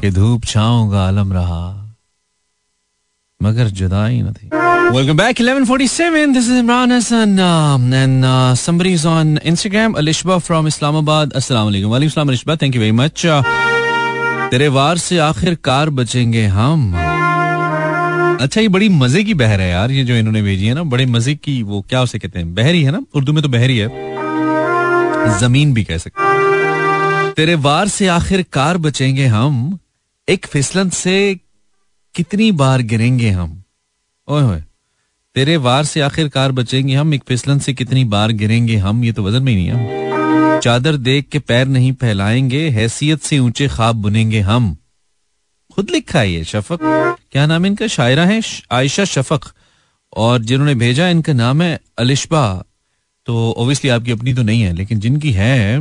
कि 0.00 0.10
धूप 0.10 0.44
छाओ 0.44 0.90
का 0.90 1.06
आलम 1.06 1.32
रहा 1.32 1.83
मगर 3.46 3.68
जुदा 3.80 4.06
ही 4.06 4.22
थी। 4.22 4.48
Welcome 4.94 5.16
back 5.16 5.40
1147 5.40 6.32
this 6.34 6.44
is 6.44 6.58
Imran 6.58 6.92
Hasan 6.92 7.38
and 7.94 8.24
somebody 8.58 8.92
is 8.92 9.06
on 9.08 9.38
Instagram 9.44 9.92
Alishba 10.00 10.38
from 10.48 10.66
Islamabad 10.68 11.32
अस्सलाम 11.32 11.64
वालेकुम 11.64 11.90
वालेकुम 11.92 12.12
सलाम 12.12 12.28
Alishba 12.28 12.56
thank 12.62 12.74
you 12.74 12.80
very 12.80 12.92
much 13.00 13.26
तेरे 14.50 14.68
वार 14.70 14.98
से 14.98 15.18
आखिरकार 15.26 15.90
बचेंगे 15.98 16.44
हम 16.56 16.92
अच्छा 18.40 18.60
ये 18.60 18.68
बड़ी 18.68 18.88
मज़े 18.90 19.22
की 19.24 19.34
बहर 19.34 19.60
है 19.60 19.70
यार 19.70 19.90
ये 19.90 20.04
जो 20.04 20.14
इन्होंने 20.14 20.42
भेजी 20.42 20.66
है 20.66 20.74
ना 20.74 20.82
बड़े 20.92 21.06
मज़े 21.08 21.34
की 21.36 21.62
वो 21.64 21.80
क्या 21.88 22.02
उसे 22.02 22.18
कहते 22.18 22.38
हैं 22.38 22.54
बहरी 22.54 22.82
है 22.82 22.92
ना 22.92 23.00
उर्दू 23.14 23.32
में 23.32 23.42
तो 23.42 23.48
बहरी 23.48 23.78
है 23.78 23.88
ज़मीन 25.40 25.72
भी 25.74 25.84
कह 25.84 25.98
सकते 25.98 27.32
तेरे 27.36 27.54
वार 27.66 27.88
से 27.88 28.06
आखिरकार 28.08 28.78
बचेंगे 28.78 29.26
हम 29.34 29.56
एक 30.28 30.46
फिसलन 30.46 30.88
से 30.96 31.16
कितनी 32.14 32.52
बार 32.52 32.82
गिरेंगे 32.82 33.30
हम? 33.30 33.64
ओए 34.28 34.62
तेरे 35.34 35.56
वार 35.56 35.84
से 35.84 36.00
आखिरकार 36.00 36.52
बचेंगे 36.52 36.94
हम, 36.94 37.14
एक 37.14 37.22
फिसलन 37.28 37.58
से 37.58 37.74
कितनी 37.74 38.04
बार 38.04 38.32
गिरेंगे 38.32 38.76
हम, 38.76 39.04
ये 39.04 39.12
तो 39.12 39.22
वज़न 39.22 39.42
में 39.42 39.52
ही 39.52 39.58
नहीं 39.58 39.70
हम। 39.70 40.60
चादर 40.60 40.96
देख 40.96 41.28
के 41.28 41.38
पैर 41.38 41.66
नहीं 41.66 41.92
फैलाएँगे, 41.92 42.68
हैसियत 42.68 43.22
से 43.22 43.38
ऊँचे 43.38 43.68
ख्वाब 43.68 43.96
बुनेंगे 43.96 44.40
हम। 44.40 44.76
खुद 45.74 45.90
लिखा 45.90 46.18
है 46.18 46.32
ये, 46.32 46.44
शफक। 46.44 46.78
क्या 47.32 47.46
नाम 47.46 47.66
इनका? 47.66 47.86
शायरा 47.86 48.24
है? 48.24 48.42
आयशा 48.72 49.04
शफक। 49.04 49.40
और 50.16 50.42
जिन्होंने 50.42 50.74
भेजा, 50.74 51.08
इनका 51.08 51.32
नाम 51.32 51.62
है 51.62 51.80
अलिशबा। 51.98 52.64
तो 53.26 53.50
ओबियसली 53.50 53.90
आपकी 53.90 54.10
अपनी 54.10 54.34
तो 54.34 54.42
नहीं 54.42 54.62
है, 54.62 54.72
लेकिन 54.72 55.00
जिनकी 55.00 55.32
है 55.32 55.78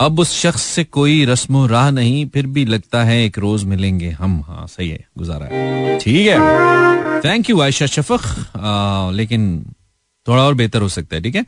अब 0.00 0.20
उस 0.20 0.32
शख्स 0.34 0.62
से 0.62 0.84
कोई 0.86 1.24
रस्म 1.24 1.64
राह 1.66 1.90
नहीं, 1.90 2.26
फिर 2.28 2.46
भी 2.46 2.64
लगता 2.64 3.02
है 3.04 3.24
एक 3.24 3.38
रोज 3.38 3.64
मिलेंगे 3.64 4.10
हम। 4.12 4.40
हाँ 4.46 4.66
सही 4.66 4.88
है, 4.88 5.04
गुजारा 5.18 5.46
है। 5.46 5.98
ठीक 5.98 6.26
है। 6.26 7.22
थैंक 7.24 7.50
यू 7.50 7.60
आयशा 7.60 7.86
शफक 7.86 8.22
लेकिन 9.14 9.64
थोड़ा 10.26 10.42
और 10.42 10.54
बेहतर 10.54 10.82
हो 10.82 10.88
सकता 10.88 11.16
है, 11.16 11.22
ठीक 11.22 11.34
है? 11.36 11.44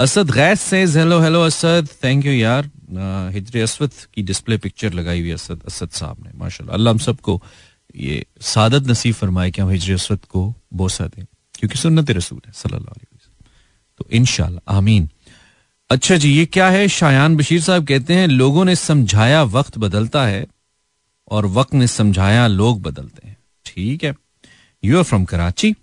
असद 0.00 0.30
गैस 0.30 0.60
से 0.62 0.84
hello 0.86 1.20
hello 1.20 1.40
Asad. 1.42 1.88
Thank 2.04 2.26
you 2.26 2.32
यार। 2.32 2.70
हिजर 3.34 3.62
असवद 3.62 3.90
की 4.14 4.22
डिस्प्ले 4.22 4.56
पिक्चर 4.58 4.92
लगाई 4.92 5.20
हुई 5.20 5.30
असद 5.30 5.62
असद 5.66 5.90
साहब 5.90 6.24
ने, 6.24 6.30
माशाल्लाह। 6.34 6.74
अल्लाह 6.74 6.92
हम 6.94 6.98
सबको 7.00 7.42
ये 7.94 8.24
सादत 8.40 8.88
नसीब 8.88 9.14
फरमाए 9.14 9.50
कि 9.50 9.60
हम 9.62 9.70
हिजर 9.70 9.94
असवद 9.94 10.24
को 10.28 10.54
बोसा 10.74 11.06
दें, 11.06 11.24
क्योंकि 11.54 11.78
सुन्नत 11.78 12.10
रसूल 12.10 12.40
है, 12.46 12.52
सल्लल्लाहु 12.52 12.94
अलैहि 12.94 13.16
वसल्लम। 13.16 13.48
तो 13.98 14.06
इनशाला 14.10 14.60
आमीन। 14.68 15.08
अच्छा 15.90 16.16
जी, 16.16 16.32
ये 16.32 16.46
क्या 16.46 16.68
है? 16.70 16.88
शायान 16.88 17.36
बशीर 17.36 17.60
साहब 17.60 17.86
कहते 17.86 18.14
हैं, 18.14 18.26
लोगों 18.26 18.64
ने 18.64 18.76
समझाया 18.76 19.42
वक्त 19.42 19.78
बदलता 19.78 20.26
है 20.26 20.46
और 21.30 21.46
वक्त 21.46 21.74
ने 21.74 21.86
समझाया 21.86 22.46
लोग 22.46 22.82
बदलते 22.82 23.28
हैं। 23.28 23.36
ठीक 23.66 24.04
है। 24.04 24.14
यू 24.84 24.98
आर 24.98 25.02
फ्रॉम 25.02 25.24
कराची 25.24 25.74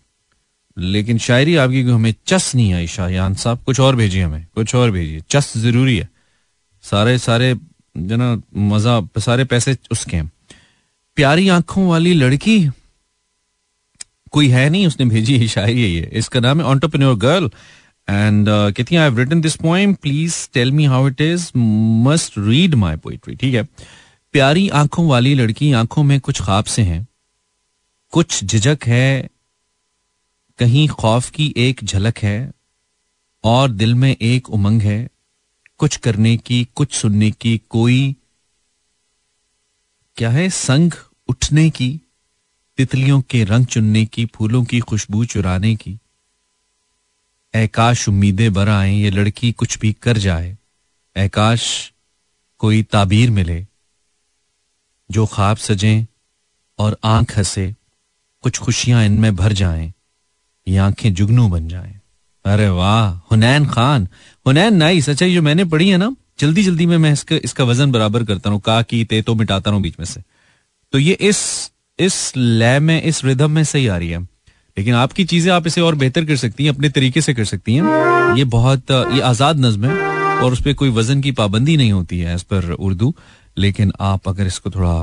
लेकिन 0.77 1.17
शायरी 1.17 1.55
आपकी 1.55 1.83
को 1.83 1.93
हमें 1.93 2.13
चस 2.27 2.55
नहीं 2.55 2.73
आई, 2.73 2.87
शायान 2.87 3.33
साहब। 3.33 3.63
कुछ 3.65 3.79
और 3.79 3.95
भेजिए 3.95 4.23
हमें, 4.23 4.47
कुछ 4.55 4.75
और 4.75 4.91
भेजिए। 4.91 5.21
चस 5.29 5.57
ज़रूरी 5.57 5.97
है। 5.97 6.09
सारे 6.81 7.17
सारे, 7.17 7.55
जो 7.97 8.15
ना, 8.15 8.41
मज़ा, 8.55 9.07
सारे 9.17 9.45
पैसे 9.45 9.77
उसके 9.91 10.17
हैं। 10.17 10.31
प्यारी 11.15 11.49
आँखों 11.49 11.87
वाली 11.89 12.13
लड़की, 12.13 12.69
कोई 14.31 14.47
है 14.47 14.69
नहीं, 14.69 14.87
उसने 14.87 15.05
भेजी 15.05 15.37
है 15.37 15.47
शायरी 15.47 15.83
है 15.83 15.89
ये। 15.89 16.09
इसका 16.13 16.39
नाम 16.39 16.59
है 16.59 16.65
ऑन्टरप्रेन्योर 16.65 17.15
गर्ल 17.15 17.51
एंड 18.09 18.47
कहती 18.49 18.95
हैं 18.95 19.01
I 19.01 19.09
have 19.09 19.19
written 19.19 19.41
this 19.41 19.55
poem 19.55 19.93
please 19.93 20.49
tell 20.53 20.71
me 20.71 20.85
how 20.85 21.07
it 21.07 21.21
is 21.21 21.51
must 22.07 22.33
read 22.37 22.75
my 22.75 22.97
poetry 22.97 23.35
ठीक 23.35 23.53
है? 23.53 23.63
प्यारी 24.31 24.69
आँखों 24.69 25.07
वाली 25.07 25.35
लड़की, 25.35 25.71
आँखों 25.71 26.03
में 26.03 26.19
कुछ 26.19 26.41
ख्वाब 26.41 26.65
से 26.65 26.81
हैं। 26.81 27.07
कुछ 28.11 28.43
झिझक 28.43 28.79
है, 28.85 29.29
कहीं 30.59 30.87
खौफ 30.87 31.29
की 31.29 31.53
एक 31.57 31.83
झलक 31.83 32.17
है, 32.17 32.51
और 33.43 33.71
दिल 33.71 33.95
में 33.95 34.15
एक 34.21 34.49
उमंग 34.49 34.81
है। 34.81 35.07
कुछ 35.77 35.97
करने 35.97 36.37
की, 36.37 36.67
कुछ 36.75 36.93
सुनने 36.93 37.31
की, 37.31 37.61
कोई 37.69 38.15
क्या 40.15 40.29
है? 40.29 40.49
संग 40.49 40.91
उठने 41.27 41.69
की, 41.69 42.01
तितलियों 42.77 43.21
के 43.21 43.43
रंग 43.43 43.65
चुनने 43.65 44.05
की, 44.05 44.25
फूलों 44.25 44.63
की 44.63 44.79
खुशबू 44.79 45.25
चुराने 45.25 45.75
की। 45.75 45.97
ऐकाश 47.57 48.07
उम्मीदें 48.09 48.51
बर 48.53 48.69
आए, 48.69 48.91
ये 48.91 49.09
लड़की 49.09 49.51
कुछ 49.51 49.77
भी 49.79 49.91
कर 49.93 50.17
जाए। 50.17 50.55
ऐकाश 51.15 51.91
कोई 52.61 52.81
ताबीर 52.83 53.29
मिले, 53.31 53.65
जो 55.09 55.25
ख्वाब 55.25 55.57
सजें 55.57 56.05
और 56.79 56.97
आँख 57.05 57.37
हंसे, 57.37 57.73
कुछ 58.43 58.57
खुशियाँ 58.59 59.03
इनमें 59.05 59.35
भर 59.35 59.53
जाएँ, 59.53 59.91
ये 60.67 60.77
आँखें 60.77 61.13
जुगनू 61.13 61.47
बन 61.47 61.67
जाएँ। 61.67 61.99
अरे 62.45 62.69
वाह, 62.69 63.09
हुनैन 63.31 63.65
खान, 63.65 64.07
हुनैन 64.45 64.75
नाइस 64.75 65.09
अच्छा 65.09 65.27
जो 65.27 65.41
मैंने 65.41 65.65
पढ़ी 65.65 65.89
है 65.89 65.97
ना 65.97 66.15
जल्दी 66.39 66.63
जल्दी 66.63 66.85
में, 66.85 66.97
मैं 66.97 67.11
इसका 67.13 67.35
इसका 67.43 67.63
वज़न 67.63 67.91
बराबर 67.91 68.23
करता 68.23 68.49
हूँ 68.49 68.59
का 68.59 68.81
की 68.81 69.03
ते 69.05 69.21
तो 69.21 69.35
मिटाता 69.35 69.71
हूँ 69.71 69.81
बीच 69.81 69.95
में 69.99 70.05
से। 70.05 70.21
तो 70.93 70.99
ये 70.99 71.13
इस 71.13 71.71
इस 71.99 72.33
लय 72.37 72.79
में, 72.79 73.01
इस 73.01 73.23
रिदम 73.25 73.51
में 73.51 73.63
सही 73.63 73.87
आ 73.87 73.97
रही 73.97 74.09
है। 74.09 74.27
लेकिन 74.77 74.93
आपकी 74.95 75.23
चीज़ें 75.25 75.51
आप 75.53 75.67
इसे 75.67 75.81
और 75.81 75.95
बेहतर 75.95 76.25
कर 76.25 76.35
सकती 76.35 76.63
हैं, 76.63 76.73
अपने 76.73 76.89
तरीके 76.89 77.21
से 77.21 77.33
कर 77.33 77.45
सकती 77.45 77.75
हैं। 77.75 78.35
ये 78.37 78.43
बहुत 78.45 78.91
ये 78.91 79.21
आज़ाद 79.21 79.59
नज्म 79.59 79.85
है 79.85 80.41
और 80.41 80.51
उस 80.51 80.61
पर 80.61 80.73
कोई 80.73 80.89
वज़न 80.89 81.21
की 81.21 81.31
पाबंदी 81.31 81.77
नहीं 81.77 81.91
होती 81.91 82.19
है 82.19 82.33
एज 82.33 82.43
पर 82.43 82.71
उर्दू। 82.71 83.13
लेकिन 83.57 83.91
आप 83.99 84.27
अगर 84.29 84.47
इसको 84.47 84.69
थोड़ा 84.69 84.93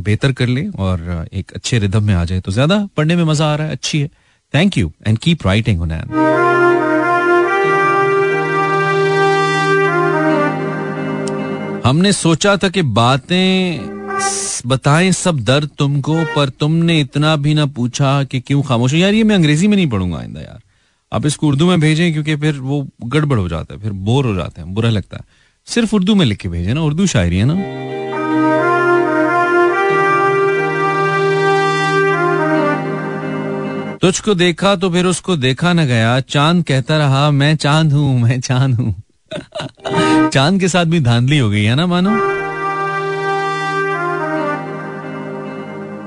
बेहतर 0.00 0.32
कर 0.32 0.46
लें 0.46 0.68
और 0.70 1.26
एक 1.32 1.52
अच्छे 1.54 1.78
रिदम 1.78 2.04
में 2.04 2.14
आ 2.14 2.24
जाए 2.24 2.40
तो 2.40 2.52
ज़्यादा 2.52 2.78
पढ़ने 2.96 3.16
में 3.16 3.24
मज़ा 3.24 3.46
आ 3.46 3.54
रहा 3.54 3.66
है, 3.66 3.72
अच्छी 3.72 4.00
है। 4.00 4.08
Thank 4.54 4.78
you 4.78 4.92
and 5.06 5.18
keep 5.18 5.46
writing 5.46 5.82
हमने 11.86 12.12
सोचा 12.12 12.56
था 12.56 12.68
कि 12.68 12.82
बातें 12.82 13.95
बताएँ 14.66 15.12
सब 15.12 15.40
दर्द 15.40 15.70
तुमको, 15.78 16.24
पर 16.24 16.48
तुमने 16.48 17.00
इतना 17.00 17.36
भी 17.36 17.54
ना 17.54 17.66
पूछा 17.66 18.24
कि 18.24 18.40
क्यों 18.40 18.62
खामोश 18.62 18.94
यार, 18.94 19.14
ये 19.14 19.24
मैं 19.24 19.34
अंग्रेज़ी 19.34 19.68
में 19.68 19.76
नहीं 19.76 19.86
पढ़ूँगा 19.86 20.18
आइंदा 20.18 20.40
यार। 20.40 20.60
आप 21.12 21.26
इसको 21.26 21.48
उर्दू 21.48 21.66
में 21.66 21.80
भेजें, 21.80 22.12
क्योंकि 22.12 22.36
फिर 22.36 22.58
वो 22.58 22.88
गड़बड़ 23.04 23.38
हो 23.38 23.48
जाता 23.48 23.74
है, 23.74 23.80
फिर 23.80 23.92
बोर 23.92 24.26
हो 24.26 24.34
जाते 24.34 24.60
हैं, 24.60 24.74
बुरा 24.74 24.90
लगता 24.90 25.16
है। 25.16 25.22
सिर्फ़ 25.66 25.94
उर्दू 25.94 26.14
में 26.14 26.26
लिख 26.26 26.38
के 26.38 26.48
भेजे 26.48 26.74
ना, 26.74 26.82
उर्दू 26.82 27.06
शायरी 27.06 27.36
है 27.36 27.44
ना। 27.44 27.86
तुझको 33.96 34.34
देखा 34.34 34.76
तो 34.76 34.90
फिर 34.90 35.06
उसको 35.06 35.36
देखा 35.36 35.72
ना 35.72 35.84
गया। 35.84 36.20
चाँद 36.20 36.64
कहता 36.64 36.98
रहा, 36.98 37.30
मैं 37.30 37.56
चाँद 37.56 37.92
हूँ, 37.92 38.20
मैं 38.20 38.40
चाँद 38.40 38.74
हूँ। 38.74 39.02
चाँद 40.30 40.60
के 40.60 40.68
साथ 40.68 40.84
भी 40.84 41.00
धांधली 41.00 41.38
हो 41.38 41.50
गई 41.50 41.64
है 41.64 41.74
ना, 41.74 41.86
मानो? 41.86 42.45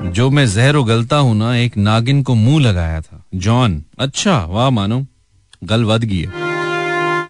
जो 0.02 0.28
मैं 0.30 0.46
जहर 0.46 0.74
उगलता 0.74 1.16
हूँ 1.16 1.36
ना, 1.36 1.54
एक 1.56 1.76
नागिन 1.76 2.22
को 2.22 2.34
मुँह 2.34 2.60
लगाया 2.62 3.00
था। 3.00 3.24
जॉन 3.36 3.82
अच्छा 3.98 4.38
वाह, 4.44 4.70
मानो। 4.70 5.04
गल 5.64 5.84
वद 5.84 6.04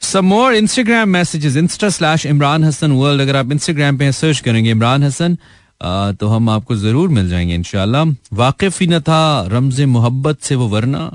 some 0.02 0.24
more 0.24 0.54
Instagram 0.54 1.08
messages 1.08 1.56
insta 1.56 1.88
slash 1.88 2.26
Imran 2.26 2.64
Hasan 2.64 2.92
world 2.92 3.22
अगर 3.22 3.36
आप 3.36 3.52
इंस्टाग्राम 3.52 3.98
पे 3.98 4.10
सर्च 4.12 4.40
करेंगे 4.40 4.70
इमरान 4.70 5.02
हसन 5.04 5.36
तो 6.20 6.28
हम 6.28 6.48
आपको 6.50 6.76
ज़रूर 6.76 7.08
मिल 7.08 7.28
जाएँगे 7.30 7.54
इनशाला 7.54 8.02
वाकिफ 8.32 8.80
ही 8.80 8.86
न 8.86 9.00
था 9.00 9.46
रमज 9.48 9.80
मोहब्बत 9.80 10.40
से 10.42 10.54
वो, 10.54 10.68
वरना 10.68 11.10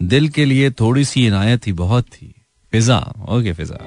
दिल 0.00 0.28
के 0.28 0.44
लिए 0.44 0.70
थोड़ी 0.70 1.04
सी 1.04 1.26
इनायत 1.26 1.66
ही 1.66 1.72
बहुत 1.72 2.04
थी। 2.04 2.34
फिजा, 2.72 2.98
ओके, 3.28 3.52
फिजा। 3.52 3.78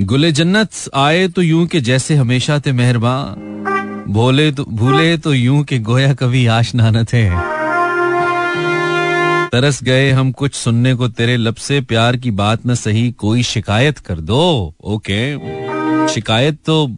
गुले 0.00 0.30
जन्नत 0.32 0.70
आए 0.94 1.26
तो 1.28 1.42
यूँ 1.42 1.66
के 1.66 1.80
जैसे 1.80 2.14
हमेशा 2.14 2.58
थे 2.60 2.72
मेहरबान। 2.72 4.04
भोले 4.12 4.50
तो 4.52 4.64
भूले 4.70 5.16
तो 5.18 5.34
यूँ 5.34 5.62
के 5.64 5.78
गोया 5.78 6.12
कभी 6.14 6.46
आशना 6.46 6.90
न 6.90 7.04
थे। 7.04 7.28
तरस 9.50 9.82
गए 9.84 10.10
हम 10.10 10.32
कुछ 10.32 10.54
सुनने 10.54 10.94
को 10.94 11.08
तेरे 11.08 11.36
लब 11.36 11.54
से 11.54 11.80
प्यार 11.80 12.16
की 12.16 12.30
बात 12.30 12.66
न 12.66 12.74
सही, 12.74 13.10
कोई 13.12 13.42
शिकायत 13.42 13.98
कर 13.98 14.20
दो। 14.20 14.74
ओके। 14.84 16.08
शिकायत 16.08 16.58
तो 16.66 16.96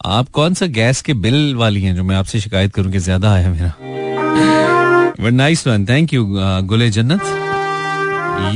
आप 0.00 0.28
कौन 0.28 0.54
सा 0.54 0.66
गैस 0.66 1.00
के 1.02 1.14
बिल 1.14 1.54
वाली 1.54 1.82
हैं 1.82 1.94
जो 1.96 2.04
मैं 2.04 2.16
आपसे 2.16 2.40
शिकायत 2.40 2.74
करूँ 2.74 2.92
कि 2.92 2.98
ज़्यादा 2.98 3.32
आया 3.32 3.50
मेरा? 3.50 3.72
But 5.20 5.32
nice 5.32 5.66
one 5.66 5.86
thank 5.86 6.12
you 6.14 6.26
Gule 6.64 6.90
Jannat. 6.90 7.22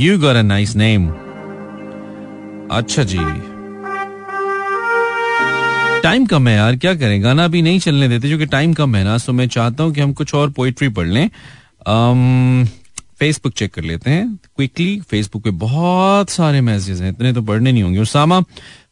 You 0.01 0.19
got 0.19 0.35
a 0.35 0.41
nice 0.41 0.75
name 0.75 1.09
अच्छा 2.71 3.03
जी। 3.03 3.17
टाइम 6.03 6.25
कम 6.25 6.47
है 6.47 6.55
यार 6.55 6.75
क्या 6.75 6.93
करें? 6.95 7.23
गाना 7.23 7.47
भी 7.47 7.61
नहीं 7.61 7.79
चलने 7.79 8.07
देते 8.07 8.27
क्योंकि 8.27 8.45
टाइम 8.45 8.73
कम 8.73 8.95
है 8.95 9.03
ना 9.03 9.17
सो 9.17 9.33
मैं 9.33 9.47
चाहता 9.47 9.83
हूँ 9.83 9.93
कि 9.93 10.01
हम 10.01 10.13
कुछ 10.13 10.33
और 10.35 10.49
पोइट्री 10.51 10.89
पढ़ 10.89 11.07
लें। 11.07 11.29
फेसबुक 13.19 13.51
um, 13.51 13.57
चेक 13.59 13.73
कर 13.73 13.81
लेते 13.81 14.11
हैं। 14.11 14.35
क्विकली 14.55 14.99
फेसबुक 15.01 15.43
पे 15.43 15.51
बहुत 15.51 16.29
सारे 16.29 16.61
मैसेजेस 16.61 17.01
हैं 17.01 17.09
इतने 17.09 17.33
तो 17.33 17.41
पढ़ने 17.41 17.71
नहीं 17.71 17.83
होंगे। 17.83 17.99
उसामा 17.99 18.41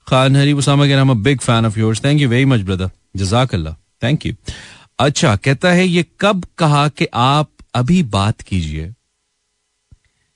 खान 0.07 0.35
हरी 0.35 0.53
उसामा 0.53 0.87
कह 0.87 0.95
रहा 0.95 1.13
big 1.13 1.39
fan 1.39 1.65
of 1.65 1.79
yours 1.79 2.03
thank 2.05 2.21
you 2.21 2.29
very 2.29 2.45
much 2.45 2.61
brother 2.61 2.89
जजाक 3.15 3.53
अल्लाह 3.55 3.73
थैंक 4.03 4.25
यू 4.25 4.33
अच्छा 4.99 5.35
कहता 5.35 5.71
है 5.71 5.87
ये 5.87 6.05
कब 6.21 6.45
कहा 6.57 6.87
कि 6.87 7.07
आप 7.13 7.49
अभी 7.75 8.03
बात 8.03 8.41
कीजिए? 8.41 8.93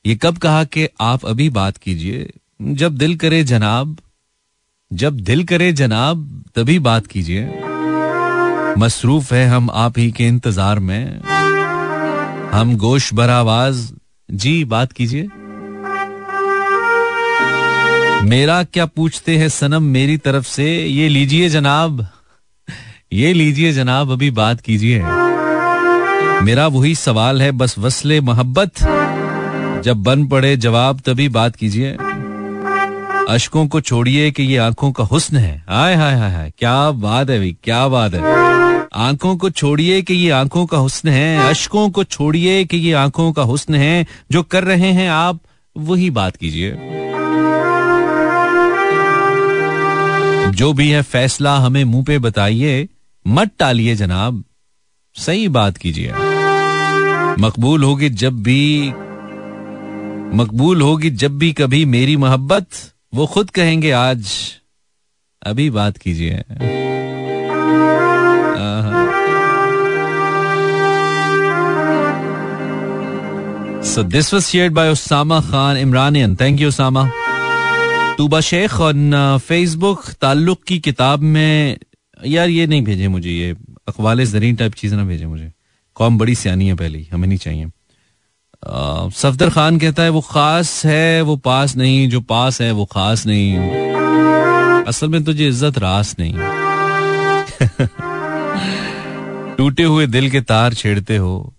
ये 0.05 0.15
कब 0.15 0.37
कहा 0.37 0.63
कि 0.63 0.87
आप 1.01 1.25
अभी 1.25 1.49
बात 1.49 1.77
कीजिए? 1.77 2.29
जब 2.61 2.97
दिल 2.97 3.15
करे 3.15 3.43
जनाब 3.43 3.97
जब 4.93 5.19
दिल 5.19 5.43
करे 5.43 5.71
जनाब, 5.71 6.43
तभी 6.55 6.79
बात 6.79 7.07
कीजिए। 7.07 7.45
मसरूफ 8.77 9.33
है 9.33 9.47
हम 9.47 9.69
आप 9.69 9.97
ही 9.97 10.11
के 10.11 10.27
इंतज़ार 10.27 10.79
में। 10.79 11.21
हम 12.51 12.77
गोश 12.77 13.13
बरावाज 13.13 13.93
जी, 14.31 14.63
बात 14.65 14.91
कीजिए। 14.91 15.23
मेरा 18.29 18.63
क्या 18.63 18.85
पूछते 18.85 19.37
हैं 19.37 19.49
सनम 19.49 19.83
मेरी 19.83 20.17
तरफ़ 20.17 20.45
से? 20.45 20.85
ये 20.85 21.09
लीजिए 21.09 21.49
जनाब। 21.49 22.07
ये 23.13 23.33
लीजिए 23.33 23.73
जनाब, 23.73 24.11
अभी 24.11 24.31
बात 24.31 24.61
कीजिए। 24.61 24.99
मेरा 26.41 26.67
वही 26.67 26.95
सवाल 26.95 27.41
है, 27.41 27.51
बस 27.51 27.77
वसले 27.79 28.21
मोहब्बत। 28.21 28.71
जब 29.83 29.97
बन 29.97 30.27
पड़े 30.27 30.57
जवाब, 30.57 30.99
तभी 30.99 31.29
बात 31.29 31.55
कीजिए। 31.55 31.97
अशकों 33.29 33.67
को 33.67 33.81
छोड़िए 33.81 34.31
कि 34.31 34.43
ये 34.43 34.57
आँखों 34.57 34.91
का 34.91 35.03
हुस्न 35.03 35.37
है। 35.37 35.65
हाय 35.69 35.95
हाय 35.95 36.15
हाय 36.15 36.31
हाय 36.31 36.53
क्या 36.57 36.91
बात 36.91 37.29
है 37.29 37.37
भाई, 37.37 37.57
क्या 37.63 37.87
बात 37.87 38.13
है। 38.13 38.21
आँखों 38.95 39.37
को 39.37 39.49
छोड़िए 39.49 40.01
कि 40.01 40.13
ये 40.13 40.29
आँखों 40.29 40.65
का 40.65 40.77
हुस्न 40.77 41.09
है। 41.09 41.49
अशकों 41.49 41.89
को 41.89 42.03
छोड़िए 42.03 42.65
कि 42.65 42.77
ये 42.77 42.93
आँखों 42.93 43.33
का 43.33 43.41
हुस्न 43.41 43.75
है। 43.75 44.07
जो 44.31 44.43
कर 44.43 44.63
रहे 44.63 44.91
हैं 44.91 45.09
आप, 45.09 45.39
वही 45.77 46.09
बात 46.09 46.35
कीजिए। 46.35 46.71
जो 50.51 50.73
भी 50.73 50.89
है 50.89 51.01
फैसला 51.01 51.57
हमें 51.57 51.83
मुँह 51.83 52.03
पे 52.03 52.19
बताइए। 52.19 52.89
मत 53.27 53.51
टालिए 53.59 53.95
जनाब। 53.95 54.43
सही 55.15 55.47
बात 55.47 55.77
कीजिए। 55.77 56.11
मकबूल 57.39 57.83
होगी 57.83 58.09
जब 58.09 58.33
भी, 58.33 58.89
मकबूल 60.37 60.81
होगी 60.81 61.09
जब 61.09 61.37
भी 61.37 61.53
कभी 61.53 61.85
मेरी 61.85 62.17
मोहब्बत। 62.17 62.67
वो 63.15 63.25
खुद 63.25 63.49
कहेंगे, 63.49 63.91
आज 63.91 64.31
अभी 65.41 65.69
बात 65.69 65.97
कीजिए। 65.97 66.37
So 73.85 74.03
this 74.03 74.33
was 74.33 74.45
shared 74.45 74.73
by 74.73 74.89
Usama 74.89 75.39
Khan 75.41 75.77
Imranian 75.77 76.35
thank 76.35 76.61
you 76.61 76.67
Usama 76.67 77.07
Tooba 78.17 78.41
Sheikh 78.41 78.79
on 78.81 79.37
Facebook 79.37 80.11
ताल्लुक 80.21 80.63
की 80.63 80.79
किताब 80.79 81.19
में, 81.19 81.77
यार 82.25 82.49
ये 82.49 82.67
नहीं 82.67 82.81
भेजे 82.81 83.07
मुझे, 83.07 83.29
ये 83.29 83.55
अखबाल 83.87 84.25
जरीन 84.25 84.55
टाइप 84.55 84.73
चीज़ 84.73 84.95
ना 84.95 85.03
भेजे 85.03 85.25
मुझे। 85.25 85.51
कौम 85.95 86.17
बड़ी 86.17 86.35
सियानी 86.35 86.67
है 86.67 86.75
पहले, 86.75 87.05
हमें 87.13 87.27
नहीं 87.27 87.37
चाहिए। 87.37 87.71
सफदर 88.67 89.49
खान 89.49 89.79
कहता 89.79 90.03
है, 90.03 90.09
वो 90.09 90.21
खास 90.21 90.85
है, 90.85 91.21
वो 91.21 91.35
पास 91.35 91.75
नहीं, 91.75 92.09
जो 92.09 92.21
पास 92.21 92.61
है, 92.61 92.71
वो 92.71 92.85
खास 92.85 93.25
नहीं। 93.25 93.59
असल 94.83 95.09
में 95.09 95.23
तुझे 95.23 95.47
इज़्ज़त 95.47 95.77
रास 95.77 96.15
नहीं। 96.19 96.37
टूटे 99.57 99.83
हुए 99.83 100.07
दिल 100.07 100.29
के 100.29 100.41
तार 100.41 100.73
छेड़ते 100.73 101.17
हो। 101.17 101.53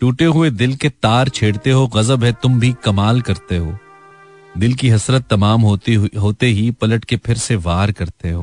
टूटे 0.00 0.24
हुए 0.24 0.50
दिल 0.50 0.74
के 0.74 0.88
तार 0.88 1.28
छेड़ते 1.28 1.70
हो, 1.70 1.86
गजब 1.86 2.24
है, 2.24 2.32
तुम 2.32 2.60
भी 2.60 2.74
कमाल 2.84 3.20
करते 3.20 3.56
हो। 3.56 3.78
दिल 4.58 4.74
की 4.74 4.88
हसरत 4.88 5.24
तमाम 5.30 5.60
होती 5.60 5.94
होते 5.94 6.46
ही 6.46 6.70
पलट 6.70 7.04
के 7.04 7.16
फिर 7.16 7.36
से 7.36 7.56
वार 7.56 7.92
करते 7.92 8.30
हो। 8.30 8.42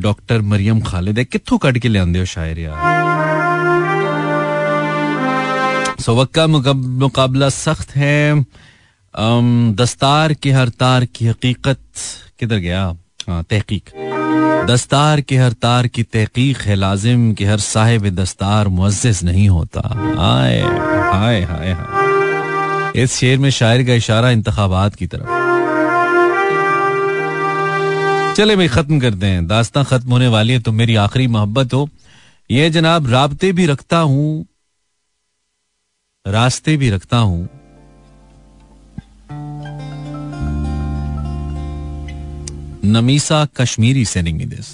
डॉक्टर 0.00 0.40
मरियम 0.40 0.80
खालिद 0.80 1.18
है 1.18 1.24
कितों 1.24 1.58
कट 1.58 1.78
के 1.78 1.88
लिया 1.88 2.02
हो 2.02 2.24
शायर 2.24 2.58
यार? 2.58 3.11
सवक्का 6.02 6.46
मुकाबला 6.46 7.48
सख्त 7.48 7.96
है। 7.96 8.44
दस्तार 9.74 10.32
के 10.34 10.50
हर 10.50 10.68
तार 10.74 11.04
की 11.06 11.26
हकीकत 11.26 11.80
किधर 12.40 12.56
गया? 12.58 12.84
हाँ 13.28 13.42
तहकीक। 13.50 13.90
दस्तार 14.66 15.20
के 15.20 15.36
हर 15.36 15.52
तार 15.54 15.86
की 15.86 16.02
तहकीक 16.04 16.58
है 16.58 16.74
लाजिम 16.74 17.32
के 17.34 17.44
हर 17.44 17.58
साहिब 17.60 18.08
दस्तार 18.14 18.68
मुआज़ 18.68 19.24
नहीं 19.24 19.48
होता। 19.48 19.80
हाय 20.18 20.60
हाय 21.12 21.40
हाय 21.42 21.72
हाय 21.72 23.02
इस 23.02 23.12
शेर 23.12 23.38
में 23.38 23.50
शायर 23.50 23.82
का 23.86 23.94
इशारा 23.94 24.30
इंतखाबात 24.30 24.94
की 24.94 25.06
तरफ़। 25.06 25.40
चले 28.36 28.56
भाई, 28.56 28.68
खत्म 28.68 28.98
करते 29.00 29.26
हैं। 29.26 29.46
दास्तां 29.46 29.84
खत्म 29.84 30.10
होने 30.10 30.28
वाली 30.28 30.52
है 30.52 30.60
तो 30.60 30.72
मेरी 30.72 30.94
आखिरी 30.98 31.26
मोहब्बत 31.28 31.74
हो। 31.74 31.88
ये 32.50 32.70
जनाब, 32.70 33.10
राबते 33.10 33.52
भी 33.52 33.66
रखता 33.66 33.98
हूँ 33.98 34.46
रास्ते 36.26 36.76
भी 36.76 36.90
रखता 36.90 37.18
हूँ। 37.18 37.48
नमीसा 42.84 43.44
कश्मीरी 43.56 44.04
सेनिंग 44.04 44.40
दिस 44.40 44.68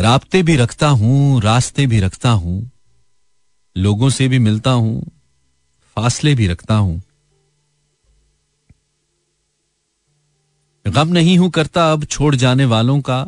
राबते 0.00 0.42
भी 0.42 0.56
रखता 0.56 0.88
हूँ, 0.88 1.40
रास्ते 1.40 1.86
भी 1.86 2.00
रखता 2.00 2.30
हूँ। 2.30 2.70
लोगों 3.76 4.10
से 4.10 4.28
भी 4.28 4.38
मिलता 4.38 4.70
हूँ, 4.70 5.02
फासले 5.96 6.34
भी 6.34 6.46
रखता 6.48 6.74
हूँ। 6.74 7.02
गम 10.86 11.08
नहीं 11.08 11.38
हूँ 11.38 11.50
करता 11.50 11.92
अब 11.92 12.04
छोड़ 12.04 12.34
जाने 12.34 12.64
वालों 12.64 13.00
का। 13.00 13.24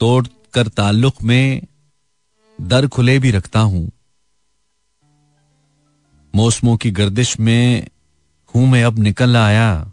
तोड़ 0.00 0.26
कर 0.54 0.68
ताल्लुक 0.68 1.22
में 1.22 1.66
दर 2.60 2.86
खुले 2.86 3.18
भी 3.18 3.30
रखता 3.30 3.60
हूँ। 3.60 3.90
मौसमों 6.34 6.76
की 6.76 6.90
गर्दिश 6.90 7.40
में 7.40 7.86
हूँ 8.54 8.66
मैं 8.66 8.84
अब 8.84 8.98
निकल 8.98 9.36
आया। 9.36 9.92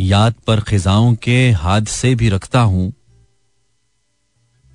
याद 0.00 0.34
पर 0.46 0.60
खिजाओं 0.60 1.14
के 1.14 1.50
हादसे 1.50 2.14
भी 2.14 2.28
रखता 2.28 2.60
हूँ। 2.60 2.92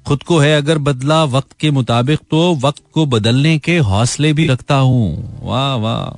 खुद 0.08 0.24
को 0.24 0.40
है 0.40 0.58
अगर 0.58 0.78
बदला 0.78 1.24
वक्त 1.24 1.54
के 1.54 1.72
मुताबिक 1.72 2.20
तो 2.30 2.56
वक्त 2.56 2.84
को 2.94 3.06
बदलने 3.06 3.60
के 3.60 3.78
हौसले 3.78 4.34
भी 4.34 4.48
रखता 4.48 4.76
हूँ। 4.76 5.40
वाह 5.44 5.76
वाह। 5.76 6.10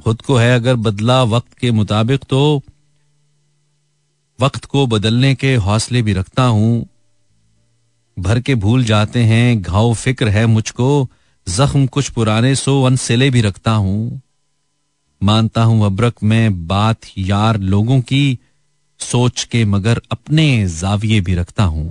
खुद 0.00 0.22
को 0.22 0.36
है 0.36 0.54
अगर 0.54 0.76
बदला 0.76 1.22
वक्त 1.22 1.52
के 1.52 1.70
मुताबिक 1.70 2.24
तो 2.24 2.62
वक्त 4.40 4.64
को 4.64 4.86
बदलने 4.86 5.34
के 5.34 5.54
हौसले 5.54 6.02
भी 6.02 6.12
रखता 6.12 6.42
हूँ। 6.42 6.86
भर 8.18 8.40
के 8.40 8.54
भूल 8.54 8.84
जाते 8.84 9.24
हैं, 9.24 9.62
घाव 9.62 9.94
फ़िक्र 9.94 10.28
है 10.28 10.46
मुझको। 10.46 11.08
जख्म 11.48 11.86
कुछ 11.86 12.08
पुराने 12.10 12.54
सो 12.54 12.82
अनसिले 12.84 13.30
भी 13.30 13.40
रखता 13.40 13.72
हूँ। 13.72 14.20
मानता 15.20 15.62
हूँ 15.62 15.84
अब्रक 15.86 16.22
में 16.22 16.66
बात 16.66 17.06
यार 17.18 17.58
लोगों 17.72 18.00
की 18.00 18.38
सोच 19.00 19.44
के 19.44 19.64
मगर 19.64 20.00
अपने 20.12 20.46
जाविये 20.70 21.20
भी 21.20 21.34
रखता 21.34 21.64
हूँ। 21.64 21.86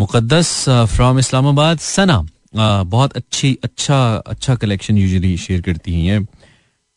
मुकद्दस 0.00 0.64
फ्रॉम 0.68 1.18
इस्लामाबाद, 1.18 1.78
सना। 1.78 2.22
बहुत 2.54 3.16
अच्छी 3.16 3.58
अच्छा 3.64 4.14
अच्छा 4.26 4.54
कलेक्शन 4.54 4.98
यूजुअली 4.98 5.36
शेयर 5.36 5.60
करती 5.62 6.06
हैं 6.06 6.26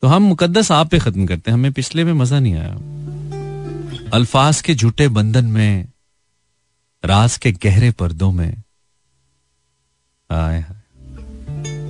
तो 0.03 0.07
हम 0.07 0.23
मुकद्दस 0.23 0.71
आप 0.71 0.89
पे 0.89 0.99
खत्म 0.99 1.25
करते 1.25 1.51
हैं। 1.51 1.57
हमें 1.57 1.71
पिछले 1.73 2.03
में 2.03 2.13
मज़ा 2.13 2.39
नहीं 2.39 2.55
आया। 2.55 2.73
अल्फाज 4.13 4.61
के 4.61 4.75
झूठे 4.75 5.07
बंधन 5.07 5.45
में, 5.45 5.87
राज 7.03 7.37
के 7.37 7.51
गहरे 7.51 7.91
पर्दों 7.91 8.31
में 8.31 8.51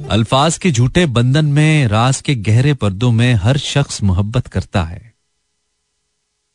अल्फाज 0.10 0.58
के 0.58 0.72
झूठे 0.72 1.06
बंधन 1.06 1.46
में, 1.46 1.88
राज 1.88 2.22
के 2.22 2.36
गहरे 2.36 2.74
पर्दों 2.74 3.12
में 3.12 3.34
हर 3.34 3.58
शख्स 3.58 4.02
मोहब्बत 4.04 4.48
करता 4.48 4.84
है। 4.84 5.14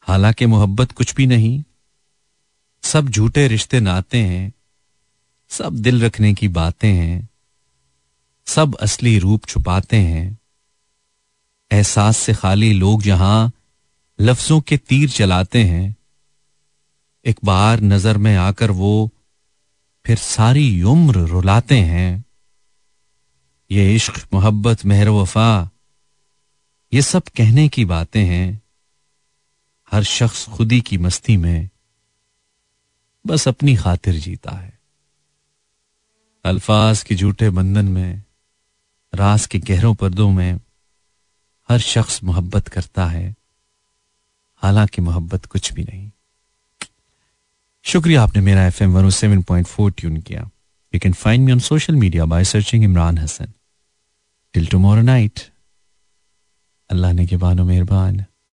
हालाँकि 0.08 0.46
मोहब्बत 0.46 0.92
कुछ 0.92 1.14
भी 1.14 1.26
नहीं, 1.26 1.62
सब 2.82 3.08
झूठे 3.08 3.48
रिश्ते 3.48 3.80
नाते 3.80 4.18
हैं, 4.18 4.52
सब 5.50 5.72
दिल 5.72 6.04
रखने 6.04 6.34
की 6.34 6.48
बातें 6.48 6.92
हैं, 6.92 7.28
सब 8.46 8.76
असली 8.76 9.18
रूप 9.18 9.46
छुपाते 9.46 9.96
हैं। 9.96 10.38
एहसास 11.70 12.16
से 12.16 12.34
खाली 12.34 12.72
लोग 12.72 13.02
जहाँ 13.02 13.52
लफ्जों 14.18 14.60
के 14.60 14.76
तीर 14.76 15.08
चलाते 15.10 15.62
हैं, 15.64 15.96
एक 17.24 17.38
बार 17.44 17.80
नज़र 17.80 18.18
में 18.18 18.34
आकर 18.36 18.70
वो 18.70 19.10
फिर 20.04 20.16
सारी 20.16 20.82
उम्र 20.82 21.18
रुलाते 21.18 21.78
हैं। 21.80 22.24
ये 23.70 23.94
इश्क, 23.94 24.20
मोहब्बत, 24.32 24.84
मेहर, 24.84 25.08
वफा, 25.08 25.70
ये 26.92 27.02
सब 27.02 27.22
कहने 27.36 27.68
की 27.68 27.84
बातें 27.84 28.24
हैं, 28.24 28.62
हर 29.92 30.02
शख्स 30.02 30.46
खुदी 30.48 30.80
की 30.80 30.98
मस्ती 30.98 31.36
में 31.36 31.68
बस 33.24 33.48
अपनी 33.48 33.74
खातिर 33.76 34.14
जीता 34.14 34.56
है। 34.56 34.78
अल्फाज 36.44 37.02
के 37.02 37.14
झूठे 37.14 37.50
बंधन 37.50 37.88
में, 37.88 38.22
रास 39.12 39.46
के 39.46 39.58
गहरों 39.58 39.94
पर्दों 39.94 40.30
में 40.30 40.60
हर 41.68 41.78
शख्स 41.80 42.22
मोहब्बत 42.24 42.68
करता 42.68 43.06
है, 43.06 43.34
हालाँकि 44.62 45.02
मोहब्बत 45.02 45.44
कुछ 45.46 45.72
भी 45.72 45.84
नहीं। 45.84 46.10
शुक्रिया 47.84 48.22
आपने 48.22 48.42
मेरा 48.42 48.66
F 48.66 48.82
M 48.84 48.92
one 48.92 49.10
seven 49.10 49.42
point 49.42 49.66
four 49.66 49.92
tune 49.98 50.16
किया। 50.16 50.40
You 50.94 51.00
can 51.00 51.12
find 51.14 51.44
me 51.46 51.52
on 51.52 51.58
social 51.60 51.96
media 51.96 52.24
by 52.24 52.44
searching 52.44 52.84
Imran 52.84 53.18
Hasan 53.18 53.52
till 54.54 54.66
tomorrow 54.66 55.02
night 55.02 55.40
अल्लाह 56.90 57.12
ने 57.12 57.26
के 57.26 57.36
बानो 57.36 57.64
मेहरबान। 57.64 58.24